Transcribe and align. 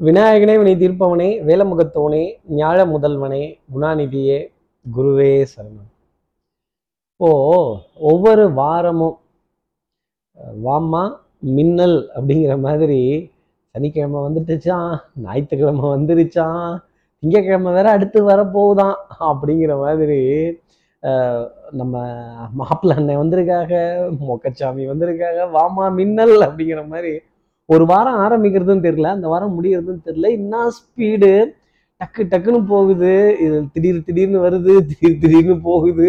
விநாயகனே 0.00 0.54
வினை 0.58 0.72
தீர்ப்பவனே 0.74 1.42
வேலமுகத்தவனே 1.42 2.20
ஞாழ 2.56 2.78
முதல்வனே 2.84 3.40
குணாநிதியே 3.74 4.36
குருவே 4.86 5.44
சரணம். 5.56 5.88
இப்போ 7.12 7.30
ஒவ்வொரு 7.94 8.52
வாரமும் 8.52 9.16
வாமா 10.38 10.64
வாம்மா 10.64 11.02
மின்னல் 11.38 12.10
அப்படிங்கிற 12.14 12.60
மாதிரி 12.60 13.30
சனிக்கிழமை 13.74 14.20
வந்துட்டுச்சான் 14.20 14.98
ஞாயிற்றுக்கிழமை 15.22 15.90
வந்துருச்சான் 15.90 16.78
திங்கக்கிழமை 17.22 17.72
வேற 17.72 17.90
அடுத்து 17.90 18.22
வரப்போகுதான் 18.24 18.96
அப்படிங்கிற 19.18 19.78
மாதிரி 19.78 20.20
நம்ம 21.70 22.04
மாப்பிள்ளை 22.54 22.96
அண்ணன் 22.96 23.20
வந்திருக்காங்க 23.22 23.74
மொக்கச்சாமி 24.28 24.86
வந்திருக்காங்க 24.86 25.42
வாமா 25.52 25.94
மின்னல் 25.94 26.40
அப்படிங்கிற 26.40 26.86
மாதிரி 26.86 27.12
ஒரு 27.72 27.84
வாரம் 27.86 28.18
ஆரம்பிக்கிறதுன்னு 28.24 28.84
தெரியல 28.86 29.08
அந்த 29.16 29.26
வாரம் 29.28 29.54
முடிகிறதுன்னு 29.56 30.04
தெரியல. 30.08 30.28
இன்னும் 30.38 30.70
ஸ்பீடு 30.76 31.32
டக்கு 32.00 32.22
டக்குன்னு 32.32 32.60
போகுது. 32.66 33.12
இது 33.44 33.56
திடீர் 33.72 34.04
திடீர்னு 34.06 34.38
வருது 34.46 34.74
திடீர் 34.90 35.18
திடீர்னு 35.22 35.56
போகுது. 35.60 36.08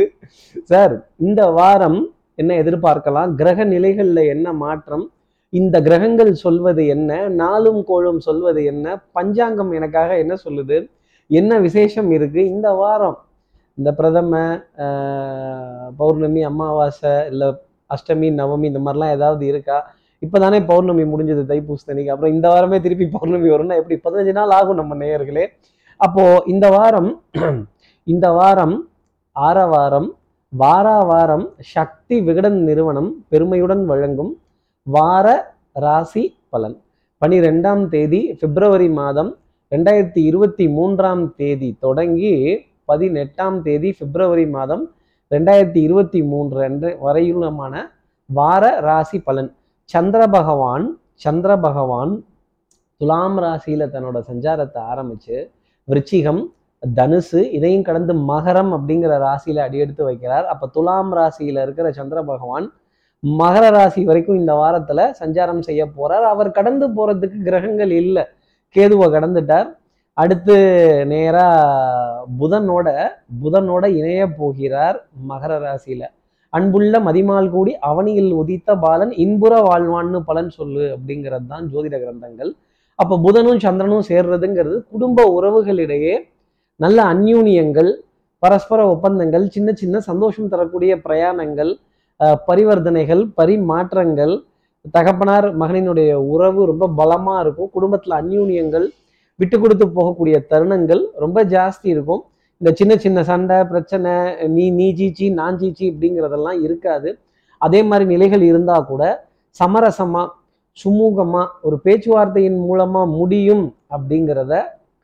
சார் 0.72 0.94
இந்த 1.18 1.42
வாரம் 1.60 2.00
என்ன 2.36 2.52
எதிர்பார்க்கலாம்? 2.64 3.32
கிரக 3.36 3.64
நிலைகளில் 3.64 4.24
என்ன 4.36 4.54
மாற்றம்? 4.54 5.06
இந்த 5.50 5.76
கிரகங்கள் 5.82 6.32
சொல்வது 6.46 6.88
என்ன? 6.96 7.28
நாளும் 7.42 7.82
கோளும் 7.88 8.22
சொல்வது 8.28 8.64
என்ன? 8.64 8.96
பஞ்சாங்கம் 9.12 9.72
எனக்காக 9.72 10.18
என்ன 10.18 10.34
சொல்லுது? 10.46 10.78
என்ன 11.28 11.60
விசேஷம் 11.60 12.12
இருக்கு? 12.12 12.42
இந்த 12.56 12.70
வாரம் 12.74 13.18
இந்த 13.78 13.90
பிரதம 13.94 14.34
பௌர்ணமி 15.98 16.42
அமாவாசை 16.44 17.14
இல்லை 17.32 17.48
அஷ்டமி 17.96 18.28
நவமி 18.40 18.66
இந்த 18.72 18.82
மாதிரிலாம் 18.86 19.16
ஏதாவது 19.18 19.44
இருக்கா? 19.46 19.78
இப்போதானே 20.22 20.60
பௌர்ணமி 20.70 21.04
முடிஞ்சது 21.12 21.44
தைப்பூசத்தனிக்கு 21.52 22.12
அப்புறம் 22.14 22.34
இந்த 22.36 22.48
வாரமே 22.54 22.78
திருப்பி 22.86 23.06
பௌர்ணமி 23.16 23.50
வரும்னா 23.54 23.76
எப்படி? 23.82 23.96
பதினஞ்சு 24.06 24.34
நாள் 24.40 24.54
ஆகும் 24.60 24.80
நம்ம 24.82 24.96
நேயர்களே. 25.04 25.46
அப்போ 26.00 26.24
இந்த 26.54 26.66
வாரம் 26.76 27.10
இந்த 28.14 28.28
வாரம் 28.32 28.76
ஆரவாரம் 29.36 30.08
வாரா 30.54 30.98
வாரம் 31.12 31.46
சக்தி 31.74 32.16
விகடன் 32.28 32.60
நிறுவனம் 32.64 33.10
பெருமையுடன் 33.32 33.84
வழங்கும் 33.86 34.32
வார 34.88 35.28
ராசி 35.86 36.24
பலன். 36.50 36.78
பனிரெண்டாம் 37.22 37.84
தேதி 37.90 38.22
பிப்ரவரி 38.42 38.90
மாதம் 39.00 39.32
ரெண்டாயிரத்தி 39.72 40.22
இருபத்தி 40.30 40.66
மூன்றாம் 40.78 41.24
தேதி 41.42 41.70
தொடங்கி 41.80 42.34
பதினெட்டாம் 42.86 43.58
தேதி 43.62 43.90
பிப்ரவரி 44.00 44.46
மாதம் 44.56 44.84
ரெண்டாயிரத்தி 45.32 45.82
இருபத்தி 45.88 46.20
மூன்று 46.24 46.60
அன்று 46.68 46.90
வரையிலுமான 47.06 47.74
வார 48.30 48.64
ராசி 48.88 49.18
பலன். 49.28 49.50
சந்திர 49.92 50.28
பகவான் 50.28 50.86
சந்திர 51.14 51.52
பகவான் 51.58 52.12
துலாம் 52.98 53.38
ராசியில 53.40 53.84
தன்னோட 53.94 54.18
சஞ்சாரத்தை 54.30 54.82
ஆரம்பிச்சு 54.92 55.38
விருச்சிகம் 55.88 56.42
தனுசு 56.96 57.40
இதையும் 57.52 57.84
கடந்து 57.84 58.14
மகரம் 58.14 58.72
அப்படிங்கிற 58.76 59.14
ராசியில 59.26 59.64
அடியெடுத்து 59.68 60.04
வைக்கிறார். 60.10 60.46
அப்ப 60.54 60.68
துலாம் 60.68 61.12
ராசியில 61.16 61.62
இருக்கிற 61.62 61.92
சந்திர 61.92 62.24
பகவான் 62.24 62.68
மகர 63.24 63.70
ராசி 63.70 64.04
வரைக்கும் 64.04 64.38
இந்த 64.38 64.54
வாரத்துல 64.54 65.12
சஞ்சாரம் 65.20 65.60
செய்ய 65.60 65.82
போறார். 65.98 66.28
அவர் 66.34 66.52
கடந்து 66.52 66.88
போறதுக்கு 66.90 67.40
கிரகங்கள் 67.44 67.92
இல்லை. 67.92 68.24
கேதுவை 68.76 69.10
கடந்துட்டார். 69.16 69.70
அடுத்து 70.14 70.56
நேரா 71.06 71.48
புதனோட 72.40 72.88
புதனோட 73.44 73.86
இணைய 74.00 74.28
போகிறார் 74.28 74.98
மகர 75.30 75.52
ராசியில. 75.68 76.06
அன்புள்ள 76.58 77.00
மதிமால் 77.08 77.50
கூடி 77.56 77.72
அவனியில் 77.90 78.32
உதித்த 78.42 78.76
பாலன் 78.84 79.14
இன்புற 79.24 79.54
வாழ்வான்னு 79.68 80.20
பலன் 80.30 80.52
சொல்லு 80.58 80.86
அப்படிங்கிறது 80.96 81.48
தான் 81.54 81.66
ஜோதிட 81.72 81.96
கிரந்தங்கள். 82.04 82.52
அப்போ 83.00 83.16
புதனும் 83.26 83.60
சந்திரனும் 83.66 84.08
சேர்றதுங்கிறது 84.10 84.78
குடும்ப 84.94 85.26
உறவுகளிடையே 85.38 86.16
நல்ல 86.84 87.00
அந்யூனியங்கள் 87.14 87.92
பரஸ்பர 88.44 88.80
ஒப்பந்தங்கள் 88.94 89.46
சின்ன 89.56 89.70
சின்ன 89.82 90.00
சந்தோஷம் 90.10 90.52
தரக்கூடிய 90.54 90.92
பிரயாணங்கள் 91.06 91.72
பரிவர்த்தனைகள் 92.48 93.24
பரிமாற்றங்கள் 93.40 94.34
தகப்பனார் 94.96 95.48
மகனினுடைய 95.62 96.12
உறவு 96.34 96.62
ரொம்ப 96.72 96.86
பலமாக 97.00 97.42
இருக்கும். 97.44 97.70
குடும்பத்தில் 97.76 98.16
அந்யூனியங்கள் 98.22 98.88
விட்டு 99.40 99.58
கொடுத்து 99.60 99.86
போகக்கூடிய 99.98 100.36
தருணங்கள் 100.52 101.02
ரொம்ப 101.24 101.44
ஜாஸ்தி 101.56 101.88
இருக்கும். 101.96 102.22
இந்த 102.62 102.72
சின்ன 102.80 102.94
சின்ன 103.04 103.20
சண்டை 103.24 103.58
பிரச்சனை 103.70 104.14
நீ 104.56 104.64
நீ 104.80 104.88
ஜீச்சி 105.00 105.26
நான் 105.34 105.60
ஜீச்சி 105.62 105.84
இப்படிங்கிறதெல்லாம் 105.92 106.58
இருக்காது. 106.66 107.10
அதே 107.62 107.80
மாதிரி 107.84 108.06
நிலைகள் 108.14 108.44
இருந்தால் 108.50 108.88
கூட 108.90 109.04
சமரசமாக 109.60 110.28
சுமூகமாக 110.78 111.54
ஒரு 111.62 111.78
பேச்சுவார்த்தையின் 111.86 112.60
மூலமாக 112.66 113.12
முடியும் 113.20 113.64
அப்படிங்கிறத 113.96 114.54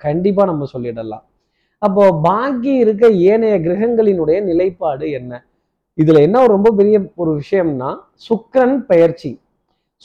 கண்டிப்பாக 0.02 0.50
நம்ம 0.52 0.68
சொல்லிடலாம். 0.74 1.24
அப்போ 1.82 2.04
பாக்கி 2.28 2.74
இருக்க 2.84 3.06
ஏனைய 3.32 3.56
கிரகங்களினுடைய 3.66 4.38
நிலைப்பாடு 4.50 5.06
என்ன? 5.20 5.34
இதுல 5.98 6.22
என்ன 6.28 6.38
ஒரு 6.44 6.52
ரொம்ப 6.58 6.72
பெரிய 6.72 6.98
ஒரு 7.16 7.32
விஷயம்னா 7.42 7.90
சுக்கரன் 8.28 8.78
பெயர்ச்சி. 8.92 9.32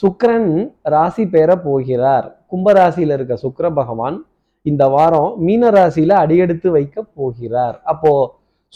சுக்கிரன் 0.02 0.50
ராசி 0.94 1.24
பெயர 1.34 1.50
போகிறார். 1.68 2.26
கும்பராசியில 2.50 3.16
இருக்க 3.18 3.34
சுக்கர 3.44 3.66
பகவான் 3.80 4.18
இந்த 4.66 4.82
வாரம் 4.94 5.30
மீன 5.46 5.70
ராசியில 5.76 6.16
அடியெடுத்து 6.24 6.68
வைக்க 6.76 7.04
போகிறார். 7.18 7.76
அப்போ 7.92 8.12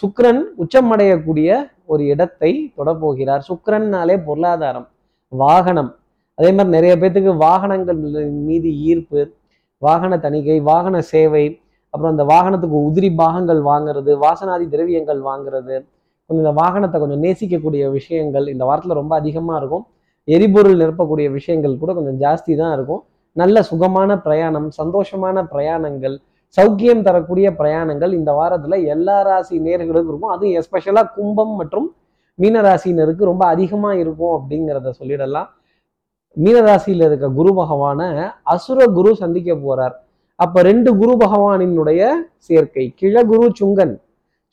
சுக்கிரன் 0.02 0.42
உச்சமடையக்கூடிய 0.62 1.48
ஒரு 1.92 2.02
இடத்தை 2.12 2.52
தொட 2.76 2.90
போகிறார். 2.94 3.42
பொருளாதாரம் 4.28 4.86
வாகனம். 5.32 5.90
அதே 6.38 6.50
மாதிரி 6.52 6.74
நிறைய 6.76 6.92
பேர்த்துக்கு 7.00 7.32
வாகனங்கள் 7.46 7.98
மீது 8.48 8.70
ஈர்ப்பு 8.90 9.20
வாகன 9.82 10.16
தணிக்கை 10.24 10.58
வாகன 10.70 10.96
சேவை 11.12 11.44
அப்புறம் 11.94 12.12
அந்த 12.14 12.24
வாகனத்துக்கு 12.34 12.76
உதிரி 12.88 13.08
பாகங்கள் 13.22 13.60
வாங்குறது 13.70 14.12
வாசனாதி 14.24 14.64
திரவியங்கள் 14.74 15.20
வாங்குறது 15.30 15.74
கொஞ்சம் 16.30 16.44
இந்த 16.44 16.52
வாகனத்தை 16.62 16.98
கொஞ்சம் 17.00 17.22
நேசிக்கக்கூடிய 17.24 17.90
விஷயங்கள் 17.98 18.46
இந்த 18.52 18.64
வாரத்தில் 18.68 18.98
ரொம்ப 19.00 19.14
அதிகமாக 19.20 19.58
இருக்கும். 19.60 19.84
எரிபொருள் 20.28 20.80
நிரப்பக்கூடிய 20.82 21.26
விஷயங்கள் 21.38 21.74
கூட 21.82 21.90
கொஞ்சம் 21.94 22.18
ஜாஸ்தி 22.24 22.52
தான் 22.62 22.72
இருக்கும். 22.76 23.02
நல்ல 23.36 23.56
சுகமான 23.70 24.10
பிரயாணம் 24.26 24.68
சந்தோஷமான 24.80 25.36
பிரயாணங்கள் 25.52 26.16
சௌக்கியம் 26.56 27.04
தரக்கூடிய 27.06 27.48
பிரயாணங்கள் 27.60 28.12
இந்த 28.18 28.30
வாரத்தில் 28.38 28.76
எல்லா 28.94 29.16
ராசி 29.28 29.54
நேர்களுக்கும் 29.66 30.10
இருக்கும். 30.10 30.32
அதுவும் 30.34 30.56
எஸ்பெஷலாக 30.60 31.12
கும்பம் 31.16 31.54
மற்றும் 31.60 31.88
மீனராசினருக்கு 32.38 33.24
ரொம்ப 33.30 33.44
அதிகமாக 33.54 33.98
இருக்கும் 34.02 34.34
அப்படிங்கிறத 34.38 34.92
சொல்லிடலாம். 35.00 35.48
மீனராசியில் 36.36 37.04
இருக்க 37.08 37.26
குரு 37.38 37.50
பகவான 37.58 38.00
அசுர 38.54 38.86
குரு 38.98 39.10
சந்திக்க 39.22 39.50
போகிறார் 39.64 39.94
அப்போ 40.44 40.58
ரெண்டு 40.68 40.90
குரு 41.00 41.12
பகவானினுடைய 41.24 42.02
சேர்க்கை 42.46 42.86
கிழகுரு 43.00 43.48
சுங்கன். 43.60 43.94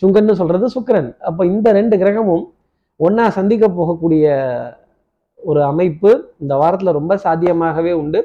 சுங்கன்னு 0.02 0.34
சொல்கிறது 0.42 0.68
சுக்கரன். 0.76 1.10
அப்போ 1.30 1.42
இந்த 1.54 1.68
ரெண்டு 1.80 1.96
கிரகமும் 2.02 2.46
ஒன்றா 3.00 3.26
சந்திக்க 3.38 3.66
போகக்கூடிய 3.80 4.26
ஒரு 5.40 5.62
அமைப்பு 5.72 6.10
இந்த 6.44 6.54
வாரத்தில் 6.62 6.98
ரொம்ப 7.00 7.14
சாத்தியமாகவே 7.26 7.92
உண்டு. 8.02 8.20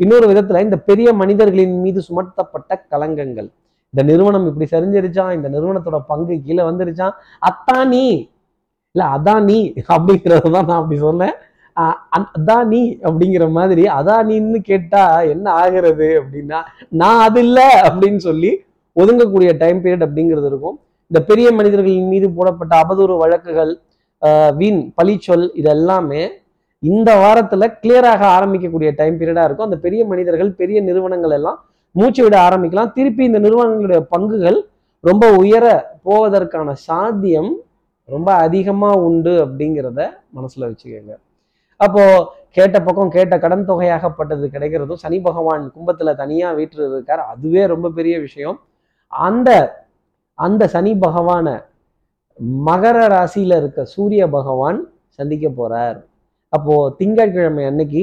இன்னொரு 0.00 0.26
விதத்துல 0.32 0.60
இந்த 0.66 0.76
பெரிய 0.88 1.08
மனிதர்களின் 1.12 1.76
மீது 1.84 2.00
சுமத்தப்பட்ட 2.08 2.78
கலங்கங்கள் 2.92 3.48
இந்த 3.94 4.02
நிறுவனம் 4.10 4.46
இப்படி 4.48 4.66
சரிஞ்சிருச்சான் 4.70 5.34
இந்த 5.34 5.48
நிறுவனத்தோட 5.48 5.98
பங்கு 6.08 6.34
கீழே 6.46 6.62
வந்துருச்சான் 6.70 7.14
அத்தானி 7.42 8.06
இல்ல 8.94 9.04
அதானி 9.16 9.58
அப்படிங்கிறது 9.94 10.50
தான் 10.50 10.66
நான் 10.68 10.80
அப்படி 10.82 10.98
சொன்னேன். 11.06 11.34
அதானி 12.36 12.82
அப்படிங்கிற 13.06 13.44
மாதிரி 13.56 13.82
அதானின்னு 13.96 14.58
கேட்டா 14.68 15.02
என்ன 15.32 15.46
ஆகிறது 15.62 16.08
அப்படின்னா 16.20 16.58
நான் 17.00 17.20
அது 17.26 17.40
இல்லை 17.46 17.66
அப்படின்னு 17.88 18.20
சொல்லி 18.28 18.50
ஒதுங்கக்கூடிய 18.96 19.50
டைம் 19.62 19.80
பீரியட் 19.82 20.06
அப்படிங்கிறது 20.06 20.48
இருக்கும். 20.50 20.76
இந்த 21.10 21.20
பெரிய 21.30 21.48
மனிதர்களின் 21.58 22.08
மீது 22.12 22.28
போடப்பட்ட 22.36 22.72
அவதூறு 22.84 23.16
வழக்குகள் 23.22 23.72
ஆஹ் 24.22 24.52
வீண் 24.60 24.80
பழிச்சொல் 24.98 25.46
இது 25.54 25.68
எல்லாமே 25.68 26.22
இந்த 26.82 27.10
வாரத்துல 27.16 27.64
கிளியராக 27.82 28.22
ஆரம்பிக்கக்கூடிய 28.36 28.94
டைம் 28.94 29.20
பீரியடா 29.20 29.44
இருக்கும். 29.44 29.64
அந்த 29.64 29.78
பெரிய 29.78 30.04
மனிதர்கள் 30.06 30.50
பெரிய 30.52 30.80
நிறுவனங்கள் 30.80 31.30
எல்லாம் 31.30 31.64
மூச்சு 31.90 32.22
விட 32.22 32.48
ஆரம்பிக்கலாம். 32.48 32.92
திருப்பி 32.92 33.24
இந்த 33.24 33.38
நிறுவனங்களுடைய 33.38 34.06
பங்குகள் 34.16 34.58
ரொம்ப 35.00 35.30
உயர 35.36 35.94
போவதற்கான 36.04 36.72
சாத்தியம் 36.72 37.56
ரொம்ப 38.04 38.32
அதிகமா 38.32 38.96
உண்டு 38.96 39.32
அப்படிங்கிறத 39.44 40.00
மனசுல 40.36 40.68
வச்சுக்கோங்க. 40.70 41.14
அப்போ 41.76 42.32
கேட்ட 42.50 42.82
பக்கம் 42.82 43.10
கேட்ட 43.10 43.38
கடன் 43.38 43.66
தொகையாகப்பட்டது 43.66 44.46
கிடைக்கிறதும் 44.52 45.02
சனி 45.02 45.20
பகவான் 45.20 45.72
கும்பத்துல 45.76 46.14
தனியா 46.16 46.52
வீட்டு 46.52 46.92
இருக்கார். 46.92 47.20
அதுவே 47.20 47.66
ரொம்ப 47.66 47.90
பெரிய 47.90 48.18
விஷயம். 48.18 48.60
அந்த 49.08 49.50
அந்த 50.34 50.68
சனி 50.68 50.94
பகவானை 50.94 51.54
மகர 52.66 52.98
ராசியில 53.14 53.56
இருக்க 53.56 53.84
சூரிய 53.84 54.28
பகவான் 54.28 54.92
சந்திக்க 55.08 55.48
போறார். 55.48 55.98
அப்போது 56.52 56.92
திங்கட்கிழமை 56.98 57.64
அன்னைக்கு 57.70 58.02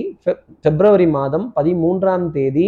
பிப்ரவரி 0.65 1.07
மாதம் 1.17 1.45
பதிமூன்றாம் 1.57 2.25
தேதி 2.37 2.67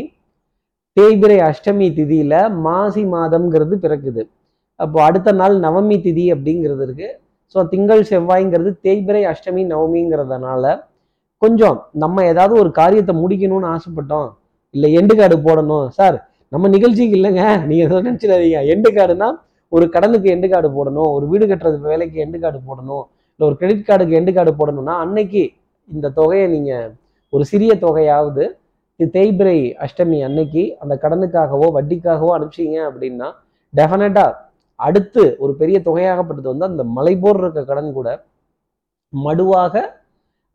தேய்பிரை 0.98 1.38
அஷ்டமி 1.50 1.88
திதியில் 1.98 2.40
மாசி 2.66 3.04
மாதம்ங்கிறது 3.14 3.76
பிறக்குது. 3.86 4.24
அப்போ 4.80 4.98
அடுத்த 5.08 5.30
நாள் 5.42 5.56
நவமி 5.66 5.98
திதி 6.06 6.26
அப்படிங்கிறது 6.36 6.84
இருக்குது 6.88 7.14
ஸோ 7.56 7.60
திங்கள் 7.74 8.04
செவ்வாய்ங்கிறது 8.12 8.72
தேய்பிரை 8.86 9.24
அஷ்டமி 9.32 9.64
நவமிங்கிறதுனால 9.74 10.64
கொஞ்சம் 11.42 11.78
நம்ம 12.04 12.24
ஏதாவது 12.32 12.54
ஒரு 12.62 12.70
காரியத்தை 12.80 13.14
முடிக்கணும்னு 13.24 13.68
ஆசைப்பட்டோம். 13.76 14.30
இல்லை 14.76 14.90
எண்டு 15.00 15.14
கார்டு 15.20 15.36
போடணும். 15.48 15.86
சார் 15.98 16.18
நம்ம 16.54 16.70
நிகழ்ச்சிக்கு 16.76 17.16
இல்லைங்க. 17.20 17.44
நீங்கள் 17.70 17.88
எதோ 17.88 18.00
நினச்சிடாதீங்க. 18.08 18.60
எண்டு 18.74 18.90
கார்டுனா 18.98 19.30
ஒரு 19.72 19.86
கடனுக்கு 19.96 20.28
எண்டு 20.36 20.48
கார்டு 20.54 20.70
போடணும். 20.78 21.10
ஒரு 21.18 21.26
வீடு 21.32 21.46
கட்டுறது 21.52 21.78
வேலைக்கு 21.92 22.18
எண்டு 22.26 22.38
கார்டு 22.44 22.60
போடணும். 22.70 23.04
இல்லை 23.34 23.46
ஒரு 23.50 23.56
கிரெடிட் 23.62 23.88
கார்டுக்கு 23.90 24.18
எண்டு 24.20 24.34
கார்டு 24.38 24.52
போடணும்னா 24.60 24.96
அன்னைக்கு 25.06 25.44
இந்த 25.90 26.08
தொகையை 26.10 26.48
நீங்க 26.48 26.74
ஒரு 27.34 27.44
சிறிய 27.46 27.72
தொகையாவது 27.76 28.46
தேய்பிரை 29.00 29.58
அஷ்டமி 29.86 30.20
அன்னைக்கு 30.24 30.64
அந்த 30.80 30.94
கடனுக்காகவோ 31.04 31.68
வட்டிக்காகவோ 31.78 32.32
அனுப்பிச்சீங்க 32.36 32.78
அப்படின்னா 32.90 33.28
டெஃபினட்டாக 33.74 34.34
அடுத்து 34.80 35.24
ஒரு 35.40 35.54
பெரிய 35.56 35.78
தொகையாகப்பட்டது 35.86 36.48
வந்து 36.52 36.66
அந்த 36.66 36.84
மலை 36.98 37.14
போர் 37.18 37.40
இருக்க 37.42 37.62
கடன் 37.64 37.92
கூட 37.94 38.10
மடுவாக 39.14 39.84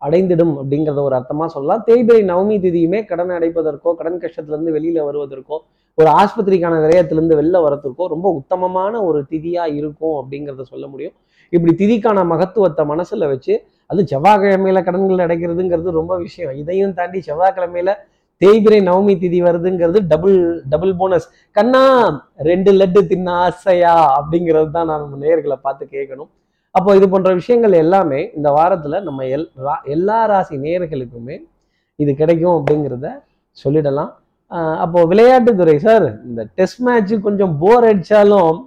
அடைந்திடும் 0.03 0.53
அப்படிங்கிறத 0.61 1.01
ஒரு 1.07 1.15
அர்த்தமாக 1.17 1.49
சொல்லலாம். 1.55 1.83
தேய்பிரை 1.87 2.23
நவமி 2.31 2.57
திதியுமே 2.65 3.01
கடன் 3.05 3.33
அடைப்பதற்கோ 3.39 3.91
கடன் 3.95 4.21
கஷ்டத்துல 4.23 4.57
இருந்து 4.57 4.75
வெளியில 4.77 4.99
வருவதற்கோ 5.09 5.57
ஒரு 5.99 6.09
ஆஸ்பத்திரிக்கான 6.21 6.75
விரயத்திலேருந்து 6.85 7.39
வெளில 7.41 7.59
வரதுக்கோ 7.67 8.05
ரொம்ப 8.15 8.29
உத்தமமான 8.41 9.03
ஒரு 9.09 9.21
திதியாக 9.31 9.75
இருக்கும் 9.75 10.17
அப்படிங்கிறத 10.21 10.65
சொல்ல 10.73 10.87
முடியும். 10.87 11.15
இப்படி 11.53 11.73
திதிக்கான 11.81 12.25
மகத்துவத்தை 12.33 12.85
மனசுல 12.93 13.29
வச்சு 13.29 13.55
அது 13.91 14.05
செவ்வாய்க்கிழமையில 14.11 14.85
கடன்கள் 14.85 15.27
அடைக்கிறதுங்கிறது 15.27 15.91
ரொம்ப 15.91 16.17
விஷயம். 16.17 16.55
இதையும் 16.55 16.95
தாண்டி 16.95 17.23
செவ்வாய்க்கிழமையில 17.27 17.93
தேய்பிரை 18.41 18.79
நவமி 18.89 19.15
திதி 19.23 19.39
வருதுங்கிறது 19.47 19.99
டபுள் 20.09 20.63
டபுள் 20.69 20.97
போனஸ் 20.97 21.31
கண்ணா 21.51 21.83
ரெண்டு 22.37 22.73
லட்டு 22.73 23.07
தின்ன 23.07 23.33
ஆசையா? 23.33 23.95
அப்படிங்கிறது 24.21 24.71
தான் 24.71 24.87
நான் 24.87 25.01
நம்ம 25.01 25.27
நேயர்களை 25.27 25.55
பார்த்து 25.55 25.89
கேட்கணும். 25.91 26.31
அப்போ 26.71 26.97
இது 26.97 27.09
போன்ற 27.09 27.35
விஷயங்கள் 27.35 27.73
எல்லாமே 27.73 28.31
இந்த 28.37 28.51
வாரத்துல 28.51 29.03
நம்ம 29.03 29.23
எல் 29.23 29.49
ரா- 29.65 29.83
எல்லா 29.85 30.25
ராசி 30.25 30.57
நேயர்களுக்குமே 30.57 31.37
இது 31.97 32.15
கிடைக்கும் 32.15 32.65
அப்படிங்கிறத 32.65 33.07
சொல்லிடலாம். 33.65 34.13
அப்போது 34.47 34.77
அப்போ 34.77 35.01
விளையாட்டுத்துறை 35.05 35.77
சார் 35.77 36.23
இந்த 36.25 36.47
டெஸ்ட் 36.55 36.81
மேட்ச் 36.81 37.15
கொஞ்சம் 37.23 37.59
போர் 37.59 37.85
அடிச்சாலும் 37.85 38.67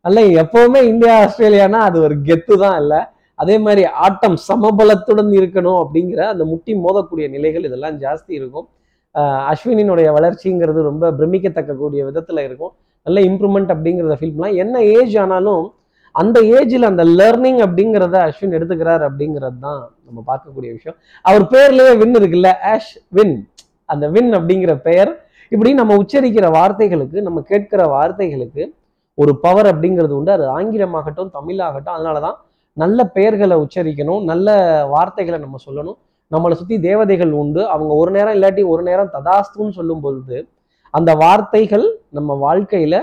அல்ல 0.00 0.20
எப்பவுமே 0.42 0.82
இந்தியா 0.82 1.12
ஆஸ்திரேலியானா 1.24 1.80
அது 1.88 2.02
ஒரு 2.02 2.14
கெத்து 2.20 2.54
தான் 2.58 2.80
இல்லை? 2.80 3.00
அதே 3.42 3.56
மாதிரி 3.66 3.82
ஆட்டம் 4.06 4.36
சமபலத்துடன் 4.48 5.30
இருக்கணும் 5.40 5.80
அப்படிங்கிற 5.82 6.22
அந்த 6.32 6.44
முட்டி 6.52 6.72
மோதக்கூடிய 6.86 7.26
நிலைகள் 7.36 7.66
இதெல்லாம் 7.68 7.96
ஜாஸ்தி 8.04 8.32
இருக்கும். 8.40 8.66
அஸ்வினினுடைய 9.52 10.08
வளர்ச்சிங்கிறது 10.16 10.80
ரொம்ப 10.90 11.10
பிரமிக்கத்தக்கக்கூடிய 11.18 12.02
விதத்தில் 12.08 12.42
இருக்கும். 12.48 12.72
நல்ல 13.06 13.20
இம்ப்ரூவ்மெண்ட் 13.28 13.72
அப்படிங்கிறத 13.74 14.16
ஃபீல் 14.18 14.34
பண்ணலாம். 14.34 14.58
என்ன 14.64 14.76
ஏஜ் 14.98 15.16
ஆனாலும் 15.22 15.64
அந்த 16.20 16.38
ஏஜில் 16.56 16.86
அந்த 16.90 17.02
லேர்னிங் 17.18 17.60
அப்படிங்கிறத 17.66 18.16
அஸ்வின் 18.28 18.54
எடுத்துக்கிறார் 18.56 19.02
அப்படிங்கிறது 19.08 19.58
தான் 19.66 19.80
நம்ம 20.06 20.18
பார்க்கக்கூடிய 20.30 20.70
விஷயம். 20.76 20.96
அவர் 21.28 21.44
பேர்லேயே 21.52 21.92
வின் 22.00 22.16
இருக்குல்ல 22.20 22.50
ஆஷ் 22.72 22.92
வின் 23.16 23.36
அந்த 23.92 24.04
வின் 24.14 24.30
அப்படிங்கிற 24.38 24.72
பெயர். 24.88 25.12
இப்படி 25.54 25.70
நம்ம 25.80 25.96
உச்சரிக்கிற 26.02 26.46
வார்த்தைகளுக்கு 26.58 27.18
நம்ம 27.28 27.42
கேட்கிற 27.50 27.82
வார்த்தைகளுக்கு 27.94 28.62
ஒரு 29.18 29.32
பவர் 29.44 29.70
அப்படிங்கிறது 29.72 30.14
உண்டு. 30.18 30.32
அது 30.36 30.44
ஆங்கிலமாகட்டும் 30.58 31.32
தமிழாகட்டும் 31.38 31.96
அதனால 31.96 32.20
தான் 32.26 32.36
நல்ல 32.76 33.04
பெயர்களை 33.16 33.56
உச்சரிக்கணும் 33.56 34.22
நல்ல 34.24 34.48
வார்த்தைகளை 34.86 35.38
நம்ம 35.38 35.56
சொல்லணும். 35.66 35.98
நம்மளை 36.30 36.52
சுற்றி 36.52 36.76
தேவதைகள் 36.80 37.32
உண்டு. 37.32 37.62
அவங்க 37.68 37.92
ஒரு 37.94 38.10
நேரம் 38.10 38.34
இல்லாட்டி 38.36 38.62
ஒரு 38.66 38.82
நேரம் 38.82 39.10
ததாஸ்துன்னு 39.16 39.76
சொல்லும் 39.78 40.00
பொழுது 40.00 40.48
அந்த 40.90 41.10
வார்த்தைகள் 41.14 41.86
நம்ம 42.08 42.34
வாழ்க்கையில 42.46 42.96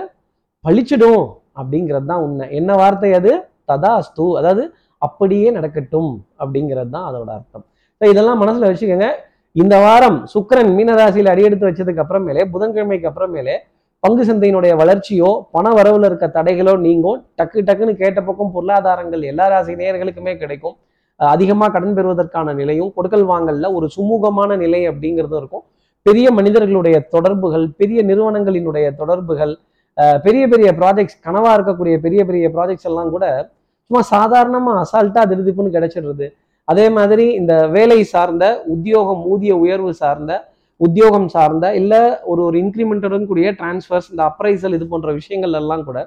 பழிச்சிடும் 0.63 1.24
அப்படிங்கிறது 1.60 2.06
தான் 2.06 2.24
உண்மை. 2.25 2.45
என்ன 2.60 2.71
வார்த்தை 2.75 3.12
அது? 3.13 3.31
ததாஸ்து. 3.71 4.25
அதாவது 4.39 4.63
அப்படியே 4.98 5.50
நடக்கட்டும் 5.51 6.12
அப்படிங்கிறது 6.39 6.89
தான் 6.89 7.07
அதோட 7.10 7.30
அர்த்தம். 7.38 7.66
இதெல்லாம் 8.01 8.42
மனசுல 8.44 8.69
வச்சுக்கோங்க. 8.69 9.10
இந்த 9.56 9.75
வாரம் 9.80 10.18
சுக்கிரன் 10.33 10.71
மீனராசியில் 10.77 11.31
அடியெடுத்து 11.33 11.68
வச்சதுக்கு 11.69 12.01
அப்புறமேலே 12.04 12.44
புதன்கிழமைக்கு 12.54 13.07
அப்புறமேலே 13.12 13.56
பங்கு 14.04 14.24
சந்தையினுடைய 14.28 14.74
வளர்ச்சியோ 14.81 15.30
பண 15.56 15.69
வரவுல 15.78 16.10
இருக்க 16.10 16.25
தடைகளோ 16.36 16.74
நீங்கும் 16.84 17.18
டக்கு 17.40 17.60
டக்குன்னு 17.68 17.94
கேட்ட 18.01 18.19
பக்கம் 18.28 18.51
பொருளாதாரங்கள் 18.54 19.24
எல்லா 19.31 19.46
ராசி 19.54 19.74
நேயர்களுக்குமே 19.81 20.34
கிடைக்கும். 20.42 20.75
அதிகமாக 21.19 21.72
கடன் 21.74 21.96
பெறுவதற்கான 21.98 22.54
நிலையும் 22.60 22.92
கொடுக்கல் 22.98 23.25
வாங்கல்ல 23.31 23.72
ஒரு 23.78 23.88
சுமூகமான 23.96 24.57
நிலை 24.63 24.81
அப்படிங்கிறது 24.92 25.36
இருக்கும். 25.40 25.63
பெரிய 26.06 26.28
மனிதர்களுடைய 26.38 26.98
தொடர்புகள் 27.13 27.66
பெரிய 27.81 28.00
நிறுவனங்களினுடைய 28.10 28.88
தொடர்புகள் 29.01 29.54
பெரிய 30.25 30.44
பெரிய 30.52 30.69
ப்ராஜெக்ட்ஸ் 30.80 31.18
கனவாக 31.25 31.56
இருக்கக்கூடிய 31.57 31.95
பெரிய 32.06 32.22
பெரிய 32.30 32.48
ப்ராஜெக்ட்ஸ் 32.56 32.90
எல்லாம் 32.92 33.10
கூட 33.16 33.25
சும்மா 33.90 34.02
சாதாரணமாக 34.13 34.84
அசால்ட்டாக 34.84 35.25
திருதிப்புன்னு 35.31 35.75
கிடைச்சிடுறது. 35.75 36.28
அதே 36.68 36.86
மாதிரி 36.98 37.25
இந்த 37.40 37.54
வேலை 37.75 38.00
சார்ந்த 38.13 38.45
உத்தியோகம் 38.74 39.22
ஊதிய 39.34 39.54
உயர்வு 39.63 39.92
சார்ந்த 40.02 40.31
உத்தியோகம் 40.80 41.28
சார்ந்த 41.36 41.66
இல்லை 41.80 42.02
ஒரு 42.31 42.42
ஒரு 42.48 42.58
இன்க்ரிமெண்ட்டுடன் 42.64 43.28
கூடிய 43.30 43.48
டிரான்ஸ்ஃபர்ஸ் 43.60 44.10
இந்த 44.12 44.24
அப்ரைசல் 44.30 44.76
இது 44.78 44.86
போன்ற 44.92 45.10
விஷயங்கள் 45.20 45.58
எல்லாம் 45.62 45.84
கூட 45.90 46.00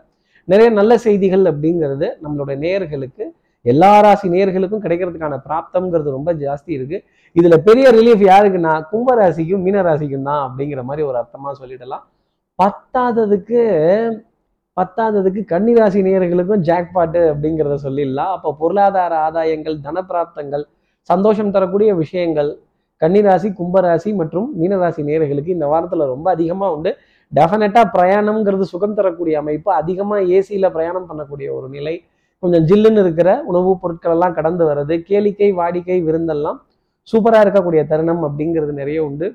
நிறைய 0.49 0.69
நல்ல 0.79 0.93
செய்திகள் 1.07 1.45
அப்படிங்கிறது 1.51 2.07
நம்மளுடைய 2.25 2.57
நேயர்களுக்கு 2.65 3.25
எல்லா 3.65 3.91
ராசி 4.05 4.27
நேயர்களுக்கும் 4.35 4.85
கிடைக்கிறதுக்கான 4.85 5.35
பிராப்தம்ங்கிறது 5.45 6.17
ரொம்ப 6.17 6.31
ஜாஸ்தி 6.41 6.71
இருக்கு. 6.77 6.99
இதுல 7.37 7.57
பெரிய 7.69 7.87
ரிலீஃப் 7.99 8.25
யாருக்குன்னா 8.31 8.73
கும்பராசிக்கும் 8.93 9.63
மீனராசிக்கும் 9.65 9.65
மீன 9.67 9.83
ராசிக்கும் 9.89 10.27
தான் 10.31 10.43
அப்படிங்கிற 10.47 10.81
மாதிரி 10.89 11.03
ஒரு 11.11 11.17
அர்த்தமா 11.21 11.53
சொல்லிடலாம். 11.61 12.03
பத்தாததுக்கு 12.59 13.61
பத்தாததுக்கு 14.77 15.41
கன்னிராசி 15.53 16.01
நேயர்களுக்கும் 16.09 16.65
ஜாக்பாட்டு 16.69 17.23
அப்படிங்கிறத 17.33 17.77
சொல்லிடலாம். 17.87 18.33
அப்போ 18.37 18.51
பொருளாதார 18.61 19.15
ஆதாயங்கள் 19.27 19.77
தனப்பிராப்தங்கள் 19.87 20.65
சந்தோஷம் 21.11 21.55
தரக்கூடிய 21.57 21.91
விஷயங்கள் 22.03 22.51
கன்னிராசி 23.03 23.49
கும்பராசி 23.59 24.15
மற்றும் 24.15 24.49
மீனராசி 24.61 25.03
நேர்களுக்கு 25.09 25.49
இந்த 25.49 25.67
வாரத்தில் 25.67 26.05
ரொம்ப 26.05 26.31
அதிகமாக 26.31 26.75
உண்டு. 26.75 26.97
டெஃபினட்டாக 27.35 27.87
பிரயாணம்ங்கிறது 27.99 28.61
சுகம் 28.61 28.95
தரக்கூடிய 28.95 29.39
அமைப்பு 29.39 29.73
அதிகமாக 29.73 30.23
ஏசியில் 30.23 30.71
பிரயாணம் 30.71 31.07
பண்ணக்கூடிய 31.09 31.49
ஒரு 31.53 31.69
நிலை. 31.69 31.95
கொஞ்சம் 32.39 32.65
ஜில்லுன்னு 32.67 33.01
இருக்கிற 33.01 33.43
உணவுப் 33.47 33.81
பொருட்கள் 33.81 34.13
எல்லாம் 34.13 34.35
கடந்து 34.35 34.65
வர்றது 34.65 34.95
கேளிக்கை 35.09 35.49
வாடிக்கை 35.55 35.99
விருந்தெல்லாம் 36.05 36.59
சூப்பராக 37.13 37.45
இருக்கக்கூடிய 37.45 37.87
தருணம் 37.87 38.23
அப்படிங்கிறது 38.23 38.73
நிறைய 38.73 39.05
உண்டு. 39.05 39.35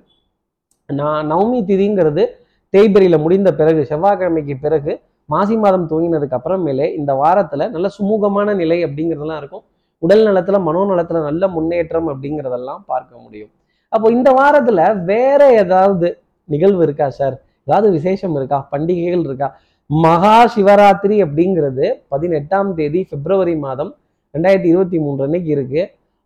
நான் 0.90 1.32
நவமி 1.32 1.60
திதிங்கிறது 1.64 2.26
தேய்பெரியில் 2.70 3.20
முடிந்த 3.20 3.54
பிறகு 3.54 3.82
செவ்வாய்க்கிழமைக்கு 3.90 4.56
பிறகு 4.62 5.00
மாசி 5.26 5.58
மாதம் 5.58 5.90
துவங்கினதுக்கு 5.90 6.38
அப்புறமேலே 6.38 6.96
இந்த 6.96 7.14
வாரத்தில் 7.14 7.70
நல்ல 7.70 7.88
சுமூகமான 8.00 8.56
நிலை 8.56 8.84
அப்படிங்கிறதுலாம் 8.86 9.38
இருக்கும். 9.38 9.64
உடல் 10.04 10.24
நலத்துல 10.28 10.58
மனோநலத்துல 10.68 11.22
நல்ல 11.28 11.44
முன்னேற்றம் 11.56 12.08
அப்படிங்கிறதெல்லாம் 12.12 12.82
பார்க்க 12.92 13.14
முடியும். 13.24 13.52
அப்போ 13.94 14.08
இந்த 14.18 14.30
வாரத்துல 14.40 14.80
வேற 15.12 15.42
ஏதாவது 15.62 16.08
நிகழ்வு 16.50 16.82
இருக்கா 16.88 17.08
சார்? 17.20 17.36
ஏதாவது 17.68 17.88
விசேஷம் 17.98 18.36
இருக்கா? 18.40 18.60
பண்டிகைகள் 18.74 19.26
இருக்கா? 19.30 19.50
மகா 19.90 20.38
சிவராத்திரி 20.54 21.18
அப்படிங்கிறது 21.26 21.86
பதினெட்டாம் 22.14 22.70
தேதி 22.80 23.02
பிப்ரவரி 23.12 23.56
மாதம் 23.66 23.92
ரெண்டாயிரத்தி 24.36 24.70
இருபத்தி 24.74 24.98
மூன்று 25.04 25.26
அன்னைக்கு 25.28 25.50
இருக்கு. 25.56 25.82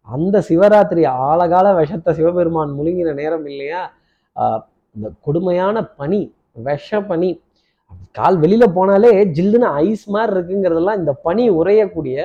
அந்த 0.07 0.35
சிவராத்திரி 0.49 1.03
ஆழகால 1.27 1.67
விஷத்தை 1.79 2.11
சிவபெருமான் 2.19 2.71
முழுங்கின 2.77 3.13
நேரம் 3.21 3.45
இல்லையா? 3.51 3.81
இந்த 4.95 5.07
கொடுமையான 5.25 5.83
பனி 5.99 6.21
விஷ 6.67 6.99
பனி 7.09 7.29
கால் 8.17 8.37
வெளியில 8.43 8.65
போனாலே 8.77 9.11
ஜில்லுன்னு 9.37 9.67
ஐஸ் 9.85 10.05
மாதிரி 10.15 10.33
இருக்குங்கிறதெல்லாம் 10.35 10.99
இந்த 11.01 11.13
பனி 11.25 11.43
உறையக்கூடிய 11.59 12.17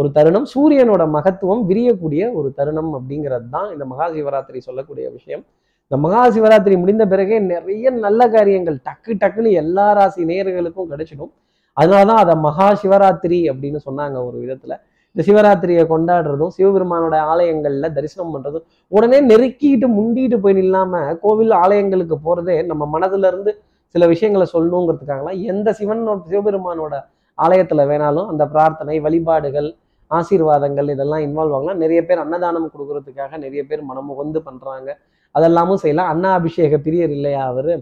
ஒரு 0.00 0.08
தருணம் 0.16 0.46
சூரியனோட 0.54 1.02
மகத்துவம் 1.16 1.62
விரியக்கூடிய 1.70 2.32
ஒரு 2.34 2.48
தருணம் 2.58 2.92
அப்படிங்கிறது 2.98 3.48
தான் 3.48 3.72
இந்த 3.72 3.84
மகா 3.84 4.06
சிவராத்திரி 4.14 4.58
சொல்லக்கூடிய 4.58 5.06
விஷயம். 5.10 5.42
இந்த 5.84 5.96
மகா 5.96 6.22
சிவராத்திரி 6.36 6.74
முடிந்த 6.78 7.04
பிறகே 7.06 7.38
நிறைய 7.52 7.90
நல்ல 8.04 8.28
காரியங்கள் 8.28 8.76
டக்கு 8.88 9.12
டக்குன்னு 9.22 9.50
எல்லா 9.62 9.86
ராசி 9.92 10.24
நேர்களுக்கும் 10.24 10.90
கிடைச்சிடும். 10.92 11.32
அதனாலதான் 11.76 12.22
அதை 12.24 12.34
மகா 12.38 12.68
சிவராத்திரி 12.82 13.40
அப்படின்னு 13.50 13.80
சொன்னாங்க 13.88 14.16
ஒரு 14.24 14.36
விதத்துல. 14.44 14.72
இந்த 15.16 15.22
சிவராத்திரியை 15.28 15.84
கொண்டாடுறதும் 15.84 16.52
சிவபெருமானோட 16.56 17.16
ஆலயங்கள்ல 17.32 17.86
தரிசனம் 17.92 18.32
பண்றதும் 18.34 18.64
உடனே 18.88 19.18
நெருக்கிட்டு 19.20 19.86
முண்டிட்டு 19.96 20.36
போய் 20.40 20.58
நில்லாம 20.60 21.16
கோவில் 21.20 21.54
ஆலயங்களுக்கு 21.62 22.16
போறதே 22.24 22.56
நம்ம 22.66 22.86
மனதுல 22.94 23.26
இருந்து 23.26 23.52
சில 23.94 24.06
விஷயங்களை 24.06 24.46
சொல்லணுங்கிறதுக்காகலாம் 24.52 25.40
எந்த 25.44 25.74
சிவனோட 25.80 26.18
சிவபெருமானோட 26.26 26.94
ஆலயத்துல 27.38 27.84
வேணாலும் 27.86 28.26
அந்த 28.26 28.46
பிரார்த்தனை 28.46 29.00
வழிபாடுகள் 29.00 29.76
ஆசீர்வாதங்கள் 30.18 30.88
இதெல்லாம் 30.94 31.22
இன்வால்வ் 31.26 31.54
ஆகலாம். 31.56 31.80
நிறைய 31.84 32.00
பேர் 32.08 32.22
அன்னதானம் 32.24 32.68
கொடுக்கறதுக்காக 32.74 33.38
நிறைய 33.44 33.62
பேர் 33.70 33.82
மனமுகந்து 33.90 34.40
பண்ணுறாங்க 34.48 34.90
அதெல்லாமும் 35.34 35.80
செய்யலாம். 35.84 36.10
அண்ணா 36.12 36.30
அபிஷேக 36.38 36.78
பிரியர் 36.86 37.12
இல்லையா 37.16 37.42
அவர்? 37.52 37.72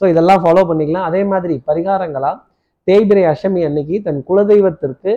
ஸோ 0.00 0.04
இதெல்லாம் 0.12 0.42
ஃபாலோ 0.44 0.62
பண்ணிக்கலாம். 0.70 1.08
அதே 1.10 1.20
மாதிரி 1.32 1.54
பரிகாரங்களாக 1.68 2.36
தேய்பிரை 2.88 3.24
அஷ்டமி 3.32 3.60
அன்னைக்கு 3.68 3.96
தன் 4.06 4.20
குலதெய்வத்திற்கு 4.28 5.12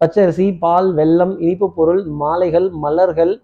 பச்சரிசி 0.00 0.46
பால் 0.62 0.88
வெல்லம் 0.98 1.34
இனிப்பு 1.44 1.66
பொருள் 1.76 2.02
மாலைகள் 2.22 2.66
மலர்கள் 2.84 3.34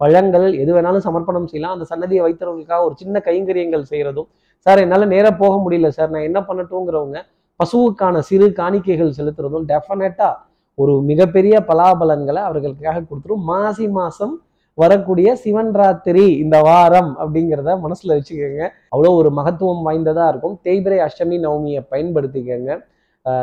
பழங்கள் 0.00 0.46
எது 0.62 0.70
வேணாலும் 0.74 1.04
சமர்ப்பணம் 1.06 1.48
செய்யலாம். 1.50 1.74
அந்த 1.76 1.86
சன்னதியை 1.90 2.22
வைத்தவர்களுக்காக 2.26 2.82
ஒரு 2.88 2.94
சின்ன 3.00 3.22
கைங்கரியங்கள் 3.26 3.84
செய்கிறதும் 3.90 4.28
சார் 4.66 4.80
என்னால் 4.84 5.10
நேராக 5.14 5.34
போக 5.42 5.54
முடியல. 5.64 5.88
சார் 5.98 6.12
நான் 6.14 6.26
என்ன 6.28 6.40
பண்ணட்டுங்கிறவங்க 6.48 7.18
பசுவுக்கான 7.60 8.20
சிறு 8.28 8.46
காணிக்கைகள் 8.60 9.16
செலுத்துறதும் 9.18 9.66
டெஃபினட்டாக 9.70 10.34
ஒரு 10.82 10.92
மிகப்பெரிய 11.10 11.54
பலாபலன்களை 11.70 12.40
அவர்களுக்காக 12.48 13.02
கொடுத்துரும். 13.08 13.44
மாசி 13.52 13.86
மாசம் 13.98 14.34
வரக்கூடிய 14.78 15.28
சிவன் 15.42 15.72
ராத்திரி 15.80 16.24
இந்த 16.42 16.56
வாரம் 16.68 17.10
அப்படிங்கிறத 17.22 17.70
மனசுல 17.84 18.16
வச்சுக்கோங்க. 18.18 18.62
அவ்வளோ 18.92 19.10
ஒரு 19.20 19.30
மகத்துவம் 19.38 19.82
வாய்ந்ததா 19.88 20.26
இருக்கும். 20.32 20.54
தேய்பிரை 20.66 20.98
அஷ்டமி 21.06 21.38
நவமியை 21.46 21.82
பயன்படுத்திக்கோங்க. 21.92 22.70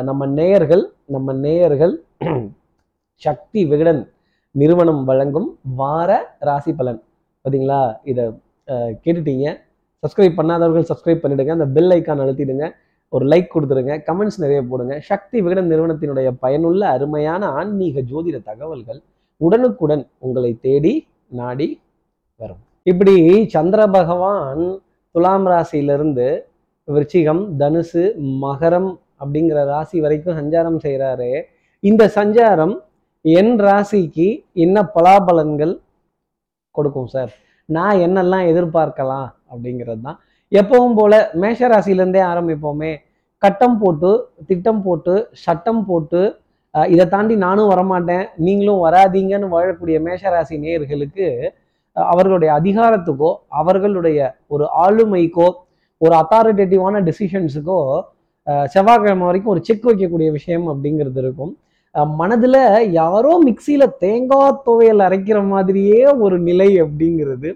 நம்ம 0.08 0.22
நேயர்கள் 0.38 0.84
நம்ம 1.14 1.34
நேயர்கள் 1.44 1.94
சக்தி 3.22 3.60
விகடன் 3.72 4.00
நிறுவனம் 4.54 5.02
வழங்கும் 5.10 5.48
வார 5.80 6.10
ராசி 6.48 6.72
பலன். 6.80 7.00
பார்த்தீங்களா 7.44 7.80
இதை 8.10 8.24
கேட்டுட்டீங்க. 9.04 9.46
சப்ஸ்கிரைப் 10.02 10.38
பண்ணாதவர்கள் 10.40 10.88
சப்ஸ்கிரைப் 10.90 11.22
பண்ணிடுங்க. 11.24 11.52
அந்த 11.58 11.66
பெல் 11.76 11.92
ஐக்கான் 11.96 12.22
அழுத்திடுங்க. 12.24 12.66
ஒரு 13.12 13.24
லைக் 13.32 13.52
கொடுத்துருங்க 13.54 13.94
கமெண்ட்ஸ் 14.08 14.40
நிறைய 14.44 14.60
போடுங்க. 14.70 14.94
சக்தி 15.10 15.36
விகடன் 15.44 15.70
நிறுவனத்தினுடைய 15.72 16.28
பயனுள்ள 16.44 16.82
அருமையான 16.96 17.42
ஆன்மீக 17.60 18.02
ஜோதிட 18.10 18.38
தகவல்கள் 18.50 19.00
உடனுக்குடன் 19.40 20.04
உங்களை 20.26 20.52
தேடி 20.66 20.94
நாடி 21.40 21.68
வரும். 22.40 22.62
இப்படி 22.90 23.14
சந்திர 23.54 23.80
பகவான் 23.96 24.62
துலாம் 25.14 25.46
ராசியிலிருந்து 25.52 26.26
விருச்சிகம் 26.88 27.42
தனுசு 27.60 28.02
மகரம் 28.44 28.90
அப்படிங்கிற 29.22 29.58
ராசி 29.72 29.96
வரைக்கும் 30.04 30.38
சஞ்சாரம் 30.40 30.78
செய்கிறாரு 30.84 31.30
இந்த 31.88 32.02
சஞ்சாரம் 32.18 32.74
என் 33.24 33.54
ராசிக்கு 33.66 34.28
என்ன 34.64 34.76
பலாபலன்கள் 34.94 35.74
கொடுக்கும் 36.74 37.10
சார்? 37.14 37.32
நான் 37.68 38.00
என்னெல்லாம் 38.06 38.48
எதிர்பார்க்கலாம் 38.50 39.28
அப்படிங்கிறது 39.50 40.02
தான். 40.06 40.18
எப்பவும் 40.52 40.96
போல 40.98 41.14
மேஷ 41.42 41.68
ராசியிலேருந்தே 41.72 42.22
ஆரம்பிப்போமே. 42.32 42.92
கட்டம் 43.42 43.78
போட்டு 43.80 44.10
திட்டம் 44.48 44.82
போட்டு 44.86 45.14
சட்டம் 45.44 45.82
போட்டு 45.88 46.22
இதை 46.74 47.04
தாண்டி 47.12 47.34
நானும் 47.44 47.70
வரமாட்டேன். 47.72 48.24
நீங்களும் 48.46 48.82
வராதீங்கன்னு 48.86 49.48
வாழக்கூடிய 49.54 49.96
மேஷராசி 50.06 50.56
நேயர்களுக்கு 50.64 51.26
அவர்களுடைய 51.96 52.50
அதிகாரத்துக்கோ 52.58 53.30
அவர்களுடைய 53.60 54.18
ஒரு 54.54 54.64
ஆளுமைக்கோ 54.84 55.48
ஒரு 56.00 56.14
அத்தாரிட்டேட்டிவான 56.22 57.00
டெசிஷன்ஸுக்கோ 57.08 57.78
செவ்வாய்க்கிழமை 58.74 59.24
வரைக்கும் 59.28 59.52
ஒரு 59.54 59.62
செக் 59.68 59.88
வைக்கக்கூடிய 59.88 60.28
விஷயம் 60.36 60.66
அப்படிங்கிறது 60.72 61.18
இருக்கும். 61.24 61.52
மனதில் 62.20 62.60
யாரோ 63.00 63.32
மிக்சியில் 63.46 63.94
தேங்காய் 64.04 64.60
துவையல் 64.66 65.02
அரைக்கிற 65.06 65.38
மாதிரியே 65.52 66.00
ஒரு 66.24 66.36
நிலை 66.48 66.68
அப்படிங்கிறது. 66.84 67.50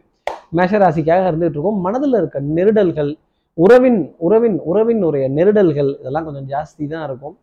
மேஷராசிக்காக 0.58 1.28
இருந்துகிட்டு 1.30 1.58
இருக்கும். 1.58 1.80
மனதில் 1.86 2.18
இருக்க 2.20 2.40
நெருடல்கள் 2.56 3.12
உறவின் 3.58 4.00
உறவின் 4.26 4.58
உறவினுடைய 4.70 5.24
நெருடல்கள் 5.38 5.90
இதெல்லாம் 6.00 6.26
கொஞ்சம் 6.28 6.48
ஜாஸ்தி 6.52 6.84
தான் 6.92 7.06
இருக்கும். 7.08 7.36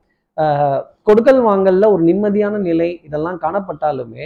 கொடுக்கல் 1.08 1.42
வாங்கல்ல 1.48 1.88
ஒரு 1.94 2.04
நிம்மதியான 2.10 2.60
நிலை 2.70 2.90
இதெல்லாம் 3.08 3.40
காணப்பட்டாலுமே 3.46 4.26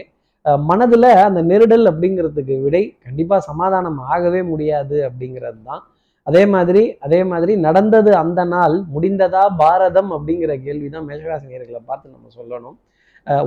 மனதில் 0.69 1.09
அந்த 1.27 1.41
நெருடல் 1.49 1.85
அப்படிங்கிறதுக்கு 1.91 2.55
விடை 2.63 2.81
கண்டிப்பாக 3.05 3.41
சமாதானம் 3.49 3.99
ஆகவே 4.13 4.41
முடியாது 4.51 4.97
அப்படிங்கிறது 5.07 5.59
தான். 5.69 5.83
அதே 6.27 6.41
மாதிரி 6.53 6.81
அதே 7.05 7.19
மாதிரி 7.31 7.53
நடந்தது 7.65 8.11
அந்த 8.23 8.41
நாள் 8.53 8.75
முடிந்ததா 8.95 9.43
பாரதம் 9.61 10.11
அப்படிங்கிற 10.17 10.51
கேள்விதான் 10.65 11.07
மேஷராசி 11.09 11.47
நேர்களை 11.53 11.81
பார்த்து 11.89 12.13
நம்ம 12.15 12.29
சொல்லணும். 12.37 12.75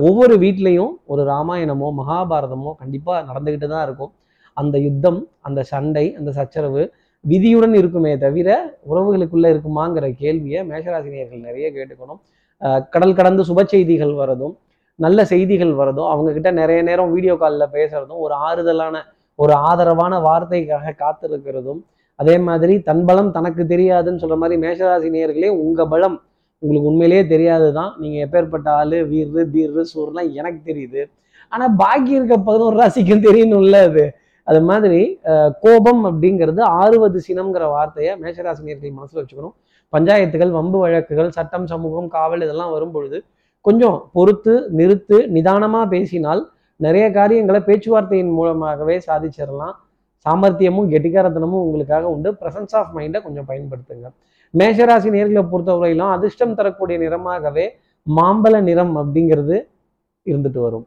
ஒவ்வொரு 0.07 0.35
வீட்லேயும் 0.43 0.93
ஒரு 1.13 1.23
ராமாயணமோ 1.33 1.89
மகாபாரதமோ 1.99 2.73
கண்டிப்பாக 2.81 3.19
நடந்துக்கிட்டு 3.29 3.69
தான் 3.75 3.85
இருக்கும். 3.87 4.11
அந்த 4.61 4.75
யுத்தம் 4.85 5.19
அந்த 5.47 5.59
சண்டை 5.71 6.05
அந்த 6.19 6.29
சச்சரவு 6.37 6.83
விதியுடன் 7.23 7.75
இருக்குமே 7.79 8.11
தவிர 8.23 8.49
உறவுகளுக்குள்ள 8.91 9.47
இருக்குமாங்கிற 9.53 10.05
கேள்வியை 10.21 10.59
மேஷராசினியர்கள் 10.69 11.45
நிறைய 11.49 11.67
கேட்டுக்கணும். 11.77 12.19
கடல் 12.93 13.17
கடந்து 13.19 13.41
சுப 13.49 13.63
செய்திகள் 13.73 14.13
வரதும் 14.21 14.53
நல்ல 14.99 15.19
செய்திகள் 15.31 15.73
வரதும் 15.79 16.09
அவங்க 16.13 16.29
கிட்ட 16.37 16.49
நிறைய 16.61 16.79
நேரம் 16.89 17.11
வீடியோ 17.15 17.33
காலில் 17.41 17.73
பேசுறதும் 17.75 18.21
ஒரு 18.25 18.35
ஆறுதலான 18.47 19.01
ஒரு 19.39 19.53
ஆதரவான 19.69 20.13
வார்த்தைக்காக 20.27 20.93
காத்திருக்கிறதும் 21.01 21.81
அதே 22.19 22.35
மாதிரி 22.47 22.75
தன் 22.87 23.03
பலம் 23.09 23.33
தனக்கு 23.35 23.63
தெரியாதுன்னு 23.73 24.21
சொல்ற 24.23 24.37
மாதிரி 24.43 24.57
மேஷராசி 24.63 25.09
நேயர்களே 25.15 25.49
உங்க 25.65 25.81
பலம் 25.93 26.15
உங்களுக்கு 26.63 26.89
உண்மையிலேயே 26.91 27.23
தெரியாது 27.33 27.67
தான் 27.77 27.91
நீங்க 28.01 28.17
எப்பேற்பட்ட 28.25 28.67
ஆளு? 28.79 28.99
வீரு 29.11 29.43
தீர் 29.55 29.75
சூர்லாம் 29.91 30.29
எனக்கு 30.39 30.61
தெரியுது. 30.69 31.01
ஆனா 31.51 31.65
பாக்கி 31.81 32.13
இருக்க 32.17 32.35
பதினோரு 32.47 32.75
ராசிக்கும் 32.81 33.25
தெரியணும்ல 33.27 33.79
அது. 33.89 34.05
அது 34.49 34.59
மாதிரி 34.69 34.99
கோபம் 35.63 36.03
அப்படிங்கிறது 36.09 36.61
ஆறுவது 36.81 37.19
சினம்ங்கிற 37.27 37.63
வார்த்தையை 37.75 38.11
மேஷராசினியர்கள் 38.23 38.97
மனசில் 38.99 39.21
வச்சுக்கணும். 39.21 39.55
பஞ்சாயத்துகள் 39.93 40.51
வம்பு 40.57 40.77
வழக்குகள் 40.83 41.33
சட்டம் 41.37 41.67
சமூகம் 41.71 42.07
காவல் 42.15 42.45
இதெல்லாம் 42.45 42.71
வரும்பொழுது 42.75 43.17
கொஞ்சம் 43.65 43.97
பொறுத்து 44.15 44.53
நிறுத்து 44.79 45.17
நிதானமாக 45.35 45.85
பேசினால் 45.95 46.41
நிறைய 46.85 47.05
காரியங்களை 47.17 47.59
பேச்சுவார்த்தையின் 47.67 48.33
மூலமாகவே 48.37 48.95
சாதிச்சிடலாம். 49.07 49.75
சாமர்த்தியமும் 50.25 50.89
கெட்டிக்காரத்தனமும் 50.93 51.63
உங்களுக்காக 51.67 52.05
உண்டு. 52.15 52.29
பிரசன்ஸ் 52.41 52.75
ஆஃப் 52.79 52.91
மைண்டை 52.97 53.19
கொஞ்சம் 53.25 53.47
பயன்படுத்துங்க. 53.51 54.07
மேஷராசி 54.53 55.09
நேர்களை 55.15 55.43
பொறுத்தவரையிலும் 55.51 56.13
அதிர்ஷ்டம் 56.17 56.55
தரக்கூடிய 56.59 56.97
நிறமாகவே 57.03 57.65
மாம்பழ 58.07 58.55
நிறம் 58.69 58.93
அப்படிங்கிறது 59.01 59.57
இருந்துட்டு 60.31 60.59
வரும். 60.67 60.85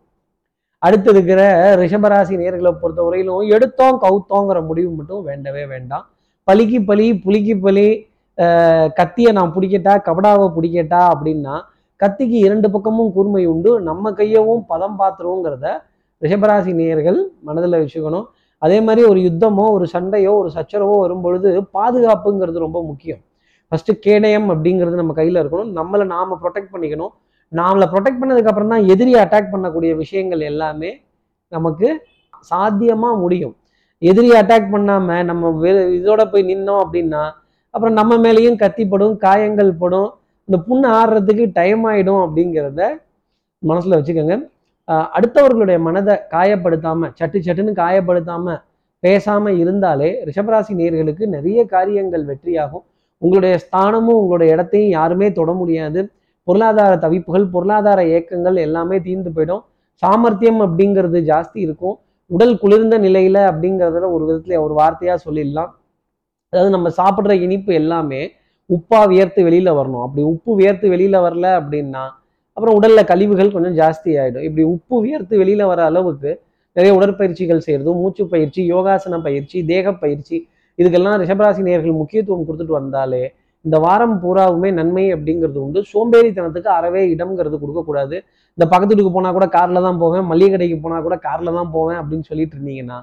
அடுத்து 0.87 1.08
இருக்கிற 1.14 1.40
ரிஷபராசி 1.80 2.34
நேர்களை 2.42 2.70
பொறுத்தவரையிலும் 2.82 3.50
எடுத்தோம் 3.54 3.96
கவுத்தோங்கிற 4.04 4.58
முடிவு 4.68 4.90
மட்டும் 4.99 5.25
வேண்டவே 5.28 5.64
வேண்டாம். 5.72 6.04
பலிக்கு 6.49 6.78
பலி 6.90 7.06
புலிக்கு 7.25 7.54
பலி 7.66 7.88
கத்தியை 8.99 9.30
நான் 9.38 9.54
பிடிக்கட்டா 9.56 9.94
கபடாவை 10.08 10.46
பிடிக்கட்டா 10.56 11.00
அப்படின்னா 11.14 11.54
கத்திக்கு 12.00 12.37
இரண்டு 12.46 12.68
பக்கமும் 12.75 13.10
கூர்மை 13.16 13.42
உண்டு. 13.52 13.70
நம்ம 13.88 14.12
கையவும் 14.20 14.62
பதம் 14.70 14.99
பாத்துருவோங்கிறத 15.00 15.66
ரிஷபராசி 16.22 16.72
நேயர்கள் 16.78 17.18
மனதில் 17.49 17.80
வச்சுக்கணும். 17.80 18.26
அதே 18.62 18.78
மாதிரி 18.87 19.02
ஒரு 19.10 19.20
யுத்தமோ 19.26 19.64
ஒரு 19.76 19.87
சண்டையோ 19.92 20.32
ஒரு 20.40 20.50
சச்சரவோ 20.56 20.94
வரும்பொழுது 21.02 21.50
பாதுகாப்புங்கிறது 21.76 22.58
ரொம்ப 22.66 22.78
முக்கியம். 22.88 23.20
ஃபஸ்ட்டு 23.72 23.92
கேடயம் 24.06 24.49
அப்படிங்கிறது 24.54 24.96
நம்ம 25.00 25.14
கையில் 25.18 25.40
இருக்கணும். 25.42 25.70
நம்மளை 25.78 26.04
நாம 26.14 26.38
ப்ரொடெக்ட் 26.42 26.72
பண்ணிக்கணும். 26.75 27.12
நாமளை 27.52 27.87
ப்ரொடெக்ட் 27.92 28.21
பண்ணதுக்கப்புறம் 28.23 28.73
தான் 28.73 28.87
எதிரி 28.92 29.12
அட்டாக் 29.23 29.52
பண்ணக்கூடிய 29.54 29.92
விஷயங்கள் 30.02 30.42
எல்லாமே 30.50 30.90
நமக்கு 31.52 31.88
சாத்தியமாக 32.50 33.14
முடியும். 33.23 33.54
எதிரி 34.02 34.28
அட்டாக் 34.40 34.73
பண்ணாமல் 34.75 35.26
நம்ம 35.30 35.50
இதோட 35.99 36.23
போய் 36.33 36.49
நின்னோம் 36.50 36.83
அப்படின்னா 36.85 37.23
அப்புறம் 37.75 37.97
நம்ம 38.00 38.12
மேலேயும் 38.25 38.61
கத்திப்படும் 38.62 39.14
காயங்கள் 39.25 39.73
படும் 39.83 40.11
இந்த 40.49 40.59
புண்ணு 40.69 40.87
ஆடுறதுக்கு 40.99 41.45
டைம் 41.59 41.83
ஆகிடும் 41.90 42.23
அப்படிங்கிறத 42.25 42.83
மனசில் 43.62 43.97
வச்சுக்கோங்க. 43.99 44.37
அடுத்தவர்களுடைய 45.16 45.78
மனதை 45.88 46.14
காயப்படுத்தாமல் 46.35 47.12
சட்டு 47.19 47.45
சட்டுன்னு 47.47 47.75
காயப்படுத்தாமல் 47.83 48.61
பேசாமல் 49.02 49.59
இருந்தாலே 49.62 50.09
ரிஷபராசி 50.28 50.73
நேர்களுக்கு 50.80 51.25
நிறைய 51.35 51.61
காரியங்கள் 51.75 52.25
வெற்றியாகும். 52.30 52.85
உங்களுடைய 53.23 53.54
ஸ்தானமும் 53.64 54.19
உங்களுடைய 54.23 54.54
இடத்தையும் 54.57 54.95
யாருமே 54.99 55.28
தொட 55.38 55.50
முடியாது. 55.61 56.00
பொருளாதார 56.50 56.92
தவிப்புகள் 57.04 57.50
பொருளாதார 57.54 58.00
ஏக்கங்கள் 58.19 58.57
எல்லாமே 58.66 58.97
தீர்ந்து 59.07 59.30
போயிடும். 59.37 59.62
சாமர்த்தியம் 60.02 60.61
அப்படிங்கிறது 60.66 61.19
ஜாஸ்தி 61.30 61.59
இருக்கும். 61.66 61.97
உடல் 62.30 62.54
குளிர்ந்த 62.62 62.97
நிலையில 63.07 63.38
அப்படிங்கிறதுல 63.50 64.09
ஒரு 64.16 64.25
விதத்துல 64.28 64.59
ஒரு 64.66 64.75
வார்த்தையா 64.80 65.14
சொல்லிடலாம். 65.25 65.71
அதாவது 66.52 66.71
நம்ம 66.76 66.88
சாப்பிட்ற 67.00 67.33
இனிப்பு 67.47 67.73
எல்லாமே 67.80 68.21
உப்பா 68.71 69.00
வியர்த்து 69.11 69.40
வெளியில 69.49 69.71
வரணும். 69.78 70.02
அப்படி 70.07 70.23
உப்பு 70.33 70.52
வியர்த்து 70.61 70.87
வெளியில 70.95 71.16
வரல 71.26 71.47
அப்படின்னா 71.61 72.04
அப்புறம் 72.57 72.76
உடல்ல 72.78 73.00
கழிவுகள் 73.11 73.52
கொஞ்சம் 73.54 73.76
ஜாஸ்தி 73.80 74.11
ஆயிடும். 74.21 74.45
இப்படி 74.49 74.64
உப்பு 74.75 74.97
வியர்த்து 75.04 75.35
வெளியில 75.42 75.62
வர 75.71 75.80
அளவுக்கு 75.90 76.30
நிறைய 76.76 76.92
உடற்பயிற்சிகள் 76.99 77.62
செய்யறதும் 77.66 78.00
மூச்சு 78.02 78.25
பயிற்சி 78.33 78.61
யோகாசன 78.73 79.21
பயிற்சி 79.26 79.59
தேக 79.71 79.92
பயிற்சி 80.02 80.37
இதுக்கெல்லாம் 80.78 81.19
ரிஷபராசி 81.23 81.62
நேர்கள் 81.69 82.00
முக்கியத்துவம் 82.00 82.45
கொடுத்துட்டு 82.49 82.75
வந்தாலே 82.80 83.23
இந்த 83.64 83.76
வாரம் 83.85 84.14
பூராவுமே 84.23 84.69
நன்மை 84.79 85.05
அப்படிங்கிறது 85.14 85.59
உண்டு. 85.64 85.81
சோம்பேறித்தனத்துக்கு 85.93 86.71
அறவே 86.79 87.02
இடம்ங்கிறது 87.14 87.57
கொடுக்கக்கூடாது. 87.62 88.17
இந்த 88.59 88.64
பக்கத்து 88.73 88.93
வீட்டுக்கு 88.93 89.14
போனால் 89.17 89.37
கூட 89.38 89.47
காரில் 89.57 89.87
தான் 89.87 90.00
போவேன் 90.02 90.25
மளிகை 90.31 90.50
கடைக்கு 90.55 90.79
போனால் 90.85 91.05
கூட 91.07 91.17
காரில் 91.26 91.57
தான் 91.59 91.73
போவேன் 91.76 91.99
அப்படின்னு 92.02 92.29
சொல்லிட்டு 92.31 92.57
இருந்தீங்கன்னா 92.57 92.99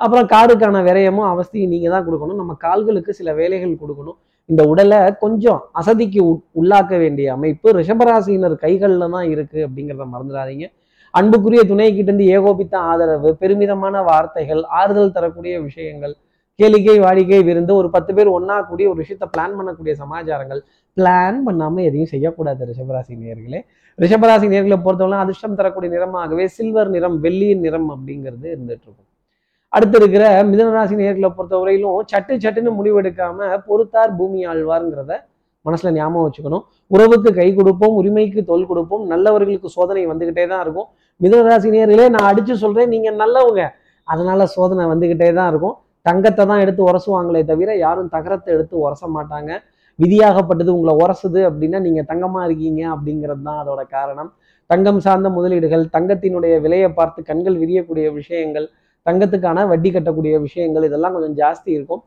அப்புறம் 0.00 0.26
காருக்கான 0.32 0.80
விரயமும் 0.88 1.28
அவஸ்தையும் 1.32 1.72
நீங்கள் 1.74 1.94
தான் 1.94 2.04
கொடுக்கணும். 2.08 2.40
நம்ம 2.40 2.52
கால்களுக்கு 2.64 3.12
சில 3.20 3.32
வேலைகள் 3.38 3.80
கொடுக்கணும். 3.82 4.18
இந்த 4.48 4.62
உடலை 4.72 4.98
கொஞ்சம் 5.22 5.60
அசதிக்கு 5.80 6.20
உள்ளாக்க 6.60 6.92
வேண்டிய 7.02 7.32
அமைப்பு 7.36 7.74
ரிஷபராசினர் 7.78 8.54
கைகளில் 8.64 9.12
தான் 9.16 9.26
இருக்குது 9.34 9.64
அப்படிங்கிறத 9.66 10.06
மறந்துடாதீங்க. 10.12 10.66
அன்புக்குரிய 11.14 11.60
துணை 11.70 11.88
கிட்டேருந்து 11.96 12.24
ஏகோபித்த 12.36 12.74
ஆதரவு 12.90 13.30
பெருமிதமான 13.42 14.02
வார்த்தைகள் 14.08 14.62
ஆறுதல் 14.78 15.14
தரக்கூடிய 15.16 15.54
விஷயங்கள் 15.68 16.14
கேளிக்கை 16.60 16.94
வாடிக்கை 17.04 17.38
விருந்து 17.48 17.72
ஒரு 17.80 17.88
பத்து 17.94 18.12
பேர் 18.16 18.28
ஒன்னா 18.36 18.54
கூடி 18.68 18.84
ஒரு 18.92 18.98
விஷயத்த 19.02 19.26
பிளான் 19.34 19.52
பண்ணக்கூடிய 19.58 19.92
சமாச்சாரங்கள். 20.00 20.60
பிளான் 20.96 21.38
பண்ணாம 21.46 21.82
எதையும் 21.88 22.10
செய்யக்கூடாது 22.12 22.66
ரிஷபராசி 22.70 23.14
நேர்களே 23.22 23.60
ரிஷபராசி 23.98 24.46
நேர்களை 24.54 24.78
பொறுத்தவரை 24.86 25.20
அதிர்ஷ்டம் 25.24 25.56
தரக்கூடிய 25.60 25.90
நிறமாகவே 25.94 26.44
சில்வர் 26.56 26.90
நிறம் 26.96 27.16
வெள்ளியின் 27.24 27.62
நிறம் 27.66 27.88
அப்படிங்கிறது 27.94 28.46
இருந்துட்டு 28.54 28.84
இருக்கும். 28.86 29.08
அடுத்து 29.72 29.96
இருக்கிற 30.00 30.24
மிதனராசி 30.50 30.94
நேர்களை 31.02 31.30
பொறுத்தவரையிலும் 31.38 32.04
சட்டு 32.12 32.34
சட்டுன்னு 32.44 32.70
முடிவெடுக்காம 32.78 33.48
பொறுத்தார் 33.70 34.12
பூமி 34.18 34.40
ஆழ்வார்ங்கிறத 34.52 35.14
மனசுல 35.64 35.90
ஞாபகம் 35.96 36.26
வச்சுக்கணும். 36.26 36.64
உறவுக்கு 36.94 37.30
கை 37.40 37.48
கொடுப்போம் 37.58 37.96
உரிமைக்கு 38.00 38.42
தோல் 38.50 38.70
கொடுப்போம் 38.70 39.02
நல்லவர்களுக்கு 39.12 39.68
சோதனை 39.78 40.04
வந்துகிட்டே 40.12 40.44
தான் 40.52 40.62
இருக்கும். 40.64 40.88
மிதனராசி 41.20 41.68
நேர்களே 41.76 42.06
நான் 42.14 42.28
அடிச்சு 42.30 42.54
சொல்றேன் 42.64 42.90
நீங்க 42.94 43.10
நல்லவங்க. 43.22 43.62
அதனால 44.08 44.46
சோதனை 44.56 44.84
வந்துக்கிட்டே 44.92 45.28
தான் 45.38 45.50
இருக்கும். 45.52 45.76
தங்கத்தை 46.08 46.44
தான் 46.50 46.62
எடுத்து 46.64 46.82
உரசுவாங்களே 46.90 47.42
தவிர 47.50 47.70
யாரும் 47.86 48.12
தகரத்தை 48.16 48.50
எடுத்து 48.56 48.74
உரச 48.84 49.02
மாட்டாங்க. 49.16 49.50
விதியாகப்பட்டது 49.98 50.70
உங்களை 50.74 50.92
உரசுது 51.02 51.40
அப்படின்னா 51.48 51.78
நீங்க 51.86 52.02
தங்கமா 52.10 52.40
இருக்கீங்க 52.48 52.82
அப்படிங்கிறது 52.94 53.42
தான் 53.48 53.60
அதோட 53.62 53.80
காரணம். 53.96 54.30
தங்கம் 54.70 55.00
சார்ந்த 55.06 55.28
முதலீடுகள் 55.36 55.84
தங்கத்தினுடைய 55.96 56.54
விலையை 56.64 56.90
பார்த்து 56.98 57.20
கண்கள் 57.30 57.56
விரியக்கூடிய 57.62 58.06
விஷயங்கள் 58.20 58.66
தங்கத்துக்கான 59.06 59.64
வட்டி 59.70 59.90
கட்டக்கூடிய 59.92 60.34
விஷயங்கள் 60.46 60.86
இதெல்லாம் 60.88 61.14
கொஞ்சம் 61.16 61.36
ஜாஸ்தி 61.42 61.70
இருக்கும். 61.76 62.02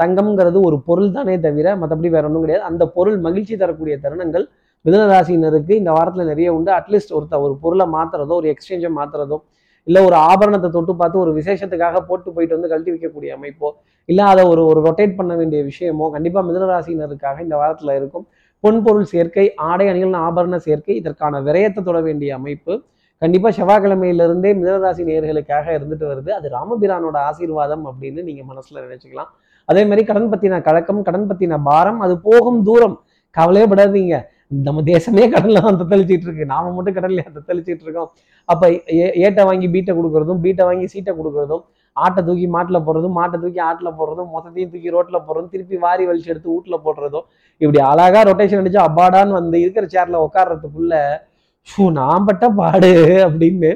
தங்கம்ங்கிறது 0.00 0.58
ஒரு 0.68 0.76
பொருள் 0.88 1.14
தானே 1.16 1.34
தவிர 1.46 1.68
மற்றபடி 1.82 2.08
வேற 2.14 2.24
ஒன்றும் 2.28 2.44
கிடையாது. 2.44 2.64
அந்த 2.70 2.82
பொருள் 2.96 3.16
மகிழ்ச்சி 3.26 3.54
தரக்கூடிய 3.62 3.94
தருணங்கள் 4.04 4.44
மிதனராசினருக்கு 4.84 5.72
இந்த 5.80 5.90
வாரத்தில் 5.96 6.30
நிறைய 6.32 6.48
உண்டு. 6.56 6.70
அட்லீஸ்ட் 6.78 7.14
ஒருத்த 7.18 7.40
ஒரு 7.46 7.54
பொருளை 7.62 7.86
மாத்துறதோ 7.96 8.34
ஒரு 8.40 8.48
எக்ஸ்சேஞ்சை 8.52 8.90
மாத்துறதோ 8.98 9.38
இல்லை 9.86 10.00
ஒரு 10.08 10.16
ஆபரணத்தை 10.28 10.68
தொட்டு 10.76 10.92
பார்த்து 11.00 11.22
ஒரு 11.24 11.32
விசேஷத்துக்காக 11.38 12.00
போட்டு 12.08 12.28
போயிட்டு 12.36 12.56
வந்து 12.56 12.70
கழட்டி 12.72 12.92
வைக்கக்கூடிய 12.94 13.30
அமைப்போ 13.36 13.68
இல்லை 14.08 14.24
அதை 14.32 14.42
ஒரு 14.52 14.62
ஒரு 14.70 14.80
ரொட்டேட் 14.86 15.16
பண்ண 15.18 15.32
வேண்டிய 15.36 15.60
விஷயமோ 15.70 16.06
கண்டிப்பாக 16.14 16.44
மிதனராசினருக்காக 16.48 17.40
இந்த 17.46 17.56
வாரத்தில் 17.60 17.92
இருக்கும். 18.00 18.26
பொன் 18.64 18.82
பொருள் 18.84 19.08
சேர்க்கை 19.12 19.46
ஆடை 19.70 19.86
அணிகள் 19.92 20.20
ஆபரண 20.26 20.56
சேர்க்கை 20.66 20.94
இதற்கான 21.00 21.40
விரயத்தை 21.48 21.80
தொட 21.88 21.98
வேண்டிய 22.00 22.30
அமைப்பு. 22.38 22.74
கண்டிப்பாக 23.22 23.52
செவ்வாய்க்கிழமையிலிருந்தே 23.58 24.50
மிதனராசி 24.60 25.02
நேர்களுக்காக 25.10 25.66
இருந்துட்டு 25.78 26.06
வருது. 26.10 26.30
அது 26.38 26.46
ராமபிரானோட 26.56 27.16
ஆசீர்வாதம் 27.28 27.84
அப்படின்னு 27.90 28.22
நீங்கள் 28.28 28.48
மனசில் 28.50 28.82
நினச்சிக்கலாம். 28.86 29.30
அதே 29.68 29.82
மாதிரி 29.90 30.02
கடன் 30.10 30.30
பற்றின 30.32 30.60
கழக்கம் 30.68 31.02
கடன் 31.02 31.28
பற்றின 31.30 31.58
பாரம் 31.68 32.00
அது 32.06 32.14
போகும் 32.28 32.60
தூரம். 32.68 32.96
கவலையே 33.36 33.66
படாதீங்க 33.72 34.16
நம்ம 34.50 34.80
தேசமே 34.88 35.22
கடல்ல 35.32 35.60
தான் 35.60 35.78
தத்தளிச்சிட்டு 35.80 36.26
இருக்கு. 36.26 36.44
நாம 36.50 36.72
மட்டும் 36.74 36.96
கடல்ல 36.96 37.22
தத்தளிச்சிட்டு 37.36 37.84
இருக்கோம். 37.86 38.10
அப்ப 38.48 38.62
ஏ- 38.96 39.14
ஏட்டை 39.22 39.44
வாங்கி 39.48 39.68
பீட்டை 39.72 39.92
கொடுக்கறதும் 39.96 40.40
பீட்டை 40.44 40.64
வாங்கி 40.68 40.86
சீட்டை 40.92 41.12
கொடுக்கறதும் 41.16 41.62
ஆட்டை 41.96 42.20
தூக்கி 42.24 42.46
மாட்டில் 42.54 42.84
போடுறதும் 42.86 43.16
மாட்டை 43.18 43.36
தூக்கி 43.42 43.60
ஆட்டில் 43.66 43.96
போடுறதும் 43.98 44.28
மொத்தத்தையும் 44.32 44.72
தூக்கி 44.72 44.90
ரோட்டில் 44.94 45.24
போடுறதும் 45.26 45.52
திருப்பி 45.52 45.76
வாரி 45.84 46.04
வலிச்சு 46.08 46.30
எடுத்து 46.32 46.50
வீட்டில் 46.52 46.82
போடுறதும் 46.86 47.24
இப்படி 47.60 47.78
அழகா 47.90 48.20
ரொட்டேஷன் 48.28 48.60
அடிச்சு 48.62 48.80
அப்பாடான்னு 48.84 49.36
வந்து 49.38 49.58
இருக்கிற 49.60 49.86
சேர்ல 49.94 50.20
உட்காடுறதுக்குள்ள 50.26 50.94
ஷூ 51.68 51.84
நான் 51.96 52.26
பட்ட 52.26 52.46
பாடு 52.58 52.92
அப்படின்னு 53.26 53.70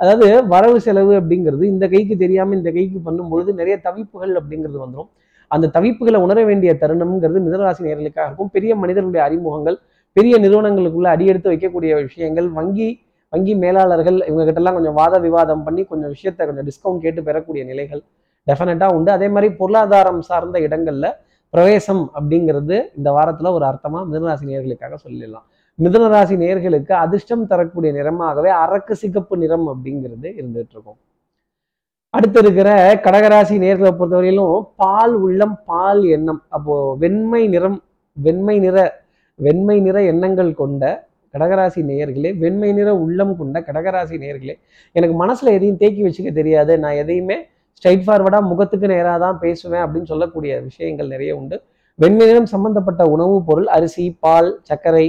அதாவது 0.00 0.26
வரவு 0.48 0.78
செலவு 0.86 1.12
அப்படிங்கிறது 1.20 1.64
இந்த 1.68 1.84
கைக்கு 1.88 2.16
தெரியாமல் 2.16 2.58
இந்த 2.58 2.70
கைக்கு 2.72 2.98
பண்ணும்பொழுது 3.04 3.50
நிறைய 3.60 3.76
தவிப்புகள் 3.84 4.34
அப்படிங்கிறது 4.40 4.80
வந்துடும் 4.82 5.10
அந்த 5.50 5.66
தவிப்புகளை 5.76 6.18
உணர 6.24 6.38
வேண்டிய 6.44 6.70
தருணம்ங்கிறது 6.80 7.44
மிதராசி 7.44 7.86
நேர்களுக்காக 7.86 8.28
இருக்கும் 8.28 8.52
பெரிய 8.56 8.72
மனிதர்களுடைய 8.76 9.22
அறிமுகங்கள் 9.28 9.76
பெரிய 10.16 10.34
நிறுவனங்களுக்குள்ள 10.44 11.08
அடியெடுத்து 11.14 11.52
வைக்கக்கூடிய 11.52 11.92
விஷயங்கள் 12.08 12.48
வங்கி 12.58 12.88
வங்கி 13.32 13.54
மேலாளர்கள் 13.62 14.18
இவங்க 14.30 14.72
கொஞ்சம் 14.76 14.98
வாத 15.00 15.14
விவாதம் 15.26 15.64
பண்ணி 15.66 15.82
கொஞ்சம் 15.84 16.12
விஷயத்த 16.14 16.46
கொஞ்சம் 16.48 16.66
டிஸ்கவுண்ட் 16.68 17.04
கேட்டு 17.04 17.22
பெறக்கூடிய 17.28 17.62
நிலைகள் 17.70 18.02
டெஃபினட்டாக 18.46 18.96
உண்டு. 18.96 19.10
அதே 19.16 19.28
மாதிரி 19.34 19.48
பொருளாதாரம் 19.60 20.20
சார்ந்த 20.28 20.58
இடங்கள்ல 20.66 21.06
பிரவேசம் 21.54 22.02
அப்படிங்கிறது 22.16 22.76
இந்த 22.98 23.08
வாரத்துல 23.16 23.50
ஒரு 23.56 23.64
அர்த்தமா 23.70 24.00
மிதனராசி 24.10 24.44
நேர்களுக்காக 24.50 24.94
சொல்லிடலாம். 25.04 25.46
மிதனராசி 25.78 26.34
நேர்களுக்கு 26.42 26.92
அதிர்ஷ்டம் 27.04 27.46
தரக்கூடிய 27.46 27.90
நிறமாகவே 27.98 28.50
அரக்கு 28.64 28.94
சிகப்பு 29.02 29.36
நிறம் 29.42 29.66
அப்படிங்கிறது 29.72 30.28
இருந்துட்டு 30.40 30.74
இருக்கும். 30.76 30.98
அடுத்து 32.14 32.38
இருக்கிற 32.44 32.70
கடகராசி 33.06 33.56
நேர்களை 33.64 33.92
பொறுத்தவரையிலும் 33.98 34.62
பால் 34.82 35.14
உள்ளம் 35.26 35.56
பால் 35.70 36.02
எண்ணம். 36.16 36.40
அப்போ 36.48 36.74
வெண்மை 37.02 37.42
நிறம் 37.54 37.78
வெண்மை 38.16 38.56
நிற 38.58 39.04
வெண்மை 39.38 39.76
நிற 39.80 39.98
எண்ணங்கள் 40.10 40.50
கொண்ட 40.54 40.82
கடகராசி 41.34 41.80
நேயர்களே 41.88 42.30
வெண்மை 42.42 42.70
நிற 42.72 42.90
உள்ளம் 43.02 43.34
கொண்ட 43.36 43.56
கடகராசி 43.66 44.16
நேயர்களே 44.22 44.54
எனக்கு 44.96 45.14
மனசில் 45.22 45.50
எதையும் 45.56 45.80
தேக்கி 45.82 46.02
வச்சுக்க 46.04 46.30
தெரியாது. 46.32 46.72
நான் 46.78 47.00
எதையுமே 47.02 47.36
ஸ்ட்ரைட் 47.76 48.04
ஃபார்வர்டாக 48.06 48.48
முகத்துக்கு 48.50 48.86
நேராக 48.86 49.18
தான் 49.18 49.38
பேசுவேன் 49.38 49.82
அப்படின்னு 49.84 50.10
சொல்லக்கூடிய 50.12 50.52
விஷயங்கள் 50.68 51.12
நிறைய 51.14 51.32
உண்டு. 51.40 51.56
வெண்மை 51.98 52.24
நிறம் 52.26 52.50
சம்பந்தப்பட்ட 52.54 53.02
உணவுப் 53.14 53.46
பொருள் 53.48 53.68
அரிசி 53.76 54.06
பால் 54.24 54.50
சர்க்கரை 54.62 55.06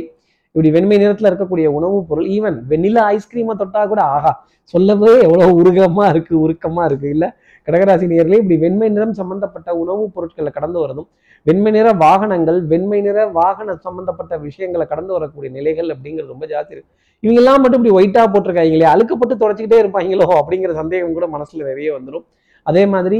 இப்படி 0.55 0.69
வெண்மை 0.75 0.97
நிறத்தில் 0.97 1.29
இருக்கக்கூடிய 1.29 1.67
உணவுப் 1.77 2.07
பொருள் 2.09 2.27
ஈவன் 2.35 2.57
வெண்ணிலா 2.69 3.01
ஐஸ்கிரீமை 3.15 3.55
தொட்டால் 3.55 3.89
கூட 3.89 4.01
ஆகா 4.15 4.31
சொல்லவே 4.73 5.11
எவ்வளோ 5.25 5.47
உருகமாக 5.59 6.07
இருக்குது 6.13 6.39
உருக்கமாக 6.45 6.87
இருக்குது 6.89 7.13
இல்லை 7.15 7.27
கடகராசி 7.67 8.05
நேர்களே 8.13 8.39
இப்படி 8.41 8.57
வெண்மை 8.57 8.87
நிறம் 8.89 9.13
சம்பந்தப்பட்ட 9.13 9.69
உணவுப் 9.81 10.13
பொருட்களை 10.15 10.51
கடந்து 10.51 10.79
வரதும் 10.83 11.09
வெண்மை 11.47 11.71
நிற 11.75 11.87
வாகனங்கள் 12.05 12.57
வெண்மை 12.71 12.99
நிற 13.07 13.19
வாகன 13.39 13.75
சம்பந்தப்பட்ட 13.83 14.33
விஷயங்களை 14.45 14.85
கடந்து 14.91 15.11
வரக்கூடிய 15.15 15.49
நிலைகள் 15.57 15.89
அப்படிங்கிறது 15.93 16.33
ரொம்ப 16.33 16.45
ஜாஸ்தி 16.53 16.73
இருக்கு. 16.75 16.91
இவங்க 17.23 17.39
எல்லாம் 17.41 17.61
மட்டும் 17.63 17.79
இப்படி 17.81 17.93
ஒயிட்டா 17.97 18.23
போட்டிருக்காங்களே 18.33 18.87
அழுக்கப்பட்டு 18.93 19.35
தொடச்சிக்கிட்டே 19.43 19.77
இருப்பாங்களோ 19.83 20.27
அப்படிங்கிற 20.39 20.73
சந்தேகம் 20.79 21.15
கூட 21.17 21.27
மனசுல 21.35 21.67
நிறைய 21.69 21.89
வந்துடும் 21.97 22.25
அதே 22.69 22.83
மாதிரி 22.93 23.19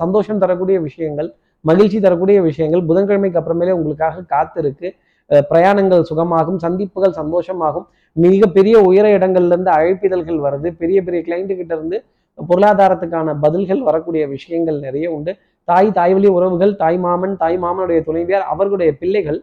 சந்தோஷம் 0.00 0.42
தரக்கூடிய 0.42 0.78
விஷயங்கள் 0.88 1.28
மகிழ்ச்சி 1.70 1.98
தரக்கூடிய 2.04 2.38
விஷயங்கள் 2.48 2.82
புதன்கிழமைக்கு 2.88 3.40
அப்புறமேலே 3.40 3.74
உங்களுக்காக 3.78 4.24
காத்திருக்கு. 4.34 4.88
பிரயாணங்கள் 5.50 6.02
சுகமாகும் 6.10 6.58
சந்திப்புகள் 6.64 7.14
சந்தோஷமாகும். 7.20 7.86
மிக 8.24 8.46
பெரிய 8.56 8.76
உயர 8.88 9.06
இடங்கள்லேருந்து 9.18 9.72
அழைப்பிதழ்கள் 9.76 10.38
வருது. 10.46 10.68
பெரிய 10.82 10.98
பெரிய 11.06 11.20
கிளைண்ட்டு 11.28 11.56
கிட்ட 11.60 11.72
இருந்து 11.78 11.98
பொருளாதாரத்துக்கான 12.50 13.34
பதில்கள் 13.44 13.82
வரக்கூடிய 13.88 14.22
விஷயங்கள் 14.34 14.78
நிறைய 14.86 15.06
உண்டு. 15.16 15.34
தாய் 15.70 15.88
தாய் 15.98 16.14
வழி 16.16 16.28
உறவுகள் 16.36 16.72
தாய் 16.82 16.98
மாமன் 17.04 17.34
தாய் 17.42 17.58
மாமனுடைய 17.64 18.00
துணைவியார் 18.08 18.46
அவர்களுடைய 18.52 18.90
பிள்ளைகள் 19.00 19.38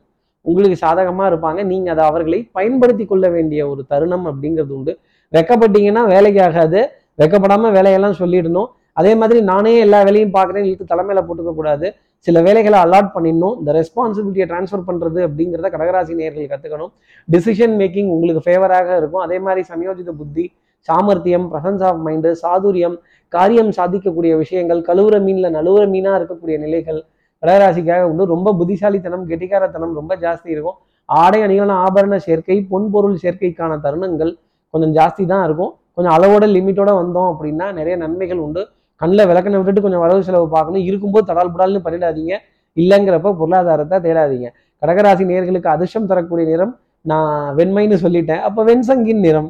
உங்களுக்கு 0.50 0.78
சாதகமாக 0.84 1.30
இருப்பாங்க. 1.32 1.62
நீங்கள் 1.72 1.94
அதை 1.94 2.04
அவர்களை 2.10 2.40
பயன்படுத்தி 2.58 3.06
கொள்ள 3.12 3.26
வேண்டிய 3.36 3.62
ஒரு 3.72 3.82
தருணம் 3.92 4.26
அப்படிங்கிறது 4.32 4.74
உண்டு. 4.78 4.94
வெக்கப்பட்டீங்கன்னா 5.36 6.04
வேலைக்கு 6.14 6.42
ஆகாது. 6.46 6.80
வெக்கப்படாமல் 7.22 7.76
வேலையெல்லாம் 7.78 8.20
சொல்லிடணும். 8.22 8.70
அதே 9.00 9.12
மாதிரி 9.20 9.40
நானே 9.50 9.74
எல்லா 9.84 10.00
வேலையும் 10.08 10.34
பார்க்குறேன். 10.38 10.66
இழுத்து 10.70 10.92
தலைமையில 10.94 11.22
போட்டுக்க 11.28 11.52
கூடாது. 11.60 11.88
சில 12.28 12.40
வேலைகளை 12.48 12.78
அலாட் 12.86 13.14
பண்ணிடணும். 13.14 13.56
இந்த 13.60 13.72
ரெஸ்பான்சிபிலிட்டியை 13.80 14.48
ட்ரான்ஸ்ஃபர் 14.52 14.88
பண்ணுறது 14.90 15.20
அப்படிங்கிறத 15.28 15.70
கடகராசி 15.76 16.14
நேர்கள் 16.22 16.52
கற்றுக்கணும் 16.54 16.92
டிசிஷன் 17.28 17.76
மேக்கிங் 17.82 18.10
உங்களுக்கு 18.16 18.44
ஃபேவராக 18.48 18.90
இருக்கும். 19.02 19.24
அதே 19.28 19.40
மாதிரி 19.46 19.62
சமயோஜித 19.72 20.12
புத்தி 20.22 20.46
சாமர்த்தியம் 20.88 21.48
பிரசன்ஸ் 21.52 21.84
ஆஃப் 21.89 22.00
மைண்டு 22.06 22.30
சாதுரியம் 22.44 22.98
காரியம் 23.34 23.72
சாதிக்கக்கூடிய 23.78 24.32
விஷயங்கள் 24.44 24.80
கழுவுற 24.89 25.15
மீனில் 25.26 25.56
நழுவுற 25.58 25.84
மீனாக 25.94 26.20
இருக்கக்கூடிய 26.20 26.56
நிலைகள் 26.65 27.00
கடகராசிக்காக 27.44 28.02
உண்டு. 28.12 28.24
ரொம்ப 28.34 28.54
புத்திசாலித்தனம் 28.60 29.24
கெட்டிக்காரத்தனம் 29.30 29.94
ரொம்ப 30.00 30.15
ஜாஸ்தி 30.24 30.50
இருக்கும். 30.56 30.78
ஆடை 31.10 31.39
அணிகளான 31.46 31.78
ஆபரண 31.86 32.15
சேர்க்கை 32.26 32.58
பொன்பொருள் 32.72 33.15
சேர்க்கைக்கான 33.24 33.78
தருணங்கள் 33.86 34.32
கொஞ்சம் 34.74 34.94
ஜாஸ்தி 34.98 35.24
தான் 35.32 35.44
இருக்கும். 35.48 35.72
கொஞ்சம் 35.96 36.13
அளவோட 36.17 36.46
லிமிட்டோட 36.56 36.91
வந்தோம் 37.02 37.30
அப்படின்னா 37.32 37.67
நிறைய 37.80 37.96
நன்மைகள் 38.04 38.41
உண்டு. 38.46 38.62
கண்ணில் 39.02 39.28
விளக்கணை 39.30 39.58
விட்டுட்டு 39.58 39.84
கொஞ்சம் 39.86 40.04
வரவு 40.04 40.22
செலவு 40.28 40.48
பார்க்கணும். 40.56 40.84
இருக்கும்போது 40.89 41.26
தடால் 41.30 41.54
புடால்னு 41.54 41.82
பண்ணிடாதீங்க. 41.86 42.34
இல்லைங்கிறப்ப 42.78 43.32
பொருளாதாரத்தை 43.39 43.98
தேடாதீங்க. 44.06 44.50
கடகராசி 44.82 45.24
நேர்களுக்கு 45.32 45.70
அதிர்ஷ்டம் 45.76 46.10
தரக்கூடிய 46.12 46.46
நிறம் 46.52 46.74
நான் 47.12 47.56
வெண்மைன்னு 47.58 47.98
சொல்லிட்டேன். 48.06 48.41
அப்போ 48.48 48.62
வெண்சங்கின் 48.70 49.24
நிறம். 49.28 49.50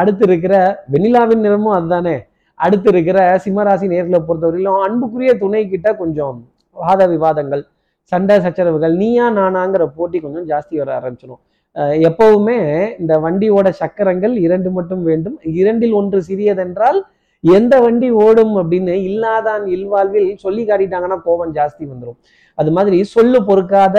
அடுத்து 0.00 0.24
இருக்கிற 0.28 0.54
வெண்ணிலாவின் 0.92 1.44
நிறமும் 1.46 1.76
அதுதானே. 1.78 2.16
அடுத்து 2.60 2.88
இருக்கிற 2.92 3.18
சிம்மராசி 3.44 3.86
நேர்களை 3.92 4.18
பொறுத்தவரையிலும் 4.28 4.80
அன்புக்குரிய 4.86 5.32
துணை 5.42 5.62
கிட்ட 5.68 5.88
கொஞ்சம் 6.00 6.38
வாத 6.76 7.06
விவாதங்கள் 7.12 7.62
சண்டை 8.12 8.36
சச்சரவுகள் 8.44 8.94
நீயா 9.00 9.26
நானாங்கிற 9.38 9.84
போட்டி 9.96 10.18
கொஞ்சம் 10.20 10.46
ஜாஸ்தி 10.50 10.74
வர 10.80 10.90
ஆரம்பிச்சிடும் 10.98 11.40
எப்பவுமே 12.06 12.58
இந்த 13.00 13.14
வண்டியோட 13.24 13.68
சக்கரங்கள் 13.80 14.34
இரண்டு 14.46 14.70
மட்டும் 14.76 15.02
வேண்டும். 15.08 15.36
இரண்டில் 15.60 15.94
ஒன்று 16.00 16.18
சிறியதென்றால் 16.28 16.98
எந்த 17.44 17.74
வண்டி 17.84 18.08
ஓடும் 18.24 18.54
அப்படின்னு 18.60 18.94
இல்லாதான் 19.08 19.64
இல்வாழ்வில் 19.76 20.30
சொல்லி 20.44 20.62
காட்டிட்டாங்கன்னா 20.68 21.18
கோபம் 21.26 21.54
ஜாஸ்தி 21.58 21.84
வந்துடும் 21.90 22.18
அது 22.58 22.70
மாதிரி 22.76 22.98
சொல்லு 23.14 23.38
பொறுக்காத 23.48 23.98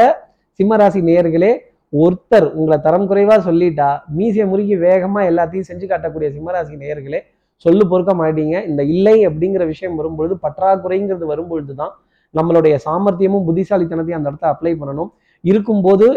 சிம்மராசி 0.60 1.02
நேர்களே 1.10 1.52
ஒருத்தர் 1.94 2.48
உங்களை 2.58 2.78
தரம் 2.86 3.08
குறைவா 3.10 3.36
சொல்லிட்டா 3.48 3.88
மீசியை 4.18 4.46
முறுக்கி 4.52 4.76
வேகமா 4.88 5.22
எல்லாத்தையும் 5.32 5.68
செஞ்சு 5.70 5.86
காட்டக்கூடிய 5.92 6.28
சிம்மராசி 6.36 6.76
நேயர்களே 6.84 7.20
சொல்லு 7.66 7.84
பொறுக்க 7.92 8.12
மாட்டீங்க. 8.22 8.56
இந்த 8.70 8.82
இல்லை 8.94 9.18
அப்படிங்கிற 9.30 9.64
விஷயம் 9.72 9.98
வரும்பொழுது 10.00 10.36
பற்றாக்குறைங்கிறது 10.46 11.26
வரும்பொழுது 11.32 11.74
தான் 11.82 11.94
நம்மளுடைய 12.34 12.76
சாமர்த்தியமும் 12.86 13.46
புத்திசாலித்தனத்தையும் 13.48 14.20
அந்த 14.20 14.32
இடத்த 14.32 14.48
அப்ளை 14.54 14.74
பண்ணணும். 14.82 15.12
இருக்கும்போது 15.44 16.08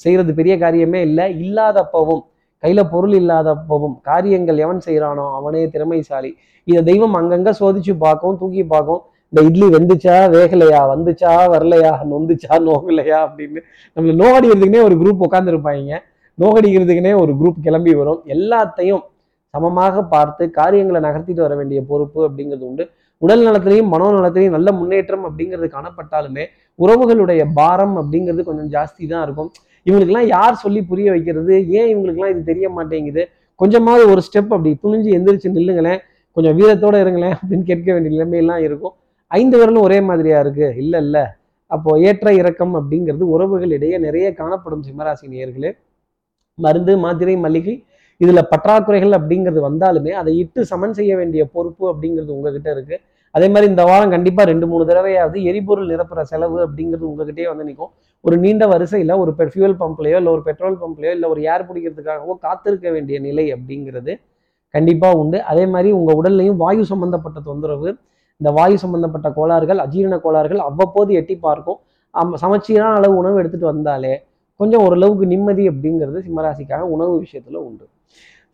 செய்யறது 0.00 0.32
பெரிய 0.38 0.54
காரியமே 0.62 1.00
இல்லை. 1.08 1.26
இல்லாதப்பவும் 1.44 2.22
கையில 2.62 2.80
பொருள் 2.92 3.14
இல்லாதப்பவும் 3.20 3.96
காரியங்கள் 4.08 4.58
எவன் 4.64 4.80
செய்யறானோ 4.86 5.26
அவனே 5.38 5.62
திறமைசாலி. 5.74 6.30
இதை 6.68 6.80
தெய்வம் 6.90 7.16
அங்கங்க 7.20 7.50
சோதிச்சு 7.60 7.92
பார்க்கும் 8.04 8.38
தூக்கி 8.40 8.62
பார்க்கும் 8.74 9.02
இந்த 9.32 9.40
இட்லி 9.48 9.66
வெந்துச்சா 9.76 10.16
வேகலையா? 10.34 10.80
வந்துச்சா 10.92 11.32
வரலையா? 11.54 11.92
நொந்துச்சா 12.10 12.54
நோகலையா? 12.66 13.18
அப்படின்னு 13.26 13.60
நம்மள 13.94 14.14
நோகடிக்கிறதுக்குனே 14.22 14.82
ஒரு 14.82 14.94
குரூப் 14.94 15.24
உட்காந்துருப்பாங்க 15.26 15.98
நோகடிக்கிறதுக்குனே 16.42 17.12
ஒரு 17.20 17.32
குரூப் 17.40 17.58
கிளம்பி 17.62 17.94
வரும். 17.94 18.20
எல்லாத்தையும் 18.26 19.02
சமமாக 19.54 20.02
பார்த்து 20.02 20.50
காரியங்களை 20.50 21.00
நகர்த்திட்டு 21.06 21.42
வர 21.46 21.54
வேண்டிய 21.54 21.82
பொறுப்பு 21.82 22.20
அப்படிங்கிறது 22.28 22.64
உண்டு. 22.70 22.84
உடல் 23.18 23.44
நலத்திலையும் 23.46 23.88
மனோ 23.92 24.06
நலத்திலையும் 24.16 24.56
நல்ல 24.56 24.72
முன்னேற்றம் 24.72 25.24
அப்படிங்கிறது 25.28 25.68
காணப்பட்டாலுமே 25.76 26.44
உறவுகளுடைய 26.78 27.42
பாரம் 27.54 27.94
அப்படிங்கிறது 28.00 28.42
கொஞ்சம் 28.42 28.70
ஜாஸ்தி 28.74 29.06
தான் 29.08 29.22
இருக்கும். 29.26 29.50
இவங்களுக்கெல்லாம் 29.86 30.26
யார் 30.26 30.54
சொல்லி 30.54 30.82
புரிய 30.82 31.10
வைக்கிறது? 31.10 31.54
ஏன் 31.78 31.88
இவங்களுக்குலாம் 31.92 32.30
இது 32.30 32.42
தெரிய 32.44 32.68
மாட்டேங்குது? 32.68 33.24
கொஞ்சமாவது 33.54 34.10
ஒரு 34.10 34.22
ஸ்டெப் 34.26 34.52
அப்படி 34.56 34.72
துணிஞ்சு 34.82 35.10
எந்திரிச்சு 35.18 35.56
நில்லுங்களேன். 35.58 36.00
கொஞ்சம் 36.32 36.56
வீரத்தோட 36.58 37.00
இருங்களேன் 37.00 37.34
அப்படின்னு 37.38 37.62
கேட்க 37.62 37.92
வேண்டிய 37.92 38.12
நிலைமையெல்லாம் 38.14 38.62
இருக்கும். 38.68 38.94
ஐந்து 39.30 39.56
விரலும் 39.60 39.84
ஒரே 39.88 39.98
மாதிரியா 40.00 40.38
இருக்கு? 40.40 40.66
இல்ல 40.76 40.94
இல்ல. 40.98 41.18
அப்போ 41.70 41.90
ஏற்ற 41.98 42.32
இறக்கம் 42.34 42.74
அப்படிங்கிறது 42.78 43.24
உறவுகளிடையே 43.34 43.96
நிறைய 43.98 44.26
காணப்படும் 44.34 44.84
சிம்மராசி 44.88 45.26
நேர்களே 45.34 45.70
மருந்து 46.58 46.92
மாத்திரை 46.98 47.34
மல்லிகை 47.36 47.74
இதுல 48.20 48.40
பற்றாக்குறைகள் 48.50 49.14
அப்படிங்கிறது 49.18 49.60
வந்தாலுமே 49.68 50.12
அதை 50.20 50.32
இட்டு 50.38 50.60
சமன் 50.66 50.94
செய்ய 50.98 51.12
வேண்டிய 51.16 51.42
பொறுப்பு 51.54 51.84
அப்படிங்கிறது 51.92 52.30
உங்ககிட்ட 52.36 52.68
இருக்கு. 52.70 52.96
அதே 53.34 53.48
மாதிரி 53.48 53.70
இந்த 53.70 53.84
வாரம் 53.84 54.12
கண்டிப்பா 54.14 54.42
ரெண்டு 54.42 54.66
மூணு 54.66 54.84
தடவையாவது 54.90 55.38
எரிபொருள் 55.50 55.90
நிரப்புற 55.92 56.20
செலவு 56.30 56.58
அப்படிங்கிறது 56.66 57.04
உங்ககிட்டயே 57.10 57.48
வந்து 57.50 57.64
நிற்கும் 57.64 57.92
ஒரு 58.24 58.36
நீண்ட 58.44 58.64
வரிசையில 58.66 59.16
ஒரு 59.22 59.32
ஃபியூவல் 59.38 59.76
பம்ப்லையோ 59.82 60.16
இல்லை 60.20 60.32
ஒரு 60.32 60.42
பெட்ரோல் 60.42 60.78
பம்ப்லையோ 60.82 61.12
இல்லை 61.16 61.28
ஒரு 61.28 61.40
ஏர் 61.52 61.66
பிடிக்கிறதுக்காகவோ 61.68 62.34
காத்திருக்க 62.46 62.90
வேண்டிய 62.90 63.16
நிலை 63.26 63.44
அப்படிங்கிறது 63.54 64.14
கண்டிப்பா 64.74 65.08
உண்டு. 65.14 65.38
அதே 65.42 65.64
மாதிரி 65.66 65.90
உங்க 65.98 66.12
உடல்லையும் 66.20 66.60
வாயு 66.62 66.84
சம்பந்தப்பட்ட 66.92 67.40
தொந்தரவு 67.40 67.90
இந்த 68.40 68.50
வாயு 68.56 68.76
சம்பந்தப்பட்ட 68.84 69.28
கோளாறுகள் 69.36 69.80
அஜீரண 69.84 70.14
கோளாறுகள் 70.24 70.62
அவ்வப்போது 70.68 71.10
எட்டி 71.20 71.34
பார்க்கும். 71.46 71.78
சமச்சீரான 72.42 72.94
அளவு 72.98 73.14
உணவு 73.20 73.36
எடுத்துட்டு 73.40 73.68
வந்தாலே 73.72 74.12
கொஞ்சம் 74.60 74.82
ஓரளவுக்கு 74.86 75.24
நிம்மதி 75.32 75.64
அப்படிங்கிறது 75.70 76.18
சிம்மராசிக்காக 76.26 76.82
உணவு 76.96 77.14
விஷயத்துல 77.24 77.56
உண்டு. 77.68 77.84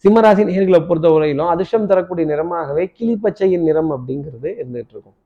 சிம்மராசி 0.04 0.42
நேர்களை 0.48 0.80
பொறுத்தவரையிலும் 0.88 1.50
அதிர்ஷ்டம் 1.54 1.88
தரக்கூடிய 1.90 2.24
நிறமாகவே 2.30 2.84
கிளிப்பச்சையின் 2.98 3.66
நிறம் 3.68 3.90
அப்படிங்கிறது 3.96 4.48
இருந்துட்டு 4.60 4.92
இருக்கும். 4.94 5.16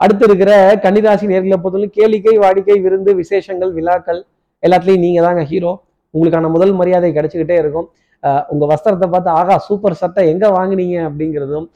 அடுத்து 0.00 0.24
இருக்கிற 0.28 0.52
கன்னிராசி 0.84 1.26
நேர்களை 1.32 1.56
பொறுத்தவரை 1.64 1.88
கேளிக்கை 1.98 2.34
வாடிக்கை 2.44 2.76
விருந்து 2.86 3.10
விசேஷங்கள் 3.20 3.72
விழாக்கள் 3.78 4.20
எல்லாத்துலயும் 4.62 5.04
நீங்கள் 5.06 5.26
தாங்க 5.26 5.42
ஹீரோ 5.50 5.72
உங்களுக்கான 6.14 6.48
முதல் 6.54 6.72
மரியாதை 6.80 7.10
கிடைச்சிக்கிட்டே 7.16 7.56
இருக்கும். 7.62 7.86
அஹ் 8.22 8.44
உங்க 8.52 8.64
வஸ்திரத்தை 8.72 9.06
பார்த்து 9.12 9.30
ஆகா 9.40 9.54
சூப்பர் 9.68 10.00
சட்டை 10.02 10.24
எங்க 10.32 10.46
வாங்குனீங்க? 10.56 10.96
அப்படிங்கிறதும் 11.08 11.66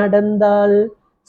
நடந்தால் 0.00 0.76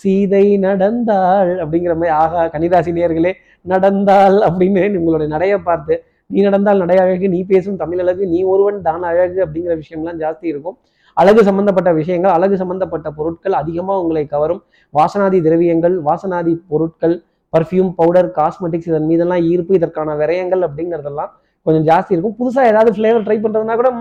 சீதை 0.01 0.45
நடந்தாள் 0.65 1.51
அப்படிங்கிற 1.63 1.93
மாதிரி 1.99 2.13
ஆகா 2.23 2.41
கன்னிராசி 2.53 2.91
நேர்களே 2.97 3.31
நடந்தாள் 3.65 4.38
அப்படின்னு 4.47 4.83
உங்களுடைய 4.99 5.29
நடையை 5.36 5.57
பார்த்து 5.69 5.95
நீ 6.29 6.39
நடந்தால் 6.47 6.81
நடை 6.83 6.97
அழகு 7.03 7.27
நீ 7.33 7.39
பேசும் 7.51 7.79
தமிழ் 7.81 8.01
அழகு 8.03 8.23
நீ 8.33 8.39
ஒருவன் 8.53 8.79
தான் 8.88 9.03
அழகு 9.12 9.38
அப்படிங்கிற 9.45 9.73
விஷயம்லாம் 9.81 10.19
ஜாஸ்தி 10.23 10.45
இருக்கும். 10.53 10.77
அழகு 11.17 11.41
சம்பந்தப்பட்ட 11.47 11.89
விஷயங்கள் 11.99 12.33
அழகு 12.38 12.55
சம்பந்தப்பட்ட 12.62 13.07
பொருட்கள் 13.19 13.55
அதிகமாக 13.62 14.01
உங்களை 14.03 14.23
கவரும். 14.33 14.62
வாசனாதி 14.93 15.38
திரவியங்கள் 15.45 15.95
வாசனாதி 16.07 16.53
பொருட்கள் 16.71 17.15
பர்ஃப்யூம் 17.53 17.91
பவுடர் 17.99 18.29
காஸ்மெட்டிக்ஸ் 18.39 18.89
இதன் 18.91 19.07
மீதெல்லாம் 19.12 19.45
ஈர்ப்பு 19.51 19.73
இதற்கான 19.79 20.15
விரயங்கள் 20.21 20.65
அப்படிங்கிறதெல்லாம் 20.67 21.31
கொஞ்சம் 21.65 21.86
ஜாஸ்தி 21.89 22.13
இருக்கும். 22.15 22.38
புதுசாக 22.39 22.71
ஏதாவது 22.71 22.91
ஃப்ளேவர் 22.95 23.25
ட்ரை 23.27 23.38
பண்ணுறதுனா 23.45 23.77
கூட 23.81 23.91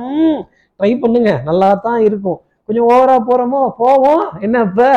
ட்ரை 0.81 0.93
பண்ணுங்க 1.05 1.31
நல்லா 1.49 1.69
தான் 1.87 2.01
இருக்கும். 2.09 2.39
கொஞ்சம் 2.69 2.87
ஓவராக 2.93 3.21
போகிறோமோ 3.29 3.61
போவோம் 3.81 4.25
என்ன 4.47 4.63
இப்போ 4.69 4.89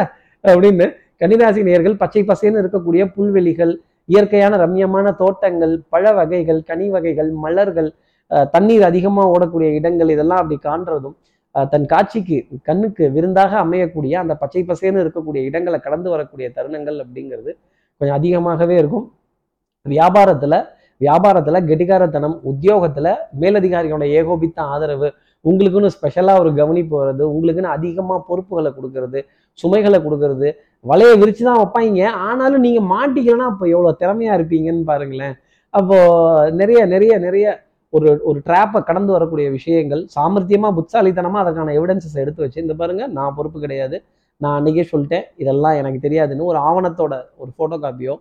அப்படின்னு 0.43 0.85
கன்னிராசி 1.17 1.61
நேர்கள் 1.63 1.95
பச்சை 1.97 2.21
பசேன்னு 2.23 2.61
இருக்கக்கூடிய 2.63 3.03
புல்வெளிகள் 3.15 3.73
இயற்கையான 4.09 4.57
ரம்யமான 4.57 5.07
தோட்டங்கள் 5.11 5.73
பழ 5.89 6.11
வகைகள் 6.11 6.61
கனி 6.61 6.87
வகைகள் 6.89 7.31
மலர்கள் 7.37 7.89
தண்ணீர் 8.53 8.83
அதிகமாக 8.83 9.33
ஓடக்கூடிய 9.33 9.69
இடங்கள் 9.71 10.11
இதெல்லாம் 10.11 10.41
அப்படி 10.41 10.57
காண்றதும் 10.63 11.15
தன் 11.55 11.85
காட்சிக்கு 11.85 12.37
கண்ணுக்கு 12.63 13.03
விருந்தாக 13.11 13.53
அமையக்கூடிய 13.63 14.13
அந்த 14.13 14.33
பச்சை 14.33 14.61
பசேன்னு 14.63 15.01
இருக்கக்கூடிய 15.03 15.41
இடங்களை 15.43 15.79
கடந்து 15.79 16.09
வரக்கூடிய 16.09 16.47
தருணங்கள் 16.57 16.97
அப்படிங்கிறது 16.99 17.51
கொஞ்சம் 18.01 18.17
அதிகமாகவே 18.17 18.75
இருக்கும். 18.77 19.05
வியாபாரத்தில் 19.85 20.59
வியாபாரத்தில் 21.01 21.65
கெட்டிகாரத்தனம் 21.69 22.35
உத்தியோகத்தில் 22.43 23.11
மேலதிகாரியோட 23.41 24.05
ஏகோபித்த 24.19 24.59
ஆதரவு 24.73 25.09
உங்களுக்குன்னு 25.45 25.91
ஸ்பெஷலாக 25.95 26.41
ஒரு 26.41 26.49
கவனிப்பு 26.53 26.95
வர்றது 27.01 27.23
உங்களுக்குன்னு 27.33 27.75
அதிகமாக 27.77 28.19
பொறுப்புகளை 28.29 28.71
கொடுக்கறது 28.71 29.19
சுமைகளை 29.61 29.99
கொடுக்கறது. 30.05 30.49
வலையை 30.85 31.15
விரிச்சு 31.21 31.43
தான் 31.47 31.59
வைப்பாங்க. 31.61 32.03
ஆனாலும் 32.27 32.65
நீங்கள் 32.67 32.87
மாட்டிக்கலன்னா 32.93 33.47
அப்போ 33.53 33.65
எவ்வளோ 33.75 33.91
திறமையாக 34.01 34.37
இருப்பீங்கன்னு 34.39 34.85
பாருங்களேன். 34.91 35.35
அப்போ 35.73 35.97
நிறைய 36.61 36.79
நிறைய 36.93 37.13
நிறைய 37.25 37.47
ஒரு 37.93 38.09
ஒரு 38.29 38.39
ட்ராப்பை 38.47 38.79
கடந்து 38.87 39.11
வரக்கூடிய 39.15 39.47
விஷயங்கள் 39.57 40.01
சாமர்த்தியமாக 40.15 40.73
புத்தாலித்தனமாக 40.77 41.43
அதற்கான 41.43 41.73
எவிடன்சஸ் 41.79 42.19
எடுத்து 42.23 42.43
வச்சு 42.43 42.63
இந்த 42.65 42.73
பாருங்க 42.81 43.03
நான் 43.17 43.35
பொறுப்பு 43.37 43.59
கிடையாது. 43.63 43.97
நான் 44.41 44.57
அன்றைக்கே 44.57 44.83
சொல்லிட்டேன் 44.91 45.25
இதெல்லாம் 45.43 45.77
எனக்கு 45.81 45.99
தெரியாதுன்னு 46.05 46.49
ஒரு 46.51 46.59
ஆவணத்தோட 46.67 47.13
ஒரு 47.41 47.49
ஃபோட்டோ 47.55 47.77
காப்பியோ 47.85 48.13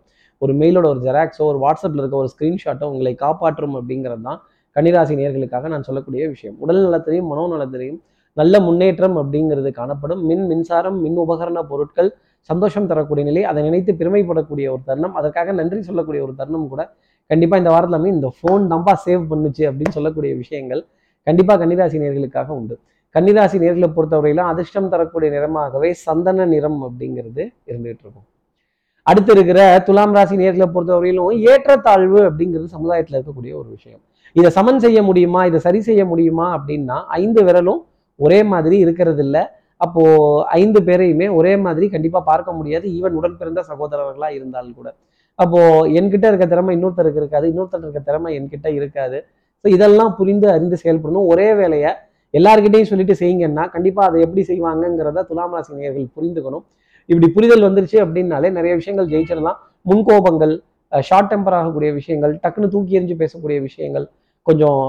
ஒரு 0.42 0.52
மெயிலோட 0.60 0.86
ஒரு 0.94 1.00
ஜெராக்ஸோ 1.06 1.44
ஒரு 1.50 1.58
வாட்ஸ்அப்பில் 1.64 2.02
இருக்க 2.02 2.16
ஒரு 2.22 2.30
ஸ்க்ரீன்ஷாட்டோ 2.32 2.86
உங்களை 2.92 3.12
காப்பாற்றும் 3.24 3.76
அப்படிங்கிறது 3.80 4.24
தான் 4.28 4.40
கன்னிராசி 4.76 5.14
நேர்களுக்காக 5.20 5.68
நான் 5.74 5.86
சொல்லக்கூடிய 5.88 6.22
விஷயம். 6.34 6.56
உடல் 6.64 6.82
நலத்திலையும் 6.86 7.28
மனோ 7.32 7.44
நலத்திலையும் 7.54 8.00
நல்ல 8.40 8.60
முன்னேற்றம் 8.66 9.16
அப்படிங்கிறது 9.20 9.70
காணப்படும். 9.80 10.22
மின் 10.28 10.44
மின்சாரம் 10.50 10.98
மின் 11.04 11.18
உபகரண 11.24 11.58
பொருட்கள் 11.70 12.10
சந்தோஷம் 12.50 12.88
தரக்கூடிய 12.90 13.24
நிலை 13.28 13.42
அதை 13.50 13.62
நினைத்து 13.68 13.92
பெருமைப்படக்கூடிய 14.00 14.66
ஒரு 14.74 14.82
தருணம். 14.90 15.14
அதற்காக 15.20 15.52
நன்றி 15.60 15.80
சொல்லக்கூடிய 15.88 16.22
ஒரு 16.26 16.34
தருணம் 16.40 16.68
கூட 16.72 16.82
கண்டிப்பாக 17.30 17.62
இந்த 17.62 17.70
வாரத்தில் 17.74 17.98
அமையும். 17.98 18.18
இந்த 18.18 18.30
ஃபோன் 18.36 18.62
தான்ப்பா 18.72 18.94
சேவ் 19.06 19.24
பண்ணுச்சு 19.30 19.64
அப்படின்னு 19.70 19.96
சொல்லக்கூடிய 19.96 20.34
விஷயங்கள் 20.42 20.82
கண்டிப்பாக 21.26 21.58
கன்னிராசி 21.62 21.96
நேர்களுக்காக 22.02 22.48
உண்டு. 22.60 22.74
கன்னிராசி 23.14 23.56
நேர்களை 23.64 23.88
பொறுத்தவரையிலும் 23.96 24.48
அதிர்ஷ்டம் 24.52 24.90
தரக்கூடிய 24.92 25.28
நிறமாகவே 25.36 25.90
சந்தன 26.06 26.46
நிறம் 26.54 26.80
அப்படிங்கிறது 26.86 27.42
இருந்துகிட்டு 27.70 28.04
இருக்கும். 28.04 28.26
அடுத்து 29.02 29.32
இருக்கிற 29.32 29.60
துலாம் 29.86 30.14
ராசி 30.16 30.34
நேர்களை 30.36 30.66
பொறுத்தவரையிலும் 30.74 31.38
ஏற்றத்தாழ்வு 31.50 32.20
அப்படிங்கிறது 32.28 32.68
சமுதாயத்தில் 32.76 33.16
இருக்கக்கூடிய 33.18 33.52
ஒரு 33.60 33.68
விஷயம். 33.76 34.00
இதை 34.36 34.50
சமன் 34.50 34.82
செய்ய 34.84 34.98
முடியுமா? 35.02 35.40
இதை 35.44 35.60
சரி 35.66 35.80
செய்ய 35.80 36.02
முடியுமா? 36.04 36.46
அப்படின்னா 36.56 36.96
ஐந்து 37.20 37.42
விரலும் 37.44 37.80
ஒரே 38.24 38.38
மாதிரி 38.52 38.76
இருக்கிறது 38.84 39.22
இல்லை 39.26 39.42
அப்போது 39.84 40.44
ஐந்து 40.60 40.80
பேரையுமே 40.86 41.26
ஒரே 41.38 41.52
மாதிரி 41.64 41.86
கண்டிப்பாக 41.94 42.24
பார்க்க 42.30 42.56
முடியாது. 42.58 42.86
ஈவன் 42.98 43.16
உடன் 43.18 43.36
பிறந்த 43.40 43.60
சகோதரர்களாக 43.70 44.32
இருந்தாலும் 44.38 44.76
கூட. 44.78 44.88
அப்போது 45.38 45.90
என்கிட்ட 45.98 46.26
இருக்க 46.30 46.46
திறமை 46.52 46.72
இன்னொருத்தருக்கு 46.76 47.20
இருக்காது. 47.22 47.46
இன்னொருத்தர் 47.52 47.84
இருக்க 47.86 48.00
திறமை 48.08 48.30
என்கிட்ட 48.38 48.68
இருக்காது. 48.78 49.18
ஸோ 49.64 49.66
இதெல்லாம் 49.76 50.12
புரிந்து 50.18 50.46
அறிந்து 50.54 50.76
செயல்படணும். 50.82 51.26
ஒரே 51.32 51.48
வேலையை 51.60 51.90
எல்லாருக்கிட்டையும் 52.34 52.90
சொல்லிட்டு 52.92 53.14
செய்யுங்கன்னா 53.20 53.64
கண்டிப்பாக 53.74 54.08
அதை 54.10 54.18
எப்படி 54.26 54.42
செய்வாங்கங்கிறத 54.50 55.22
துலாம் 55.28 55.54
ராசி 55.56 55.78
நேயர்கள் 55.78 56.08
புரிந்துக்கணும். 56.16 56.64
இப்படி 57.08 57.28
புரிதல் 57.36 57.66
வந்துருச்சு 57.68 57.98
அப்படின்னாலே 58.04 58.48
நிறைய 58.58 58.72
விஷயங்கள் 58.80 59.08
ஜெயிச்சிடலாம். 59.12 59.58
முன்கோபங்கள் 59.90 60.54
ஷார்ட் 61.08 61.30
டெம்பர் 61.30 61.56
ஆகக்கூடிய 61.58 61.90
விஷயங்கள் 62.00 62.32
டக்குன்னு 62.42 62.72
தூக்கி 62.74 62.98
எறிஞ்சு 62.98 63.16
பேசக்கூடிய 63.22 63.58
விஷயங்கள் 63.68 64.06
கொஞ்சம் 64.46 64.80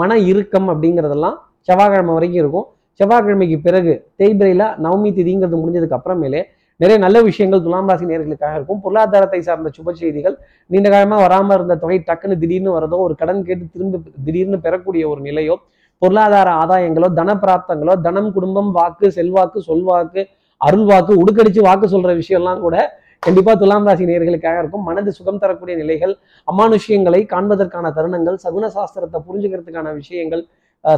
மன 0.00 0.16
இறுக்கம் 0.30 0.68
அப்படிங்கிறதெல்லாம் 0.72 1.36
செவ்வாய்க்கிழமை 1.68 2.14
வரைக்கும் 2.18 2.42
இருக்கும். 2.42 2.66
செவ்வாய்க்கிழமைக்கு 3.00 3.58
பிறகு 3.66 3.92
தேய்பிரையில 4.20 4.64
நவமி 4.84 5.10
திதிங்கிறது 5.18 5.58
முடிஞ்சதுக்கு 5.62 5.98
அப்புறமேலே 5.98 6.40
நிறைய 6.80 6.98
நல்ல 7.04 7.18
விஷயங்கள் 7.28 7.62
துலாம் 7.64 7.90
ராசி 7.90 8.04
நேர்களுக்காக 8.10 8.54
இருக்கும். 8.58 8.80
பொருளாதாரத்தை 8.84 9.40
சார்ந்த 9.48 9.70
சுப 9.76 9.92
செய்திகள் 9.98 10.36
நீண்ட 10.70 10.88
காலமாக 10.94 11.20
வராமல் 11.24 11.56
இருந்த 11.58 11.74
தொகை 11.82 11.98
டக்குன்னு 12.08 12.36
திடீர்னு 12.42 12.70
வரதோ 12.76 12.98
ஒரு 13.06 13.14
கடன் 13.20 13.42
கேட்டு 13.48 13.66
திரும்ப 13.74 14.00
திடீர்னு 14.26 14.58
பெறக்கூடிய 14.66 15.04
ஒரு 15.12 15.20
நிலையோ 15.28 15.56
பொருளாதார 16.02 16.48
ஆதாயங்களோ 16.60 17.08
தன 17.18 17.30
பிராப்தங்களோ 17.42 17.94
தனம் 18.06 18.30
குடும்பம் 18.36 18.70
வாக்கு 18.78 19.06
செல்வாக்கு 19.16 19.60
சொல்வாக்கு 19.68 20.22
அருள்வாக்கு 20.60 21.12
உடுக்கடிச்சு 21.22 21.60
வாக்கு 21.66 21.86
சொல்ற 21.94 22.10
விஷயம்லாம் 22.20 22.62
கூட 22.66 22.76
கண்டிப்பா 23.22 23.52
துலாம் 23.62 23.86
ராசி 23.88 24.04
நேர்களுக்காக 24.10 24.58
இருக்கும். 24.62 24.84
மனது 24.88 25.10
சுகம் 25.18 25.40
தரக்கூடிய 25.42 25.74
நிலைகள் 25.82 26.14
அமானுஷ்யங்களை 26.48 27.20
காண்பதற்கான 27.32 27.90
தருணங்கள் 27.98 28.38
சகுன 28.44 28.70
சாஸ்திரத்தை 28.76 29.20
புரிஞ்சுக்கிறதுக்கான 29.26 29.92
விஷயங்கள் 30.00 30.42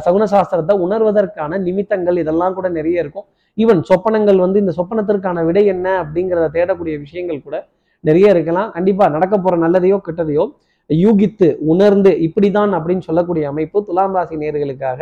சகுன 0.05 0.25
சாஸ்திரத்தை 0.33 0.73
உணர்வதற்கான 0.85 1.57
நிமித்தங்கள் 1.67 2.17
இதெல்லாம் 2.23 2.55
கூட 2.57 2.67
நிறைய 2.77 3.03
இருக்கும். 3.03 3.25
ஈவன் 3.57 3.81
சொப்பனங்கள் 3.89 4.39
வந்து 4.43 4.61
இந்த 4.63 4.73
சொப்பனத்திற்கான 4.77 5.43
விடை 5.47 5.63
என்ன 5.73 5.87
அப்படிங்கிறத 6.03 6.45
தேடக்கூடிய 6.57 6.95
விஷயங்கள் 7.05 7.45
கூட 7.47 7.57
நிறைய 8.03 8.35
இருக்கலாம். 8.35 8.69
கண்டிப்பா 8.75 9.05
நடக்க 9.15 9.35
போற 9.37 9.55
நல்லதையோ 9.65 9.97
கெட்டதையோ 10.07 10.45
யூகித்து 10.89 11.47
உணர்ந்து 11.73 12.11
இப்படிதான் 12.27 12.71
அப்படின்னு 12.77 13.05
சொல்லக்கூடிய 13.09 13.43
அமைப்பு 13.51 13.77
துலாம் 13.89 14.15
ராசி 14.17 14.35
நேர்களுக்காக 14.41 15.01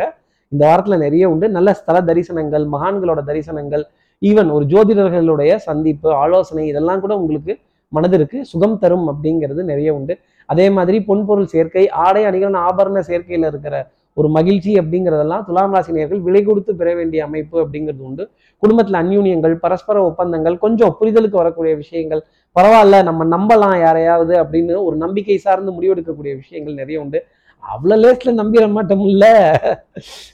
இந்த 0.52 0.62
வாரத்துல 0.68 0.96
நிறைய 1.04 1.24
உண்டு. 1.32 1.46
நல்ல 1.56 1.70
ஸ்தல 1.80 1.98
தரிசனங்கள் 2.10 2.64
மகான்களோட 2.74 3.20
தரிசனங்கள் 3.30 3.84
ஈவன் 4.22 4.50
ஒரு 4.56 4.64
ஜோதிடர்களுடைய 4.72 5.52
சந்திப்பு 5.68 6.08
ஆலோசனை 6.24 6.64
இதெல்லாம் 6.72 7.00
கூட 7.04 7.12
உங்களுக்கு 7.22 7.54
மனதிற்கு 7.92 8.38
சுகம் 8.50 8.76
தரும் 8.82 9.06
அப்படிங்கிறது 9.12 9.62
நிறைய 9.70 9.90
உண்டு. 9.98 10.14
அதே 10.48 10.66
மாதிரி 10.76 10.98
பொன்பொருள் 11.08 11.50
சேர்க்கை 11.54 11.84
ஆடை 12.04 12.22
அணிகள் 12.28 12.62
ஆபரண 12.68 13.00
சேர்க்கையில 13.10 13.50
இருக்கிற 13.52 13.76
ஒரு 14.16 14.28
மகிழ்ச்சி 14.36 14.72
அப்படிங்கிறதெல்லாம் 14.80 15.44
துலாம் 15.48 15.74
ராசினியர்கள் 15.76 16.22
விலை 16.26 16.42
கொடுத்து 16.48 16.72
பெற 16.80 16.88
வேண்டிய 16.98 17.20
அமைப்பு 17.28 17.56
அப்படிங்கிறது 17.64 18.02
உண்டு. 18.08 18.24
குடும்பத்தில் 18.62 18.98
அந்யூன்யங்கள் 19.02 19.54
பரஸ்பர 19.64 20.02
ஒப்பந்தங்கள் 20.08 20.56
கொஞ்சம் 20.64 20.94
புரிதலுக்கு 20.98 21.40
வரக்கூடிய 21.42 21.74
விஷயங்கள் 21.82 22.22
பரவாயில்ல 22.56 22.96
நம்ம 23.08 23.24
நம்பலாம் 23.36 23.78
யாரையாவது 23.84 24.34
அப்படின்னு 24.42 24.74
ஒரு 24.88 24.96
நம்பிக்கை 25.04 25.38
சார்ந்து 25.46 25.76
முடிவெடுக்கக்கூடிய 25.76 26.34
விஷயங்கள் 26.42 26.80
நிறைய 26.82 26.98
உண்டு. 27.04 27.20
அவ்வளோ 27.62 27.96
லேஸில் 28.02 28.38
நம்பிட 28.40 28.64
மாட்டோம்ல. 28.76 29.26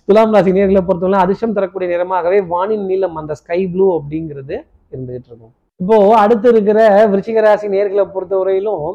துலாம் 0.07 0.35
ராசி 0.35 0.51
நேர்களை 0.59 0.83
பொறுத்தவரை 0.89 1.19
அதிர்ஷ்டம் 1.25 1.57
தரக்கூடிய 1.57 1.89
நிறமாகவே 1.95 2.39
வானின் 2.53 2.87
நீளம் 2.91 3.19
அந்த 3.23 3.33
ஸ்கை 3.41 3.61
ப்ளூ 3.73 3.87
அப்படிங்கிறது 3.99 4.57
இருந்துகிட்டு 4.93 5.29
இருக்கும். 5.31 5.53
இப்போ 5.81 5.97
அடுத்து 6.23 6.49
இருக்கிற 6.55 6.81
விருச்சிக 7.13 7.41
ராசி 7.47 7.67
நேர்களை 7.75 8.05
பொறுத்தவரையிலும் 8.15 8.87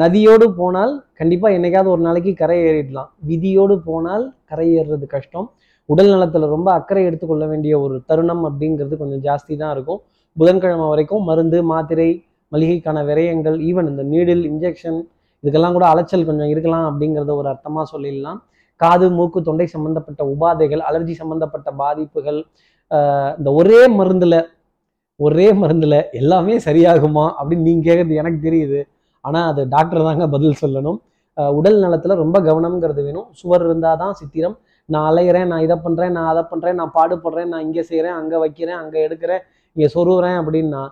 நதியோடு 0.00 0.46
போனால் 0.58 0.92
கண்டிப்பாக 1.20 1.56
என்னைக்காவது 1.56 1.90
ஒரு 1.94 2.02
நாளைக்கு 2.06 2.32
கரை 2.42 2.58
ஏறிடலாம். 2.68 3.08
விதியோடு 3.30 3.74
போனால் 3.88 4.24
கரை 4.50 4.66
ஏறுறது 4.78 5.06
கஷ்டம். 5.14 5.46
உடல் 5.88 6.10
நலத்தில் 6.12 6.52
ரொம்ப 6.54 6.68
அக்கறை 6.78 7.02
எடுத்துக்கொள்ள 7.08 7.44
வேண்டிய 7.52 7.74
ஒரு 7.84 7.96
தருணம் 8.10 8.44
அப்படிங்கிறது 8.48 8.94
கொஞ்சம் 9.02 9.22
ஜாஸ்தி 9.26 9.54
தான் 9.62 9.72
இருக்கும். 9.76 10.00
புதன்கிழமை 10.36 10.86
வரைக்கும் 10.92 11.26
மருந்து 11.30 11.58
மாத்திரை 11.72 12.08
மளிகைக்கான 12.52 12.98
விரயங்கள் 13.10 13.56
ஈவன் 13.68 13.88
இந்த 13.92 14.02
நீடில் 14.12 14.44
இன்ஜெக்ஷன் 14.50 14.98
இதுக்கெல்லாம் 15.44 15.76
கூட 15.76 15.86
அலைச்சல் 15.92 16.28
கொஞ்சம் 16.28 16.50
இருக்கலாம் 16.52 16.86
அப்படிங்கிறத 16.90 17.32
ஒரு 17.40 17.48
அர்த்தமாக 17.52 17.86
சொல்லிடலாம். 17.94 18.38
காது 18.80 19.06
மூக்கு 19.18 19.38
தொண்டை 19.48 19.66
சம்பந்தப்பட்ட 19.74 20.22
உபாதைகள் 20.32 20.82
அலர்ஜி 20.88 21.14
சம்பந்தப்பட்ட 21.20 21.68
பாதிப்புகள் 21.80 22.40
இந்த 23.38 23.50
ஒரே 23.60 23.80
மருந்தில் 23.98 24.40
ஒரே 25.20 25.46
மருந்தில் 25.60 25.98
எல்லாமே 26.20 26.54
சரியாகுமா 26.66 27.24
அப்படின்னு 27.38 27.66
நீங்க 27.68 27.84
கேட்குறது 27.88 28.20
எனக்கு 28.22 28.40
தெரியுது. 28.48 28.80
ஆனால் 29.28 29.46
அது 29.50 29.62
டாக்டர் 29.74 30.06
தாங்க 30.08 30.26
பதில் 30.34 30.60
சொல்லணும். 30.62 30.98
உடல் 31.58 31.78
நலத்தில் 31.84 32.20
ரொம்ப 32.22 32.36
கவனம்ங்கிறது 32.48 33.02
வேணும். 33.06 33.26
சுவர் 33.40 33.64
இருந்தால் 33.68 34.00
தான் 34.02 34.14
சித்திரம். 34.20 34.56
நான் 34.88 35.06
அலையிறேன் 35.10 35.48
நான் 35.52 35.64
இதை 35.66 35.76
பண்ணுறேன் 35.86 36.12
நான் 36.16 36.30
அதை 36.32 36.42
பண்ணுறேன் 36.50 36.78
நான் 36.80 36.92
பாடுபடுறேன் 36.98 37.50
நான் 37.52 37.64
இங்கே 37.66 37.82
செய்கிறேன் 37.90 38.16
அங்கே 38.20 38.38
வைக்கிறேன் 38.44 38.78
அங்கே 38.82 38.98
எடுக்கிறேன் 39.06 39.42
இங்கே 39.76 39.88
சொருகிறேன் 39.94 40.38
அப்படின்னா 40.42 40.82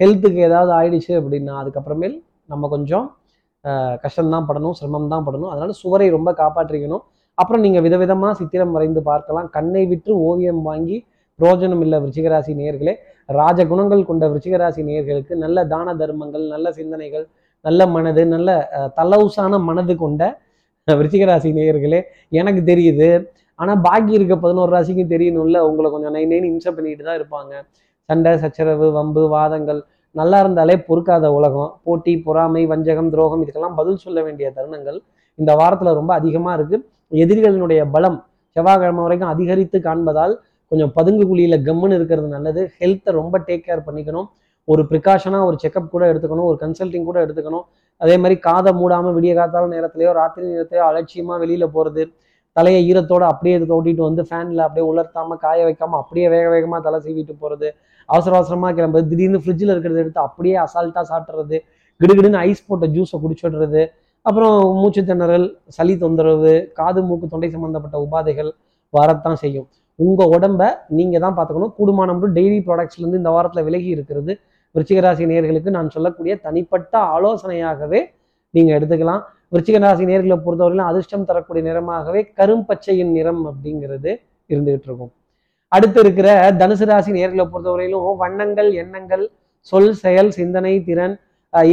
ஹெல்த்துக்கு 0.00 0.40
ஏதாவது 0.48 0.72
ஆயிடுச்சு 0.78 1.12
அப்படின்னா 1.20 1.54
அதுக்கப்புறமேல் 1.62 2.16
நம்ம 2.52 2.68
கொஞ்சம் 2.74 3.06
கஷ்டம்தான் 4.04 4.46
படணும் 4.48 4.76
சிரமம் 4.78 5.10
தான் 5.14 5.26
படணும். 5.26 5.50
அதனால் 5.52 5.74
சுவரை 5.82 6.06
ரொம்ப 6.16 6.30
காப்பாற்றிக்கணும். 6.40 7.02
அப்புறம் 7.38 7.62
நீங்கள் 7.64 7.84
விதவிதமாக 7.86 8.32
சித்திரம் 8.40 8.72
வரைந்து 8.76 9.00
பார்க்கலாம். 9.10 9.48
கண்ணை 9.56 9.82
விற்று 9.90 10.12
ஓவியம் 10.28 10.62
வாங்கி 10.68 10.96
பிரோஜனம் 11.40 11.82
இல்லை 11.84 11.98
விருச்சிகராசி 12.02 12.52
நேர்களே 12.62 12.94
ராஜ 13.38 13.60
குணங்கள் 13.70 14.08
கொண்ட 14.08 14.24
விருச்சிகராசி 14.30 14.80
நேர்களுக்கு 14.88 15.34
நல்ல 15.44 15.64
தான 15.74 15.94
தர்மங்கள் 16.00 16.44
நல்ல 16.54 16.66
சிந்தனைகள் 16.78 17.24
நல்ல 17.66 17.86
மனது 17.96 18.22
நல்ல 18.34 18.50
தலவுசான 18.98 19.60
மனது 19.68 19.94
கொண்ட 20.02 20.22
விருச்சிகராசி 20.88 21.50
நேயர்களே 21.58 22.00
எனக்கு 22.40 22.60
தெரியுது. 22.70 23.08
ஆனால் 23.60 23.80
பாக்கி 23.86 24.12
இருக்க 24.18 24.34
பதினோரு 24.44 24.70
ராசிக்கும் 24.74 25.12
தெரியணும்ல 25.14 25.58
உங்களை 25.68 25.88
கொஞ்சம் 25.94 26.14
நை 26.16 26.22
நைன்னு 26.30 26.50
இம்சை 26.52 26.70
பண்ணிட்டு 26.76 27.04
தான் 27.08 27.18
இருப்பாங்க. 27.20 27.52
சண்டை 28.08 28.32
சச்சரவு 28.42 28.86
வம்பு 28.98 29.22
வாதங்கள் 29.34 29.80
நல்லா 30.14 30.38
இருந்தாலே 30.44 30.74
பொறுக்காத 30.88 31.26
உலகம். 31.38 31.70
போட்டி 31.86 32.12
பொறாமை 32.24 32.62
வஞ்சகம் 32.72 33.10
துரோகம் 33.12 33.42
இதுக்கெல்லாம் 33.44 33.76
பதில் 33.80 34.02
சொல்ல 34.04 34.18
வேண்டிய 34.26 34.46
தருணங்கள் 34.56 34.98
இந்த 35.38 35.50
வாரத்தில் 35.60 35.98
ரொம்ப 36.00 36.12
அதிகமாக 36.20 36.56
இருக்குது 36.58 36.84
எதிரிகளினுடைய 37.22 37.82
பலம் 37.94 38.18
செவ்வாய்க்கிழமை 38.56 39.02
வரைக்கும் 39.06 39.32
அதிகரித்து 39.34 39.78
காண்பதால் 39.86 40.34
கொஞ்சம் 40.72 40.92
பதுங்கு 40.96 41.24
குழியில் 41.30 41.64
கம்முன்னு 41.68 41.96
இருக்கிறது 41.98 42.28
நல்லது. 42.34 42.62
ஹெல்த்தை 42.80 43.10
ரொம்ப 43.20 43.38
டேக் 43.48 43.64
கேர் 43.66 43.86
பண்ணிக்கணும். 43.86 44.28
ஒரு 44.68 44.82
ப்ரிகாஷனாக 44.90 45.48
ஒரு 45.50 45.56
செக்கப் 45.62 45.92
கூட 45.94 46.04
எடுத்துக்கணும் 46.12 46.48
ஒரு 46.50 46.58
கன்சல்டிங் 46.62 47.08
கூட 47.10 47.18
எடுத்துக்கணும். 47.24 47.64
அதே 48.00 48.16
மாதிரி 48.22 48.36
காதை 48.48 48.70
மூடாமல் 48.80 49.14
விடிய 49.16 49.32
காத்தால 49.38 49.70
நேரத்திலையோ 49.74 50.12
ராத்திரி 50.20 50.44
நேரத்திலையோ 50.52 50.84
அலட்சியமாக 50.90 51.38
வெளியில் 51.42 51.72
போகிறது 51.74 52.04
தலையை 52.56 52.80
ஈரத்தோடு 52.88 53.24
அப்படியே 53.32 53.54
இது 53.58 53.74
ஓட்டிட்டு 53.76 54.02
வந்து 54.08 54.22
ஃபேனில் 54.28 54.62
அப்படியே 54.64 54.84
உலர்த்தாமல் 54.92 55.40
காய 55.44 55.60
வைக்காமல் 55.68 56.00
அப்படியே 56.02 56.26
வேக 56.34 56.46
வேகமாக 56.54 56.80
தலை 56.86 56.98
சீவிட்டு 57.04 57.34
போகிறது 57.42 57.68
அவசர 58.08 58.32
அவசரமாக 58.38 58.72
கிளம்புறது 58.78 59.10
திடீர்னு 59.12 59.40
ஃப்ரிட்ஜில் 59.42 59.72
இருக்கிறத 59.74 60.00
எடுத்து 60.04 60.20
அப்படியே 60.28 60.56
அசால்ட்டாக 60.64 61.04
சாப்பிட்றது 61.12 61.58
கிடுகிடுன்னு 62.00 62.40
ஐஸ் 62.48 62.66
போட்ட 62.68 62.86
ஜூஸை 62.96 63.18
குடிச்சுடுறது 63.24 63.82
அப்புறம் 64.26 64.56
மூச்சு 64.80 65.02
திணறல் 65.10 65.46
சளி 65.76 65.94
தொந்தரவு 66.02 66.52
காது 66.78 67.00
மூக்கு 67.08 67.26
தொண்டை 67.32 67.48
சம்மந்தப்பட்ட 67.54 67.96
உபாதைகள் 68.06 68.50
வரத்தான் 68.94 69.38
செய்யும். 69.42 69.66
உங்கள் 69.98 70.30
உடம்ப 70.36 70.62
நீங்கள் 70.98 71.22
தான் 71.24 71.36
பார்த்துக்கணும். 71.36 71.72
கூடுமானம் 71.78 72.20
டெய்லி 72.38 72.58
ப்ராடக்ட்ஸ்லேருந்து 72.68 73.20
இந்த 73.22 73.30
வாரத்தில் 73.36 73.66
விலகி 73.68 73.88
இருக்கிறது. 73.96 74.32
விருச்சிகராசி 74.74 75.24
நேர்களுக்கு 75.30 75.70
நான் 75.76 75.92
சொல்லக்கூடிய 75.94 76.34
தனிப்பட்ட 76.46 76.92
ஆலோசனையாகவே 77.14 78.00
நீங்கள் 78.54 78.76
எடுத்துக்கலாம். 78.78 79.22
விருச்சிகராசி 79.52 80.04
நேர்களை 80.10 80.36
பொறுத்தவரையிலும் 80.44 80.90
அதிர்ஷ்டம் 80.90 81.26
தரக்கூடிய 81.30 81.62
நிறமாகவே 81.68 82.20
கரும்பச்சையின் 82.38 83.12
நிறம் 83.16 83.42
அப்படிங்கிறது 83.50 84.10
இருந்துகிட்டு 84.50 84.88
இருக்கும். 84.88 85.12
அடுத்து 85.72 85.98
இருக்கிற 86.04 86.28
தனுசு 86.60 86.86
ராசி 86.90 87.10
நேர்களை 87.18 87.44
பொறுத்தவரையிலும் 87.52 88.18
வண்ணங்கள் 88.22 88.70
எண்ணங்கள் 88.82 89.24
சொல் 89.72 89.92
செயல் 90.02 90.30
சிந்தனை 90.38 90.74
திறன் 90.88 91.14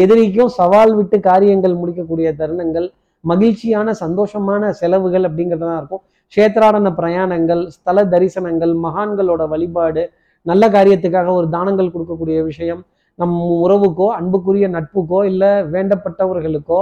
எதிரிக்கும் 0.02 0.52
சவால் 0.60 0.94
விட்டு 0.98 1.18
காரியங்கள் 1.30 1.76
முடிக்கக்கூடிய 1.82 2.30
தருணங்கள் 2.40 2.88
மகிழ்ச்சியான 3.24 3.94
சந்தோஷமான 4.04 4.70
செலவுகள் 4.80 5.26
அப்படிங்கிறதுலாம் 5.28 5.80
இருக்கும். 5.82 6.04
கஷேத்ராடன 6.34 6.88
பிரயாணங்கள் 7.00 7.62
ஸ்தல 7.76 8.04
தரிசனங்கள் 8.14 8.74
மகான்களோட 8.86 9.44
வழிபாடு 9.54 10.04
நல்ல 10.46 10.64
காரியத்துக்காக 10.76 11.34
ஒரு 11.40 11.48
தானங்கள் 11.56 11.94
கொடுக்கக்கூடிய 11.94 12.40
விஷயம் 12.50 12.82
நம் 13.20 13.38
உறவுக்கோ 13.66 14.08
அன்புக்குரிய 14.18 14.68
நட்புக்கோ 14.76 15.20
இல்லை 15.32 15.52
வேண்டப்பட்டவர்களுக்கோ 15.74 16.80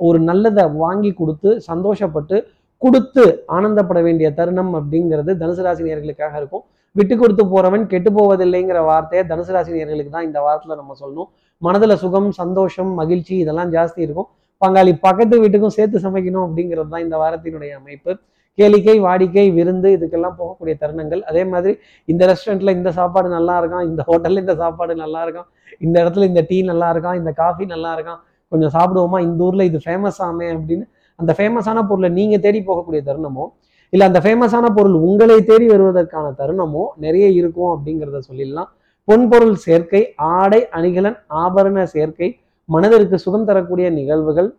ஒரு 0.00 0.18
நல்லதை 0.28 0.64
வாங்கி 0.82 1.10
கொடுத்து 1.20 1.50
சந்தோஷப்பட்டு 1.68 2.36
கொடுத்து 2.82 3.22
ஆனந்தப்பட 3.56 4.00
வேண்டிய 4.06 4.28
தருணம் 4.38 4.72
அப்படிங்கிறது 4.78 5.30
தனுசு 5.40 5.62
ராசினியர்களுக்காக 5.66 6.34
இருக்கும். 6.40 6.64
விட்டு 6.96 7.14
கொடுத்து 7.20 7.44
போறவன் 7.52 7.84
கெட்டு 7.92 8.10
போவதில்லைங்கிற 8.16 8.78
வார்த்தையை 8.90 9.22
தனுசு 9.30 9.52
ராசினியர்களுக்கு 9.56 10.12
தான் 10.16 10.28
இந்த 10.28 10.38
வாரத்துல 10.44 10.76
நம்ம 10.80 10.94
சொல்லணும். 11.00 11.28
மனதுல 11.62 11.94
சுகம் 12.02 12.28
சந்தோஷம் 12.40 12.90
மகிழ்ச்சி 13.00 13.34
இதெல்லாம் 13.42 13.72
ஜாஸ்தி 13.76 14.00
இருக்கும். 14.06 14.28
பங்காளி 14.62 14.92
பக்கத்து 15.06 15.34
வீட்டுக்கும் 15.42 15.76
சேர்த்து 15.78 15.98
சமைக்கணும் 16.06 16.44
அப்படிங்கிறது 16.46 16.90
தான் 16.94 17.04
இந்த 17.06 17.16
வாரத்தினுடைய 17.22 17.72
அமைப்பு. 17.80 18.12
கேளிக்கை 18.58 18.96
வாடிக்கை 19.06 19.46
விருந்து 19.58 19.88
இதுக்கெல்லாம் 19.96 20.36
போகக்கூடிய 20.40 20.74
தருணங்கள். 20.82 21.22
அதே 21.30 21.42
மாதிரி 21.52 21.72
இந்த 22.12 22.22
ரெஸ்டாரண்ட்ல 22.30 22.74
இந்த 22.78 22.90
சாப்பாடு 22.98 23.28
நல்லா 23.36 23.56
இருக்கான் 23.60 23.86
இந்த 23.90 24.02
ஹோட்டல்ல 24.08 24.42
இந்த 24.44 24.56
சாப்பாடு 24.62 24.94
நல்லா 25.02 25.22
இருக்கான் 25.26 25.48
இந்த 25.86 25.96
இடத்துல 26.02 26.26
இந்த 26.30 26.42
டீ 26.50 26.58
நல்லா 26.70 26.88
இருக்கான் 26.94 27.18
இந்த 27.20 27.32
காஃபி 27.42 27.66
நல்லா 27.74 27.92
இருக்கான் 27.96 28.20
கொஞ்சம் 28.52 28.72
சாப்பிடுவோமா? 28.76 29.18
இந்த 29.28 29.42
ஊர்ல 29.48 29.64
இது 29.70 29.78
ஃபேமஸ் 29.86 30.20
ஆமே 30.28 30.46
அப்படின்னு 30.56 30.84
அந்த 31.18 31.32
ஃபேமஸான 31.38 31.78
பொருளை 31.88 32.08
நீங்க 32.18 32.36
தேடி 32.44 32.60
போகக்கூடிய 32.68 33.00
தருணமோ 33.08 33.44
இல்ல 33.92 34.04
அந்த 34.10 34.20
ஃபேமஸான 34.24 34.66
பொருள் 34.76 34.96
உங்களை 35.06 35.36
தேடி 35.50 35.66
வருவதற்கான 35.72 36.26
தருணமோ 36.40 36.84
நிறைய 37.04 37.26
இருக்கும் 37.40 37.70
அப்படிங்கிறத 37.74 38.18
சொல்லிடலாம். 38.28 38.70
பொன்பொருள் 39.08 39.54
சேர்க்கை 39.64 40.00
ஆடை 40.36 40.60
அணிகலன் 40.78 41.18
ஆபரண 41.42 41.84
சேர்க்கை 41.94 42.28
மனதிற்கு 42.68 43.18
சுகம் 43.24 43.46
தரக்கூடிய 43.50 43.86
நிகழ்வுகள். 43.98 44.50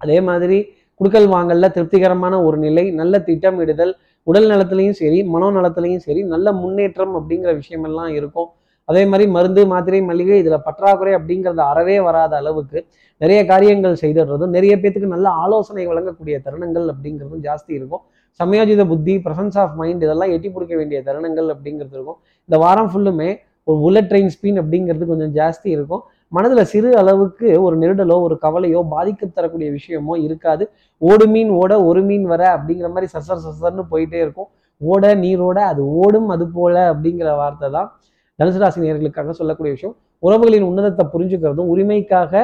அதே 0.00 0.18
மாதிரி 0.28 0.58
குடுக்கல் 1.02 1.28
வாங்கல்ல 1.34 1.68
திருப்திகரமான 1.76 2.34
ஒரு 2.46 2.56
நிலை 2.64 2.86
நல்ல 3.02 3.24
திட்டமிடுதல் 3.28 3.94
உடல் 4.26 4.50
நலத்திலையும் 4.50 4.98
சரி 4.98 5.20
மனோ 5.34 5.46
நலத்துலையும் 5.56 6.02
சரி 6.04 6.20
நல்ல 6.32 6.48
முன்னேற்றம் 6.62 7.14
அப்படிங்கிற 7.18 7.52
விஷயமெல்லாம் 7.60 8.10
இருக்கும். 8.18 8.50
அதே 8.88 9.02
மாதிரி 9.10 9.24
மருந்து 9.36 9.62
மாத்திரை 9.72 10.00
மளிகை 10.10 10.36
இதில் 10.42 10.64
பற்றாக்குறை 10.66 11.12
அப்படிங்கிறது 11.18 11.62
அறவே 11.70 11.96
வராத 12.06 12.32
அளவுக்கு 12.40 12.78
நிறைய 13.20 13.40
காரியங்கள் 13.50 14.00
செய்துடுறதும் 14.02 14.54
நிறைய 14.56 14.74
பேத்துக்கு 14.82 15.12
நல்ல 15.14 15.28
ஆலோசனை 15.44 15.84
வழங்கக்கூடிய 15.90 16.36
தருணங்கள் 16.46 16.86
அப்படிங்கிறதும் 16.92 17.42
ஜாஸ்தி 17.48 17.72
இருக்கும். 17.78 18.02
சமயோஜித 18.40 18.84
புத்தி 18.92 19.14
பிரசன்ஸ் 19.26 19.58
ஆஃப் 19.62 19.74
மைண்ட் 19.80 20.04
இதெல்லாம் 20.06 20.32
எட்டி 20.36 20.50
பிடிக்க 20.54 20.74
வேண்டிய 20.80 21.00
தருணங்கள் 21.08 21.48
அப்படிங்கிறது 21.54 21.96
இருக்கும். 21.98 22.18
இந்த 22.48 22.58
வாரம் 22.64 22.90
ஃபுல்லுமே 22.92 23.30
ஒரு 23.68 23.78
புல்லட் 23.84 24.10
ட்ரெயின் 24.12 24.32
ஸ்பீன் 24.36 24.60
அப்படிங்கிறது 24.62 25.06
கொஞ்சம் 25.12 25.34
ஜாஸ்தி 25.40 25.68
இருக்கும். 25.76 26.02
மனதில் 26.36 26.70
சிறு 26.72 26.90
அளவுக்கு 27.00 27.48
ஒரு 27.66 27.76
நெருடலோ 27.82 28.16
ஒரு 28.26 28.36
கவலையோ 28.44 28.80
பாதிக்க 28.94 29.28
தரக்கூடிய 29.38 29.68
விஷயமோ 29.78 30.14
இருக்காது. 30.26 30.64
ஓடு 31.10 31.26
மீன் 31.34 31.50
ஓட 31.60 31.72
ஒரு 31.88 32.02
மீன் 32.08 32.26
வர 32.32 32.42
அப்படிங்கிற 32.56 32.88
மாதிரி 32.94 33.08
சசர் 33.14 33.42
சசர்னு 33.46 33.84
போயிட்டே 33.92 34.18
இருக்கும். 34.24 34.48
ஓட 34.80 35.14
நீரோட 35.24 35.58
அது 35.72 35.82
ஓடும் 36.02 36.30
அது 36.34 36.44
போல 36.56 36.74
அப்படிங்கிற 36.92 37.30
வார்த்தை 37.42 37.68
தான் 37.76 37.90
தனுசு 38.38 38.60
ராசி 38.62 38.80
நேர்களுக்காக 38.84 39.34
சொல்லக்கூடிய 39.40 39.72
விஷயம். 39.76 39.94
உறவுகளின் 40.26 40.66
உன்னதத்தை 40.70 41.04
புரிஞ்சுக்கிறதும் 41.14 41.70
உரிமைக்காக 41.74 42.42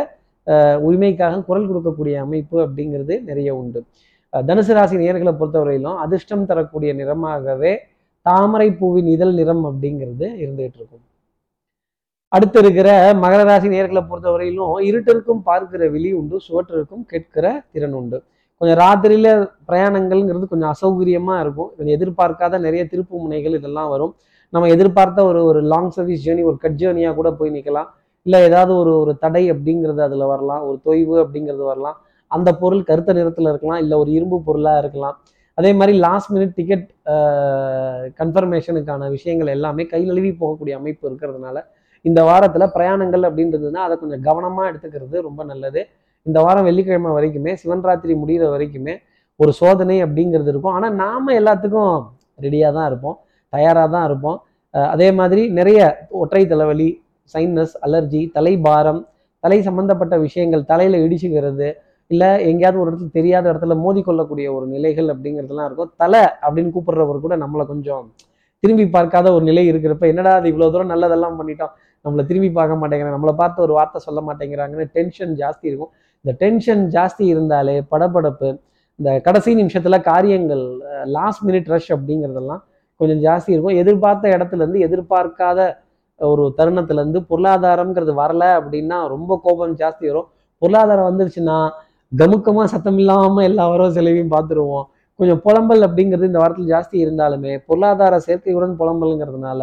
உரிமைக்காக 0.88 1.40
குரல் 1.48 1.66
கொடுக்கக்கூடிய 1.70 2.14
அமைப்பு 2.26 2.56
அப்படிங்கிறது 2.66 3.14
நிறைய 3.28 3.50
உண்டு. 3.60 3.80
தனுசு 4.32 4.72
ராசி 4.76 4.96
நேர்களை 5.02 5.32
பொறுத்தவரையிலும் 5.40 5.98
அதிர்ஷ்டம் 6.04 6.46
தரக்கூடிய 6.50 6.90
நிறமாகவே 7.00 7.72
தாமரை 8.26 8.68
பூவின் 8.80 9.10
இதழ் 9.14 9.34
நிறம் 9.40 9.62
அப்படிங்கிறது 9.70 10.26
இருந்துகிட்டு 10.42 10.78
இருக்கும். 10.80 11.04
அடுத்து 12.36 12.58
இருக்கிற 12.62 12.88
மகர 13.22 13.42
ராசி 13.48 13.68
நேர்களை 13.74 14.00
பொறுத்தவரையிலும் 14.08 14.72
இருட்டிற்கும் 14.88 15.40
பார்க்கிற 15.50 15.82
விழி 15.94 16.10
உண்டு 16.18 16.36
சுவற்றிற்கும் 16.46 17.04
கேட்கிற 17.12 17.46
திறன் 17.72 17.94
உண்டு. 18.00 18.18
கொஞ்சம் 18.60 18.78
ராத்திரியில 18.82 19.28
பிரயாணங்கள்ங்கிறது 19.68 20.46
கொஞ்சம் 20.52 20.72
அசௌகரியமா 20.74 21.34
இருக்கும். 21.44 21.70
கொஞ்சம் 21.76 21.94
எதிர்பார்க்காத 21.98 22.58
நிறைய 22.66 22.82
திருப்பு 22.92 23.14
முனைகள் 23.24 23.56
இதெல்லாம் 23.58 23.88
வரும். 23.94 24.12
நம்ம 24.52 24.68
எதிர்பார்த்த 24.74 25.24
ஒரு 25.30 25.40
ஒரு 25.50 25.60
லாங் 25.72 25.90
சர்வீஸ் 25.96 26.22
ஜேர்னி 26.26 26.44
ஒரு 26.50 26.58
கட் 26.64 26.78
ஜேர்னியாக 26.82 27.14
கூட 27.20 27.30
போய் 27.38 27.54
நிற்கலாம் 27.56 27.88
இல்லை 28.26 28.38
ஏதாவது 28.48 28.72
ஒரு 28.76 28.92
ஒரு 29.02 29.12
தடை 29.24 29.42
அப்படிங்கிறது 29.52 30.00
அதில் 30.08 30.26
வரலாம். 30.32 30.62
ஒரு 30.68 30.78
தொய்வு 30.86 31.16
அப்படிங்கிறது 31.24 31.64
வரலாம். 31.72 31.96
அந்த 32.30 32.48
பொருள் 32.62 32.86
கருத்த 32.90 33.10
நிறத்தில் 33.18 33.50
இருக்கலாம். 33.52 33.80
இல்லை 33.84 33.96
ஒரு 34.02 34.10
இரும்பு 34.18 34.38
பொருளாக 34.48 34.82
இருக்கலாம். 34.84 35.16
அதே 35.58 35.70
மாதிரி 35.78 35.92
லாஸ்ட் 35.98 36.30
மினிட் 36.34 36.54
டிக்கெட் 36.58 36.86
கன்ஃபர்மேஷனுக்கான 38.20 39.08
விஷயங்கள் 39.16 39.54
எல்லாமே 39.56 39.84
கை 39.92 40.00
நழுவி 40.10 40.30
போகக்கூடிய 40.42 40.74
அமைப்பு 40.80 41.04
இருக்கிறதுனால 41.10 41.58
இந்த 42.08 42.20
வாரத்தில் 42.28 42.72
பிரயாணங்கள் 42.76 43.24
அப்படின்றதுன்னா 43.28 43.80
அதை 43.86 43.94
கொஞ்சம் 44.02 44.24
கவனமாக 44.28 44.70
எடுத்துக்கிறது 44.70 45.16
ரொம்ப 45.28 45.40
நல்லது. 45.50 45.80
இந்த 46.26 46.38
வாரம் 46.46 46.66
வெள்ளிக்கிழமை 46.68 47.10
வரைக்குமே 47.16 47.52
சிவன் 47.62 47.84
ராத்திரி 47.88 48.14
முடிகிற 48.22 48.46
வரைக்குமே 48.54 48.94
ஒரு 49.40 49.52
சோதனை 49.60 49.96
அப்படிங்கிறது 50.06 50.50
இருக்கும். 50.52 50.74
ஆனால் 50.78 50.94
நாம 51.02 51.32
எல்லாத்துக்கும் 51.40 51.92
ரெடியாக 52.44 52.72
தான் 52.78 52.88
இருப்போம். 52.90 53.16
தயாராக 53.52 53.88
தான் 53.96 54.06
இருப்போம். 54.08 54.38
அதே 54.94 55.08
மாதிரி 55.18 55.42
நிறைய 55.58 55.80
ஒற்றை 56.22 56.42
தலைவலி 56.52 56.88
சைனஸ் 57.34 57.76
அலர்ஜி 57.86 58.22
தலைபாரம் 58.36 59.00
தலை 59.44 59.58
சம்பந்தப்பட்ட 59.68 60.14
விஷயங்கள் 60.26 60.68
தலையில் 60.70 61.02
இடிச்சுக்கிறது 61.04 61.68
இல்லை 62.10 62.28
எங்கேயாவது 62.50 62.80
ஒரு 62.82 62.90
இடத்துல 62.90 63.12
தெரியாத 63.16 63.44
இடத்துல 63.52 63.74
மோதி 63.84 64.00
கொள்ளக்கூடிய 64.04 64.46
ஒரு 64.56 64.66
நிலைகள் 64.74 65.08
அப்படிங்கிறதுலாம் 65.12 65.68
இருக்கும். 65.68 65.90
தலை 66.02 66.22
அப்படின்னு 66.46 66.70
கூப்பிடுறவர் 66.76 67.24
கூட 67.24 67.34
நம்மளை 67.42 67.64
கொஞ்சம் 67.72 68.04
திரும்பி 68.62 68.84
பார்க்காத 68.94 69.26
ஒரு 69.36 69.44
நிலை 69.48 69.64
இருக்கிறப்ப 69.70 70.04
என்னடா 70.12 70.32
அது 70.38 70.50
இவ்வளோ 70.52 70.68
தூரம் 70.74 70.92
நல்லதெல்லாம் 70.92 71.36
பண்ணிட்டோம் 71.40 71.74
நம்மளை 72.04 72.22
திரும்பி 72.28 72.50
பார்க்க 72.58 72.80
மாட்டேங்கிறாங்க. 72.80 73.16
நம்மளை 73.18 73.34
பார்த்து 73.42 73.64
ஒரு 73.66 73.72
வார்த்தை 73.78 74.00
சொல்ல 74.06 74.20
மாட்டேங்கிறாங்கன்னு 74.28 74.86
டென்ஷன் 74.96 75.32
ஜாஸ்தி 75.42 75.66
இருக்கும். 75.70 75.92
இந்த 76.24 76.32
டென்ஷன் 76.42 76.84
ஜாஸ்தி 76.96 77.24
இருந்தாலே 77.32 77.76
படபடப்பு 77.92 78.48
இந்த 78.98 79.10
கடைசி 79.26 79.50
நிமிஷத்தில் 79.60 80.04
காரியங்கள் 80.10 80.64
லாஸ்ட் 81.16 81.42
மினிட் 81.48 81.68
ரஷ் 81.72 81.90
அப்படிங்கிறதெல்லாம் 81.96 82.62
கொஞ்சம் 83.00 83.20
ஜாஸ்தி 83.26 83.50
இருக்கும். 83.54 83.76
எதிர்பார்த்த 83.82 84.32
இடத்துல 84.36 84.62
இருந்து 84.64 84.80
எதிர்பார்க்காத 84.86 85.68
ஒரு 86.20 86.44
தருணத்துலேருந்து 86.58 87.20
பொருளாதாரம்ங்கிறது 87.30 88.14
வரல 88.22 88.44
அப்படின்னா 88.60 88.96
ரொம்ப 89.14 89.32
கோபம் 89.44 89.74
ஜாஸ்தி 89.82 90.04
வரும். 90.10 90.28
பொருளாதாரம் 90.62 91.08
வந்துருச்சுன்னா 91.10 91.58
கமுக்கமாக 92.12 92.68
சத்தம் 92.72 92.98
இல்லாமல் 93.02 93.46
எல்லா 93.48 93.64
வரவும் 93.72 93.94
செலவையும் 93.98 94.32
பார்த்துருவோம். 94.34 94.86
கொஞ்சம் 95.20 95.40
புலம்பல் 95.44 95.84
அப்படிங்கிறது 95.86 96.30
இந்த 96.30 96.40
வாரத்தில் 96.42 96.70
ஜாஸ்தி 96.74 96.96
இருந்தாலுமே 97.04 97.52
பொருளாதார 97.68 98.18
சேர்க்கையுடன் 98.26 98.74
புலம்பல்ங்கிறதுனால 98.80 99.60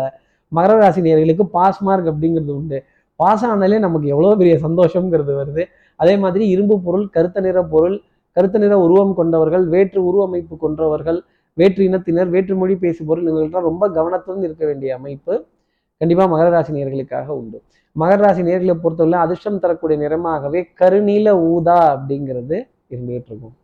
மகர 0.52 0.78
ராசி 0.80 1.02
நேர்களுக்கு 1.02 1.44
பாஸ் 1.44 1.84
மார்க் 1.84 2.10
அப்படிங்கிறது 2.12 2.52
உண்டு. 2.60 2.84
பாஸ் 3.16 3.46
ஆனாலே 3.46 3.80
நமக்கு 3.80 4.08
எவ்வளோ 4.08 4.36
பெரிய 4.36 4.56
சந்தோஷங்கிறது 4.66 5.34
வருது. 5.42 5.64
அதே 5.96 6.18
மாதிரி 6.18 6.48
இரும்பு 6.48 6.80
பொருள் 6.82 7.10
கருத்த 7.10 7.40
நிற 7.40 7.64
பொருள் 7.64 8.02
கருத்த 8.34 8.58
நிற 8.60 8.80
உருவம் 8.80 9.14
கொண்டவர்கள் 9.16 9.66
வேற்று 9.68 10.00
உருவமைப்பு 10.10 10.58
கொண்டவர்கள் 10.58 11.24
வேற்று 11.54 11.82
இனத்தினர் 11.84 12.30
வேற்று 12.30 12.56
மொழி 12.56 12.76
பேசு 12.76 13.06
பொருள் 13.06 13.28
இவங்கள்ட்ட 13.28 13.60
ரொம்ப 13.60 13.90
கவனத்துடன் 13.90 14.44
இருக்க 14.44 14.66
வேண்டிய 14.66 14.96
அமைப்பு 14.96 15.34
கண்டிப்பாக 16.02 16.28
மகர 16.34 16.50
ராசி 16.50 16.72
நேர்களுக்காக 16.74 17.28
உண்டு. 17.28 17.58
மகர 17.96 18.18
ராசி 18.18 18.42
நேர்களை 18.42 18.74
பொறுத்தவரை 18.74 19.20
அதிர்ஷ்டம் 19.26 19.60
தரக்கூடிய 19.60 19.98
நிறமாகவே 20.02 20.62
கருநீல 20.80 21.28
ஊதா 21.52 21.78
அப்படிங்கிறது 21.96 22.58
இருந்துகிட்டு 22.94 23.30
இருக்கும். 23.32 23.56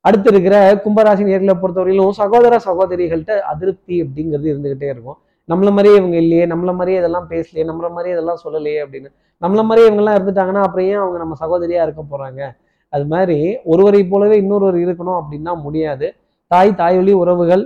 அடுத்து 0.00 0.30
இருக்கிற 0.30 0.74
கும்பராசி 0.84 1.24
நேர்களை 1.30 1.54
பொறுத்தவரையிலும் 1.62 2.10
சகோதர 2.10 2.56
சகோதரிகள்கிட்ட 2.68 3.34
அதிருப்தி 3.52 4.02
அப்படிங்கிறது 4.02 4.48
இருந்துகிட்டே 4.52 4.88
இருக்கும். 4.94 5.18
நம்மள 5.48 5.70
மாதிரியே 5.70 5.96
இவங்க 5.96 6.16
இல்லையே 6.16 6.46
நம்மள 6.46 6.72
மாதிரியே 6.74 6.98
இதெல்லாம் 6.98 7.26
பேசலையே 7.30 7.64
நம்மள 7.70 7.86
மாதிரியே 7.90 8.14
இதெல்லாம் 8.16 8.40
சொல்லலையே 8.44 8.80
அப்படின்னு. 8.84 9.08
நம்மள 9.42 9.62
மாதிரியே 9.64 9.88
இவங்கெல்லாம் 9.90 10.18
இருந்துட்டாங்கன்னா 10.18 10.62
அப்புறம் 10.62 10.86
ஏன் 10.86 10.96
அவங்க 10.96 11.18
நம்ம 11.18 11.36
சகோதரியா 11.40 11.82
இருக்க 11.82 12.02
போறாங்க? 12.12 12.40
அது 12.88 13.04
மாதிரி 13.06 13.56
ஒருவரை 13.64 14.04
போலவே 14.04 14.36
இன்னொருவர் 14.36 14.76
இருக்கணும் 14.76 15.18
அப்படின்னா 15.20 15.52
முடியாது. 15.62 16.06
தாய் 16.46 16.74
தாய்வழி 16.74 17.12
உறவுகள் 17.12 17.64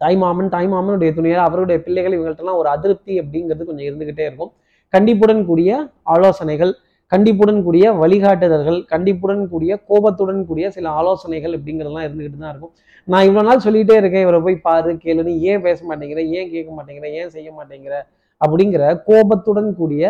தாய் 0.00 0.16
மாமன் 0.16 0.48
தாய் 0.48 0.68
மாமனுடைய 0.68 1.14
துணையார் 1.14 1.46
அவருடைய 1.48 1.82
பிள்ளைகள் 1.82 2.16
இவங்கள்ட்டலாம் 2.18 2.60
ஒரு 2.62 2.68
அதிருப்தி 2.68 3.20
அப்படிங்கிறது 3.20 3.64
கொஞ்சம் 3.64 3.86
இருந்துகிட்டே 3.88 4.24
இருக்கும். 4.28 4.52
கண்டிப்புடன் 4.88 5.46
கூடிய 5.46 5.70
ஆலோசனைகள் 6.02 6.72
கண்டிப்புடன் 7.12 7.60
கூடிய 7.66 7.84
வழிகாட்டுதல்கள் 8.02 8.78
கண்டிப்புடன் 8.92 9.42
கூடிய 9.52 9.72
கோபத்துடன் 9.90 10.42
கூடிய 10.48 10.66
சில 10.76 10.86
ஆலோசனைகள் 11.00 11.54
அப்படிங்கிறதெல்லாம் 11.58 12.06
இருந்துகிட்டு 12.08 12.38
தான் 12.42 12.52
இருக்கும். 12.52 12.72
நான் 13.08 13.26
இவ்வளோ 13.28 13.44
நாள் 13.48 13.64
சொல்லிகிட்டே 13.66 13.94
இருக்கேன் 14.00 14.24
இவரை 14.26 14.40
போய் 14.46 14.56
பாரு 14.66 14.90
கேளுன்னு 15.04 15.34
ஏன் 15.50 15.62
பேச 15.66 15.78
மாட்டேங்கிற 15.90 16.22
ஏன் 16.38 16.50
கேட்க 16.54 16.70
மாட்டேங்கிற 16.78 17.08
ஏன் 17.20 17.30
செய்ய 17.36 17.48
மாட்டேங்கிற 17.58 17.94
அப்படிங்கிற 18.40 18.82
கோபத்துடன் 19.08 19.70
கூடிய 19.80 20.04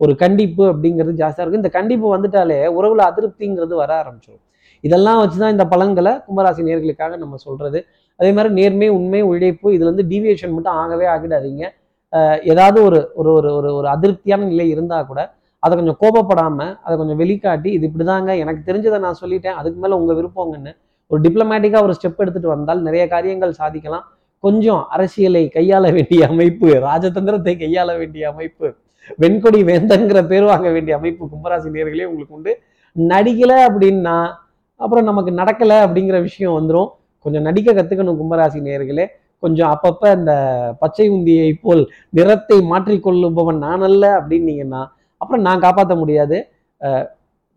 ஒரு 0.00 0.12
கண்டிப்பு 0.22 0.62
அப்படிங்கிறது 0.72 1.14
ஜாஸ்தியாக 1.22 1.44
இருக்கும். 1.44 1.62
இந்த 1.64 1.72
கண்டிப்பு 1.78 2.06
வந்துட்டாலே 2.14 2.60
உறவுல 2.78 3.04
அதிருப்திங்கிறது 3.10 3.74
வர 3.82 3.90
ஆரம்பிச்சிடும் 4.02 4.44
இதெல்லாம் 4.84 5.18
வச்சு 5.22 5.38
தான் 5.42 5.54
இந்த 5.54 5.64
பலன்களை 5.72 6.12
கும்பராசி 6.26 6.62
நேர்களுக்காக 6.68 7.16
நம்ம 7.22 7.38
சொல்கிறது 7.46 7.80
அதே 8.20 8.30
மாதிரி 8.36 8.50
நேர்மை 8.58 8.88
உண்மை 8.98 9.20
உழைப்பு 9.30 9.68
இதுலேருந்து 9.76 10.04
டீவியேஷன் 10.12 10.54
மட்டும் 10.56 10.78
ஆகவே 10.82 11.06
ஆகிடாதீங்க. 11.14 11.64
ஏதாவது 12.52 12.78
ஒரு 12.88 12.98
ஒரு 13.20 13.30
ஒரு 13.38 13.50
ஒரு 13.58 13.68
ஒரு 13.78 13.88
அதிருப்தியான 13.94 14.46
நிலை 14.52 14.66
இருந்தால் 14.74 15.08
கூட 15.10 15.20
அதை 15.62 15.72
கொஞ்சம் 15.78 15.98
கோபப்படாமல் 16.02 16.72
அதை 16.84 16.94
கொஞ்சம் 17.00 17.18
வெளிக்காட்டி 17.22 17.70
இது 17.76 17.84
இப்படிதாங்க 17.88 18.30
எனக்கு 18.42 18.62
தெரிஞ்சதை 18.68 18.98
நான் 19.06 19.20
சொல்லிட்டேன் 19.22 19.58
அதுக்கு 19.60 19.78
மேலே 19.82 19.98
உங்கள் 20.00 20.18
விருப்பங்கன்னு 20.18 20.72
ஒரு 21.10 21.20
டிப்ளமேட்டிக்காக 21.26 21.86
ஒரு 21.86 21.94
ஸ்டெப் 21.98 22.20
எடுத்துகிட்டு 22.22 22.54
வந்தால் 22.54 22.80
நிறைய 22.88 23.04
காரியங்கள் 23.14 23.58
சாதிக்கலாம். 23.60 24.04
கொஞ்சம் 24.44 24.82
அரசியலை 24.94 25.42
கையாள 25.56 25.84
வேண்டிய 25.96 26.28
அமைப்பு 26.32 26.68
ராஜதந்திரத்தை 26.86 27.54
கையாள 27.62 27.88
வேண்டிய 28.00 28.24
அமைப்பு 28.32 28.66
வெண்கொடி 29.22 29.60
வேந்தங்கிற 29.70 30.20
பேர் 30.30 30.46
வாங்க 30.52 30.68
வேண்டிய 30.76 30.94
அமைப்பு 31.00 31.22
கும்பராசி 31.32 31.68
நேர்களே 31.76 32.06
உங்களுக்கு 32.10 32.36
உண்டு. 32.38 32.52
நடிக்கலை 32.96 33.58
அப்படின்னா 33.68 34.16
அப்புறம் 34.80 35.08
நமக்கு 35.10 35.30
நடக்கலை 35.40 35.78
அப்படிங்கிற 35.86 36.18
விஷயம் 36.28 36.56
வந்துடும் 36.58 36.90
கொஞ்சம் 37.26 37.46
நடிக்க 37.48 37.70
கற்றுக்கணும் 37.72 38.20
கும்பராசி 38.20 38.60
நேர்களே 38.68 39.06
கொஞ்சம் 39.42 39.70
அப்பப்போ 39.74 40.06
இந்த 40.18 40.32
பச்சை 40.80 41.06
உந்தியை 41.16 41.50
போல் 41.64 41.82
நிறத்தை 42.10 42.58
மாற்றிக்கொள்ளுபவன் 42.72 43.60
நான் 43.66 43.84
அல்ல 43.88 44.04
அப்படின்னீங்கன்னா 44.18 44.82
அப்புறம் 45.20 45.44
நான் 45.46 45.64
காப்பாற்ற 45.64 45.94
முடியாது. 46.02 46.36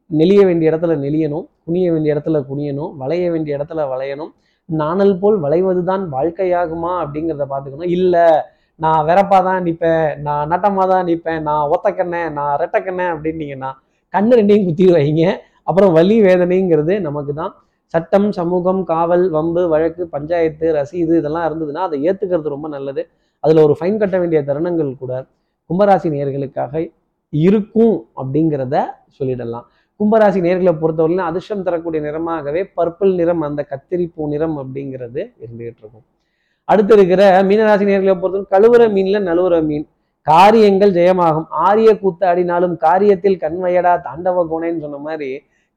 நெளிய 0.09 0.41
வேண்டிய 0.47 0.71
இடத்துல 0.71 0.95
நெளியணும் 1.03 1.45
குனிய 1.65 1.89
வேண்டிய 1.93 2.15
இடத்துல 2.15 2.39
குனியணும் 2.49 2.91
வளைய 3.01 3.25
வேண்டிய 3.33 3.57
இடத்துல 3.57 3.81
வளையணும். 3.91 4.31
நாணல் 4.69 5.15
போல் 5.21 5.37
வளைவதுதான் 5.45 6.03
வாழ்க்கையாகுமா 6.15 6.91
அப்படிங்கிறத 7.03 7.45
பார்த்துக்கணும். 7.53 7.91
இல்லை 7.97 8.25
நான் 8.79 9.01
வெறப்பா 9.07 9.39
தான் 9.47 9.63
நிற்பேன் 9.67 10.07
நான் 10.27 10.49
நட்டமாக 10.51 10.85
தான் 10.91 11.07
நிற்பேன் 11.09 11.41
நான் 11.49 11.69
ஒத்தக்கண்ணே 11.73 12.21
நான் 12.37 12.53
ரெட்டக்கண்ணே 12.61 13.05
அப்படின்னீங்கன்னா 13.13 13.71
கண்ணு 14.13 14.37
ரெண்டையும் 14.39 14.65
குத்தி 14.67 14.85
வைங்க. 14.95 15.25
அப்புறம் 15.69 15.91
வலி 15.97 16.17
வேதனைங்கிறது 16.27 16.93
நமக்கு 17.07 17.33
தான். 17.41 17.53
சட்டம் 17.93 18.27
சமூகம் 18.37 18.81
காவல் 18.91 19.25
வம்பு 19.35 19.61
வழக்கு 19.73 20.03
பஞ்சாயத்து 20.15 20.67
ரசீது 20.77 21.13
இதெல்லாம் 21.21 21.45
இருந்ததுன்னா 21.49 21.81
அதை 21.87 21.97
ஏற்றுக்கிறது 22.07 22.53
ரொம்ப 22.55 22.67
நல்லது. 22.75 23.01
அதில் 23.43 23.63
ஒரு 23.65 23.73
ஃபைன் 23.79 23.99
கட்ட 24.01 24.15
வேண்டிய 24.21 24.41
தருணங்கள் 24.49 24.91
கூட 25.03 25.13
கும்பராசி 25.69 26.09
நேர்களுக்காக 26.13 26.83
இருக்கும் 27.45 27.95
அப்படிங்கிறத 28.21 28.75
சொல்லிடலாம். 29.19 29.65
கும்பராசி 29.99 30.39
நேர்களை 30.45 30.71
பொறுத்தவரையிலும் 30.81 31.29
அதிர்ஷ்டம் 31.29 31.63
தரக்கூடிய 31.63 31.99
நிறமாகவே 32.05 32.61
பர்பிள் 32.77 33.13
நிறம் 33.15 33.41
அந்த 33.41 33.61
கத்திரிப்பூ 33.69 34.27
நிறம் 34.33 34.55
அப்படிங்கிறது 34.57 35.21
இருந்துகிட்டு 35.41 35.81
இருக்கும். 35.81 36.05
அடுத்து 36.65 36.93
இருக்கிற 36.97 37.43
மீனராசி 37.43 37.85
நேர்களை 37.91 38.15
பொறுத்தவரை 38.19 38.47
கழுவுற 38.53 38.83
மீன்ல 38.95 39.19
நழுவுற 39.29 39.55
மீன். 39.69 39.85
காரியங்கள் 40.27 40.91
ஜெயமாகும். 40.91 41.47
ஆரிய 41.49 41.99
கூத்து 41.99 42.27
ஆடினாலும் 42.27 42.75
காரியத்தில் 42.85 43.41
கண்வையடா 43.43 43.93
தாண்டவ 44.07 44.45
கோணேன்னு 44.51 44.83
சொன்ன 44.85 44.97
மாதிரி 44.97 45.29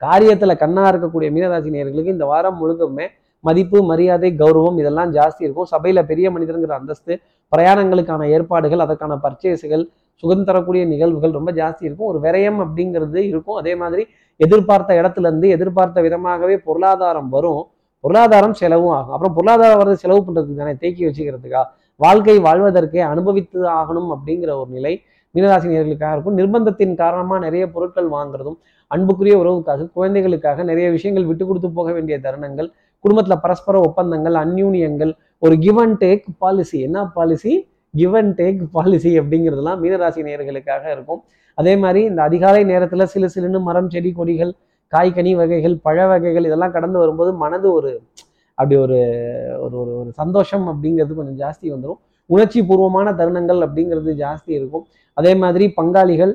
காரியத்துல 0.05 0.55
கண்ணா 0.57 0.83
இருக்கக்கூடிய 0.93 1.29
மீனராசி 1.37 1.71
நேர்களுக்கு 1.77 2.15
இந்த 2.17 2.25
வாரம் 2.25 2.59
முழுக்கமே 2.61 3.07
மதிப்பு 3.41 3.79
மரியாதை 3.83 4.31
கௌரவம் 4.39 4.79
இதெல்லாம் 4.79 5.13
ஜாஸ்தி 5.15 5.43
இருக்கும். 5.47 5.67
சபையில 5.71 6.03
பெரிய 6.03 6.31
மனிதருங்கிற 6.31 6.75
அந்தஸ்து 6.81 7.15
பிரயாணங்களுக்கான 7.57 8.29
ஏற்பாடுகள் 8.29 8.79
அதற்கான 8.79 9.19
பர்ச்சேஸுகள் 9.23 9.85
சுகம் 10.23 10.45
தரக்கூடிய 10.45 10.83
நிகழ்வுகள் 10.87 11.37
ரொம்ப 11.39 11.53
ஜாஸ்தி 11.53 11.83
இருக்கும். 11.89 12.07
ஒரு 12.07 12.19
விரயம் 12.21 12.61
அப்படிங்கிறது 12.65 13.21
இருக்கும். 13.31 13.57
அதே 13.57 13.75
மாதிரி 13.75 14.05
எதிர்பார்த்த 14.41 14.95
இடத்துல 15.01 15.27
இருந்து 15.29 15.49
எதிர்பார்த்த 15.49 16.03
விதமாகவே 16.07 16.57
பொருளாதாரம் 16.69 17.29
வரும். 17.29 17.63
பொருளாதாரம் 18.05 18.55
செலவும் 18.55 18.95
ஆகும். 18.99 19.15
அப்புறம் 19.15 19.35
பொருளாதாரம் 19.35 19.81
வரது 19.83 20.03
செலவு 20.05 20.21
பண்ணுறதுக்கு 20.27 20.61
தானே? 20.63 20.75
தேக்கி 20.75 21.03
வச்சுக்கிறதுக்கா? 21.07 21.63
வாழ்க்கை 22.01 22.39
வாழ்வதற்கே 22.39 23.01
அனுபவித்து 23.13 23.59
ஆகணும் 23.81 24.09
அப்படிங்கிற 24.15 24.51
ஒரு 24.63 24.71
நிலை 24.71 24.95
மீனராசி 25.35 25.67
நேர்களுக்காக 25.67 26.13
இருக்கும். 26.13 26.37
நிர்பந்தத்தின் 26.39 26.95
காரணமாக 26.95 27.41
நிறைய 27.45 27.65
பொருட்கள் 27.71 28.09
வாங்குறதும் 28.11 28.59
அன்புக்குரிய 28.91 29.37
உறவுக்காக 29.43 29.89
குழந்தைகளுக்காக 29.93 30.65
நிறைய 30.65 30.87
விஷயங்கள் 30.91 31.27
விட்டு 31.27 31.45
கொடுத்து 31.47 31.69
போக 31.71 31.93
வேண்டிய 31.93 32.17
தருணங்கள் 32.19 32.69
குடும்பத்தில் 33.05 33.43
பரஸ்பர 33.43 33.79
ஒப்பந்தங்கள் 33.81 34.35
அன்யூனியங்கள் 34.35 35.13
ஒரு 35.39 35.55
கிவ் 35.59 35.81
அண்ட் 35.81 35.99
டேக் 36.05 36.25
பாலிசி 36.39 36.79
என்ன 36.81 37.05
policy 37.07 37.53
give 37.97 38.15
and 38.21 38.35
take 38.41 38.63
policy 38.77 39.11
அப்படிங்கிறதுலாம் 39.21 39.81
மீனராசி 39.83 40.21
நேர்களுக்காக 40.29 40.85
இருக்கும். 40.95 41.21
அதே 41.59 41.75
மாதிரி 41.83 42.01
இந்த 42.11 42.21
அதிகாலை 42.29 42.63
நேரத்தில் 42.73 43.11
சிலு 43.13 43.29
சிலுன்னு 43.35 43.61
மரம் 43.69 43.91
செடி 43.95 44.11
கொடிகள் 44.19 44.53
காய் 44.93 45.13
கனி 45.17 45.33
வகைகள் 45.41 45.77
பழ 45.87 45.99
வகைகள் 46.11 46.49
இதெல்லாம் 46.49 46.75
கடந்து 46.77 46.99
வரும்போது 47.03 47.31
மனது 47.45 47.69
ஒரு 47.79 47.93
அப்படி 48.59 48.77
ஒரு 48.85 48.99
ஒரு 49.65 49.77
ஒரு 49.83 49.93
ஒரு 50.01 50.11
சந்தோஷம் 50.21 50.67
அப்படிங்கிறது 50.73 51.17
கொஞ்சம் 51.19 51.39
ஜாஸ்தி 51.43 51.67
வந்துடும் 51.75 52.01
உணர்ச்சி 52.31 52.61
பூர்வமான 52.69 53.09
தருணங்கள் 53.21 53.61
அப்படிங்கிறது 53.67 54.13
ஜாஸ்தி 54.25 54.51
இருக்கும். 54.59 54.85
அதே 55.17 55.33
மாதிரி 55.43 55.67
பங்காளிகள் 55.79 56.33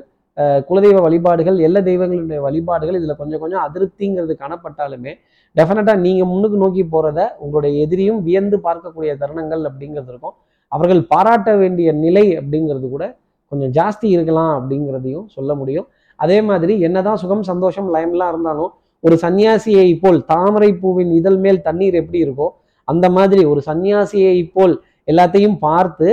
குலதெய்வ 0.68 0.98
வழிபாடுகள் 1.06 1.56
எல்லா 1.66 1.80
தெய்வங்களுடைய 1.88 2.38
வழிபாடுகள் 2.46 2.96
இதில் 2.98 3.18
கொஞ்சம் 3.20 3.42
கொஞ்சம் 3.42 3.62
அதிருப்திங்கிறது 3.66 4.34
காணப்பட்டாலுமே 4.42 5.12
டெஃபினட்டாக 5.56 5.98
நீங்கள் 6.04 6.28
முன்னுக்கு 6.30 6.58
நோக்கி 6.62 6.82
போகிறத 6.94 7.20
உங்களுடைய 7.44 7.72
எதிரியும் 7.84 8.20
வியந்து 8.28 8.58
பார்க்கக்கூடிய 8.66 9.12
தருணங்கள் 9.22 9.64
அப்படிங்கிறது 9.70 10.10
இருக்கும். 10.12 10.34
அவர்கள் 10.72 11.02
பாராட்ட 11.12 11.50
வேண்டிய 11.62 11.88
நிலை 12.04 12.24
அப்படிங்கிறது 12.40 12.86
கூட 12.94 13.04
கொஞ்சம் 13.52 13.72
ஜாஸ்தி 13.78 14.06
இருக்கலாம் 14.16 14.52
அப்படிங்கிறதையும் 14.58 15.26
சொல்ல 15.36 15.54
முடியும். 15.60 15.86
அதே 16.18 16.38
மாதிரி 16.48 16.74
என்னதான் 16.86 17.20
சுகம் 17.22 17.44
சந்தோஷம் 17.50 17.88
லயம்லாம் 17.94 18.32
இருந்தாலும் 18.32 18.70
ஒரு 19.04 19.16
சன்னியாசியை 19.22 19.88
போல் 20.02 20.18
தாமரை 20.32 20.70
பூவின் 20.82 21.12
இதழ் 21.20 21.38
மேல் 21.44 21.64
தண்ணீர் 21.68 21.96
எப்படி 22.00 22.18
இருக்கோ 22.26 22.48
அந்த 22.88 23.06
மாதிரி 23.16 23.42
ஒரு 23.52 23.60
சன்னியாசியை 23.68 24.36
போல் 24.54 24.74
எல்லாத்தையும் 25.12 25.56
பார்த்து 25.66 26.08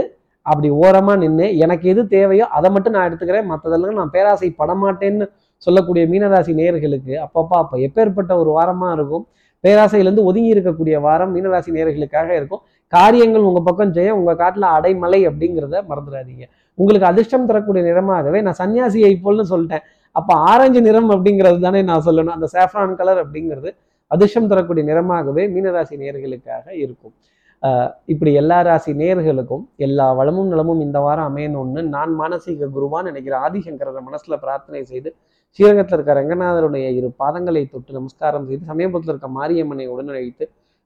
அப்படி 0.46 0.70
ஓரமாக 0.84 1.18
நின்று 1.24 1.48
எனக்கு 1.64 1.86
எது 1.92 2.02
தேவையோ 2.14 2.46
அதை 2.58 2.68
மட்டும் 2.76 2.96
நான் 2.96 3.08
எடுத்துக்கிறேன். 3.10 3.48
மற்றதெல்லாம் 3.52 4.00
நான் 4.02 4.14
பேராசை 4.16 4.50
படமாட்டேன்னு 4.62 5.26
சொல்லக்கூடிய 5.66 6.04
மீனராசி 6.12 6.52
நேயர்களுக்கு 6.60 7.14
அப்பப்பா 7.26 7.56
அப்போ 7.64 7.78
எப்பேற்பட்ட 7.88 8.32
ஒரு 8.42 8.52
வாரமாக 8.58 8.96
இருக்கும். 8.98 9.26
பேராசையிலேருந்து 9.64 10.26
ஒதுங்கி 10.30 10.52
இருக்கக்கூடிய 10.56 10.98
வாரம் 11.08 11.32
மீனராசி 11.36 11.70
நேர்களுக்காக 11.78 12.30
இருக்கும். 12.40 12.62
காரியங்கள் 12.94 13.48
உங்கள் 13.50 13.66
பக்கம் 13.68 13.94
ஜெயம் 13.98 14.20
உங்கள் 14.20 14.40
காட்டில் 14.42 14.68
அடைமலை 14.78 15.20
அப்படிங்கிறத 15.30 15.82
மறந்துடாதீங்க. 15.90 16.46
உங்களுக்கு 16.78 17.08
அதிர்ஷ்டம் 17.12 17.48
தரக்கூடிய 17.50 17.82
நிறமாகவே 17.90 18.40
நான் 18.46 18.60
சன்னியாசியை 18.62 19.14
போல்னு 19.26 19.46
சொல்லிட்டேன். 19.54 19.86
அப்போ 20.16 20.34
ஆரஞ்சு 20.52 20.80
நிறம் 20.88 21.10
அப்படிங்கிறது 21.16 21.60
தானே 21.68 21.82
நான் 21.90 22.06
சொல்லணும். 22.08 22.36
அந்த 22.38 22.48
சாஃப்ரான் 22.56 23.00
கலர் 23.02 23.20
அப்படிங்கிறது 23.24 23.72
அதிர்ஷ்டம் 24.12 24.52
தரக்கூடிய 24.52 24.84
நிறமாகவே 24.92 25.44
மீனராசி 25.56 25.96
நேர்களுக்காக 26.04 26.66
இருக்கும். 26.84 27.14
இப்படி 28.12 28.32
எல்லா 28.42 28.58
ராசி 28.68 28.92
நேர்களுக்கும் 29.02 29.64
எல்லா 29.86 30.06
வளமும் 30.20 30.52
நலமும் 30.54 30.82
இந்த 30.86 30.98
வாரம் 31.06 31.28
அமையணும்னு 31.30 31.82
நான் 31.96 32.12
மானசீக 32.20 32.70
குருவான்னு 32.76 33.12
நினைக்கிற 33.12 33.36
ஆதிசங்கரரை 33.46 34.02
மனசில் 34.06 34.42
பிரார்த்தனை 34.44 34.82
செய்து 34.92 35.10
ஸ்ரீரங்கத்தில் 35.60 35.98
இருக்க 35.98 36.14
ரங்கநாதருடைய 36.20 36.88
இரு 37.00 37.08
பாதங்களை 37.22 37.64
தொட்டு 37.74 37.98
நமஸ்காரம் 37.98 38.48
செய்து 38.50 38.64
சமயபுரத்தில் 38.72 39.14
இருக்க 39.14 39.30
மாரியம்மனை 39.38 39.88
உடனழைத்து 39.94 40.46